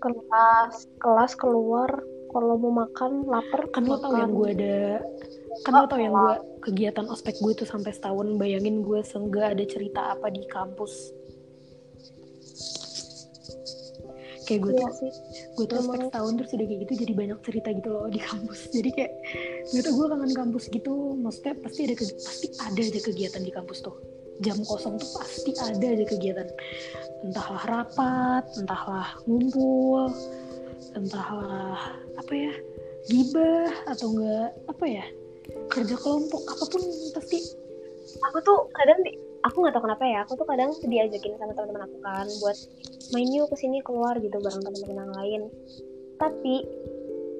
kelas 0.00 0.88
kelas 0.96 1.32
keluar 1.36 1.90
kalau 2.32 2.56
mau 2.56 2.72
makan 2.86 3.28
lapar 3.28 3.68
kan 3.70 3.84
lo 3.84 4.00
tau 4.00 4.16
yang 4.16 4.32
gue 4.32 4.48
ada 4.56 5.04
kan 5.66 5.72
lo 5.74 5.86
tau 5.90 5.98
yang 5.98 6.14
gue 6.14 6.34
kegiatan 6.62 7.06
ospek 7.10 7.36
gue 7.42 7.52
tuh 7.52 7.68
sampai 7.68 7.90
setahun. 7.90 8.38
Bayangin 8.38 8.86
gue 8.86 9.00
seenggak 9.02 9.58
ada 9.58 9.64
cerita 9.66 10.14
apa 10.14 10.30
di 10.30 10.46
kampus. 10.46 11.14
Kayak 14.46 14.60
gue 14.66 14.72
Iya 14.74 14.82
tuh 14.82 14.94
sih. 14.98 15.12
gue 15.58 15.64
tuh 15.66 15.76
ospek 15.78 16.00
setahun 16.10 16.32
terus 16.38 16.50
udah 16.54 16.66
kayak 16.66 16.80
gitu 16.86 16.92
jadi 17.06 17.12
banyak 17.14 17.38
cerita 17.46 17.68
gitu 17.74 17.88
loh 17.90 18.06
di 18.10 18.20
kampus. 18.22 18.60
Jadi 18.76 18.90
kayak 18.94 19.12
gak 19.70 19.82
tau 19.86 19.92
gue 19.94 20.06
kangen 20.10 20.32
kampus 20.34 20.64
gitu. 20.70 20.94
Maksudnya 21.18 21.54
pasti 21.62 21.80
ada 21.86 21.94
pasti 21.98 22.46
ada 22.58 22.80
aja 22.80 23.00
kegiatan 23.02 23.42
di 23.42 23.52
kampus 23.54 23.78
tuh. 23.82 23.96
Jam 24.40 24.56
kosong 24.64 24.96
tuh 24.96 25.10
pasti 25.20 25.50
ada 25.58 25.86
aja 25.86 26.04
kegiatan. 26.08 26.48
Entahlah 27.26 27.64
rapat 27.68 28.44
entahlah 28.56 29.08
ngumpul 29.28 30.08
entahlah 30.96 31.94
apa 32.18 32.32
ya 32.34 32.52
gibah 33.06 33.70
atau 33.86 34.10
enggak 34.16 34.50
apa 34.66 34.84
ya 34.86 35.06
kerja 35.70 35.96
kelompok 35.96 36.42
apa 36.50 36.64
pun 36.66 36.82
pasti. 37.14 37.38
Aku 38.30 38.38
tuh 38.42 38.68
kadang 38.74 38.98
di, 39.06 39.14
aku 39.46 39.62
nggak 39.62 39.74
tahu 39.78 39.84
kenapa 39.86 40.04
ya 40.04 40.18
aku 40.26 40.34
tuh 40.34 40.46
kadang 40.46 40.70
diajakin 40.82 41.38
sama 41.38 41.54
teman-teman 41.54 41.86
aku 41.86 41.96
kan 42.02 42.26
buat 42.42 42.58
main 43.14 43.30
yuk 43.30 43.48
ke 43.48 43.56
sini 43.56 43.78
keluar 43.86 44.18
gitu 44.18 44.36
bareng 44.42 44.62
teman-teman 44.62 44.96
yang 44.98 45.14
lain. 45.14 45.40
Tapi 46.18 46.54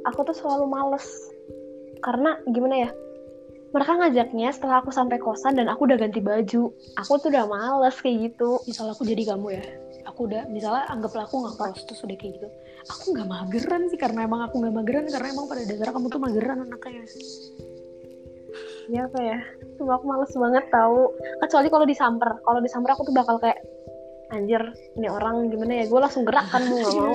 aku 0.06 0.20
tuh 0.30 0.36
selalu 0.36 0.64
males. 0.70 1.06
Karena 2.00 2.38
gimana 2.48 2.88
ya 2.88 2.90
mereka 3.70 3.92
ngajaknya 3.98 4.50
setelah 4.50 4.82
aku 4.82 4.90
sampai 4.90 5.20
kosan 5.22 5.54
dan 5.54 5.70
aku 5.70 5.86
udah 5.86 5.94
ganti 5.94 6.18
baju 6.18 6.74
aku 6.98 7.12
tuh 7.22 7.28
udah 7.30 7.44
males 7.50 7.98
kayak 8.00 8.32
gitu. 8.32 8.62
Misal 8.64 8.94
aku 8.94 9.04
jadi 9.04 9.36
kamu 9.36 9.48
ya 9.58 9.64
aku 10.20 10.28
udah 10.28 10.42
misalnya 10.50 10.84
anggaplah 10.88 11.24
aku 11.24 11.44
nggak 11.44 11.56
kos 11.56 11.80
terus 11.88 12.00
udah 12.04 12.16
kayak 12.18 12.32
gitu 12.40 12.48
aku 12.88 13.04
nggak 13.16 13.28
mageran 13.28 13.82
sih 13.88 13.96
karena 13.96 14.24
emang 14.24 14.44
aku 14.44 14.60
nggak 14.60 14.74
mageran 14.74 15.04
karena 15.08 15.28
emang 15.32 15.46
pada 15.48 15.62
dasarnya 15.64 15.94
kamu 15.96 16.06
tuh 16.08 16.20
mageran 16.20 16.58
anaknya 16.66 17.02
ya 18.90 19.06
apa 19.06 19.18
ya? 19.18 19.38
Cuma 19.78 19.96
aku 19.96 20.04
males 20.04 20.34
banget 20.34 20.64
tahu 20.68 21.14
kecuali 21.40 21.68
kalau 21.70 21.86
disamper 21.86 22.30
kalau 22.42 22.60
disamper 22.60 22.90
aku 22.92 23.06
tuh 23.06 23.14
bakal 23.14 23.38
kayak 23.38 23.62
anjir 24.30 24.60
ini 24.94 25.06
orang 25.06 25.48
gimana 25.48 25.80
ya? 25.80 25.84
Gue 25.86 26.00
langsung 26.02 26.26
gerak 26.26 26.50
kan 26.50 26.66
gue 26.66 26.76
gak 26.76 26.90
mau. 26.92 27.14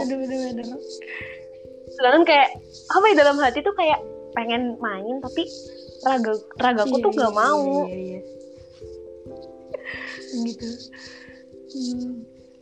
Sedangkan 1.91 2.23
kayak 2.23 2.49
apa 2.89 3.05
ya 3.05 3.15
dalam 3.15 3.37
hati 3.39 3.59
tuh 3.59 3.75
kayak 3.75 3.99
pengen 4.33 4.75
main 4.79 5.19
tapi 5.19 5.47
raga 6.03 6.33
ragaku 6.59 6.95
tuh 6.99 7.11
Iya, 7.11 7.19
gak 7.21 7.31
iya, 7.31 7.39
mau. 7.39 7.63
iya, 7.87 8.19
gitu. 10.35 10.67
Hmm, 11.75 12.13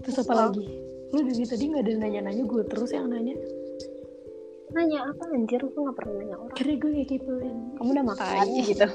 terus 0.02 0.18
apa 0.22 0.32
Wow. 0.32 0.40
lagi? 0.50 0.66
Lu 1.14 1.20
dari 1.22 1.46
tadi 1.46 1.64
nggak 1.70 1.84
ada 1.86 1.94
nanya-nanya 2.02 2.44
gue 2.44 2.62
terus 2.66 2.90
yang 2.90 3.10
nanya 3.10 3.38
nanya 4.74 5.00
apa 5.08 5.24
anjir? 5.32 5.62
Aku 5.62 5.78
gak 5.86 5.96
pernah 5.96 6.14
nanya 6.20 6.36
orang. 6.38 6.56
Karena 6.58 6.74
gue 6.76 6.90
kayak 6.92 7.08
kepoin. 7.10 7.56
Kamu 7.78 7.90
udah 7.94 8.06
makan 8.06 8.46
gitu. 8.60 8.88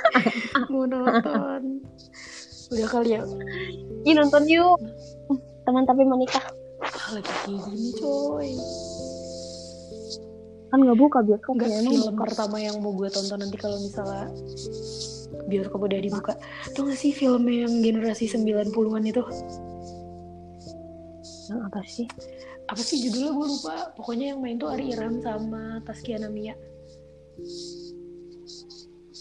Mau 0.72 0.84
nonton. 0.84 1.62
Udah 2.72 2.88
kali 2.88 3.10
ya? 3.14 3.22
Ih 4.04 4.14
nonton 4.14 4.42
yuk. 4.46 4.78
Teman 5.64 5.84
tapi 5.84 6.04
menikah 6.04 6.44
Ah, 6.76 7.16
lagi 7.16 7.32
kayak 7.44 7.60
gini 7.72 7.90
coy. 7.96 8.50
Kan 10.68 10.78
gak 10.84 10.98
buka 10.98 11.18
bioskop 11.24 11.56
Enggak 11.56 11.70
ya 11.72 11.80
film 11.80 12.12
buka. 12.12 12.22
pertama 12.28 12.56
yang 12.60 12.76
mau 12.84 12.92
gue 12.92 13.08
tonton 13.08 13.38
nanti 13.40 13.56
kalau 13.56 13.80
misalnya 13.80 14.28
bioskop 15.48 15.80
udah 15.80 15.98
dibuka. 15.98 16.32
Tau 16.76 16.84
gak 16.84 16.98
sih 17.00 17.16
film 17.16 17.48
yang 17.48 17.80
generasi 17.80 18.28
90-an 18.28 19.02
itu? 19.04 19.22
Yang 21.48 21.60
apa 21.64 21.80
sih 21.86 22.06
apa 22.66 22.82
sih 22.82 22.98
judulnya? 23.06 23.32
Gue 23.32 23.46
lupa. 23.46 23.74
Pokoknya 23.94 24.34
yang 24.34 24.40
main 24.42 24.58
tuh 24.58 24.70
Ari 24.70 24.90
Iram 24.90 25.22
sama 25.22 25.78
Taskiana 25.86 26.26
Mia. 26.26 26.54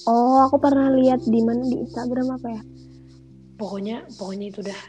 Oh 0.06 0.46
aku 0.46 0.58
pernah 0.62 0.90
lihat 0.94 1.26
di 1.26 1.42
mana? 1.46 1.62
Di 1.66 1.78
Instagram 1.86 2.28
apa 2.42 2.48
ya? 2.50 2.62
Pokoknya 3.56 4.06
pokoknya 4.18 4.46
itu 4.50 4.62
dah. 4.66 4.82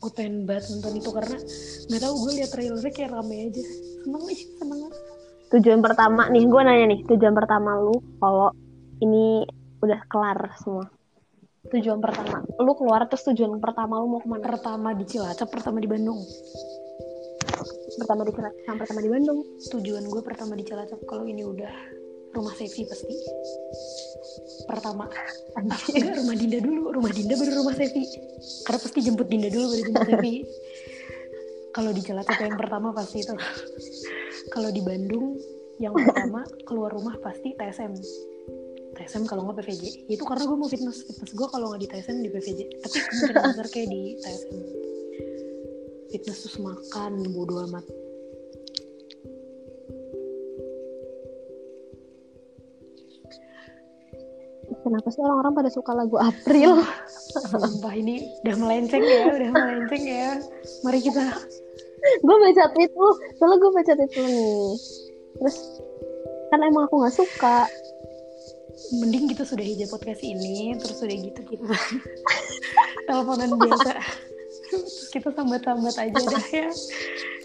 Gue 0.00 0.10
pengen 0.16 0.48
banget 0.48 0.72
nonton 0.74 0.94
itu 0.96 1.10
karena 1.12 1.38
nggak 1.90 2.00
tahu 2.00 2.14
gue 2.26 2.32
liat 2.40 2.50
trailernya 2.50 2.92
kayak 2.92 3.10
rame 3.14 3.36
aja. 3.50 3.62
Seneng 4.02 4.22
nih 4.26 4.40
seneng. 4.58 4.80
Tujuan 5.50 5.80
pertama 5.82 6.22
nih 6.30 6.44
gue 6.46 6.60
nanya 6.66 6.86
nih. 6.90 7.00
Tujuan 7.14 7.34
pertama 7.34 7.70
lu 7.78 7.94
kalau 8.18 8.50
ini 9.02 9.46
udah 9.80 10.00
kelar 10.10 10.38
semua? 10.58 10.86
Tujuan 11.70 12.02
pertama. 12.02 12.42
Lu 12.58 12.72
keluar 12.74 13.06
terus 13.06 13.22
tujuan 13.30 13.60
pertama 13.62 14.02
lu 14.02 14.18
mau 14.18 14.20
ke 14.22 14.28
mana? 14.28 14.42
Pertama 14.42 14.88
di 14.96 15.04
Cilacap 15.06 15.46
pertama 15.52 15.78
di 15.78 15.86
Bandung 15.86 16.18
pertama 17.98 18.22
di 18.22 18.32
sama 18.66 18.76
pertama 18.78 19.00
di 19.02 19.10
Bandung. 19.10 19.40
Tujuan 19.70 20.04
gue 20.06 20.22
pertama 20.22 20.52
di 20.54 20.64
Cilacap 20.66 21.00
kalau 21.08 21.26
ini 21.26 21.42
udah 21.42 21.72
rumah 22.34 22.54
Sevi 22.54 22.86
pasti. 22.86 23.14
Pertama. 24.66 25.10
Enggak 25.58 25.80
rumah 26.22 26.36
Dinda 26.38 26.58
dulu. 26.62 26.82
Rumah 26.94 27.10
Dinda 27.10 27.34
baru 27.34 27.52
rumah 27.64 27.74
Sevi 27.74 28.04
karena 28.66 28.78
pasti 28.78 28.98
jemput 29.02 29.26
Dinda 29.26 29.48
dulu 29.50 29.66
baru 29.74 29.82
jemput 29.82 30.06
Sevi 30.06 30.34
kalau 31.76 31.90
di 31.90 32.02
Cilacap 32.02 32.38
yang 32.38 32.56
pertama 32.58 32.94
pasti 32.94 33.22
itu. 33.22 33.34
Kalau 34.50 34.72
di 34.72 34.82
Bandung 34.82 35.38
yang 35.78 35.94
pertama 35.94 36.42
keluar 36.66 36.90
rumah 36.90 37.14
pasti 37.22 37.54
TSM 37.54 37.92
TSM 38.98 39.24
kalau 39.24 39.46
nggak 39.46 39.62
PVJ 39.64 40.12
itu 40.12 40.22
karena 40.26 40.44
gue 40.44 40.58
mau 40.58 40.68
fitness. 40.68 41.08
Fitness 41.08 41.32
gue 41.32 41.48
kalau 41.48 41.70
nggak 41.72 41.80
di 41.80 41.88
TSM 41.88 42.16
di 42.20 42.28
PVJ 42.28 42.60
tapi 42.84 42.96
kemungkinan 43.00 43.44
besar 43.52 43.68
kayak 43.72 43.88
di 43.88 44.02
TSM 44.20 44.58
fitness 46.10 46.44
terus 46.44 46.58
makan 46.58 47.22
bodo 47.32 47.64
amat 47.70 47.86
kenapa 54.80 55.08
sih 55.12 55.20
orang-orang 55.22 55.52
pada 55.54 55.70
suka 55.70 55.92
lagu 55.92 56.16
April 56.18 56.82
Sumpah 57.30 57.94
ini 57.94 58.26
udah 58.42 58.56
melenceng 58.58 59.04
ya, 59.04 59.28
udah 59.28 59.50
melenceng 59.54 60.02
ya. 60.02 60.40
Mari 60.82 60.98
kita 61.04 61.24
gue 62.00 62.36
baca 62.40 62.64
tweet 62.72 62.92
lu 62.96 63.10
soalnya 63.36 63.56
gue 63.60 63.70
baca 63.76 63.92
tweet 63.92 64.12
lu 64.16 64.24
nih 64.24 64.72
terus 65.36 65.56
kan 66.48 66.64
emang 66.64 66.88
aku 66.88 66.96
nggak 67.04 67.12
suka 67.14 67.68
mending 68.98 69.30
kita 69.30 69.44
sudah 69.46 69.62
hijau 69.62 69.86
podcast 69.92 70.24
ini, 70.24 70.74
terus 70.80 70.98
udah 70.98 71.14
gitu 71.14 71.40
kita 71.46 71.76
teleponan 73.06 73.54
biasa. 73.54 73.92
Kita 75.10 75.28
sambat-sambat 75.34 75.96
aja 75.98 76.20
dah 76.20 76.46
ya. 76.54 76.70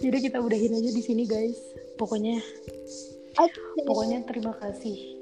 Jadi 0.02 0.18
kita 0.30 0.38
udahin 0.42 0.78
aja 0.78 0.92
di 0.94 1.02
sini 1.02 1.24
guys. 1.26 1.58
Pokoknya 1.98 2.40
pokoknya 3.84 4.24
terima 4.30 4.54
kasih. 4.62 5.16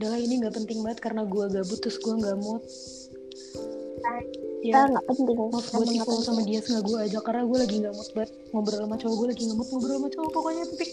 Udah 0.00 0.16
lah, 0.16 0.20
ini 0.20 0.40
nggak 0.40 0.56
penting 0.56 0.80
banget 0.80 1.00
karena 1.04 1.28
gue 1.28 1.44
gabut 1.52 1.78
terus 1.80 2.00
gue 2.00 2.14
nggak 2.16 2.36
mood. 2.40 2.64
Ya, 4.64 4.88
nggak 4.88 5.04
penting. 5.08 5.36
mood 5.36 5.64
follow 5.68 5.84
penting. 5.84 6.24
sama 6.24 6.40
dia 6.44 6.60
nggak 6.64 6.84
gue 6.88 6.98
ajak 7.04 7.22
karena 7.24 7.42
gue 7.44 7.58
lagi 7.60 7.76
nggak 7.84 7.94
mood 7.96 8.10
banget. 8.16 8.30
Ngobrol 8.52 8.80
sama 8.80 8.96
cowok 8.96 9.16
gue 9.16 9.26
lagi 9.28 9.42
nggak 9.44 9.58
mood. 9.60 9.68
Ngobrol 9.68 9.96
sama 9.96 10.08
cowok 10.08 10.30
pokoknya 10.32 10.64
titik 10.72 10.90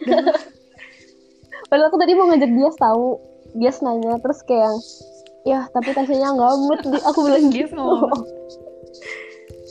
Padahal 1.70 1.86
aku 1.86 1.96
tadi 2.02 2.12
mau 2.18 2.26
ngajak 2.26 2.50
dia 2.50 2.70
tahu. 2.74 3.08
Dia 3.50 3.72
nanya 3.82 4.14
terus 4.18 4.40
kayak 4.46 4.62
yang, 4.62 4.78
ya 5.46 5.60
tapi 5.70 5.90
Tasyanya 5.94 6.28
nggak 6.34 6.54
mood. 6.58 6.80
Aku 7.10 7.18
bilang 7.26 7.50
Dia 7.54 7.66
gitu 7.70 7.86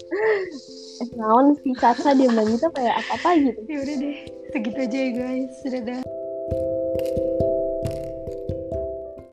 naon 1.20 1.55
si 1.62 1.72
Caca 1.78 2.12
dia 2.14 2.28
bilang 2.28 2.49
gitu 2.51 2.68
kayak 2.74 2.99
apa 3.01 3.12
apa 3.18 3.30
gitu. 3.39 3.60
Ya 3.68 3.78
udah 3.82 3.95
deh 3.97 4.16
segitu 4.49 4.80
aja 4.82 4.97
ya 4.97 5.12
guys 5.14 5.55
dadah 5.62 6.01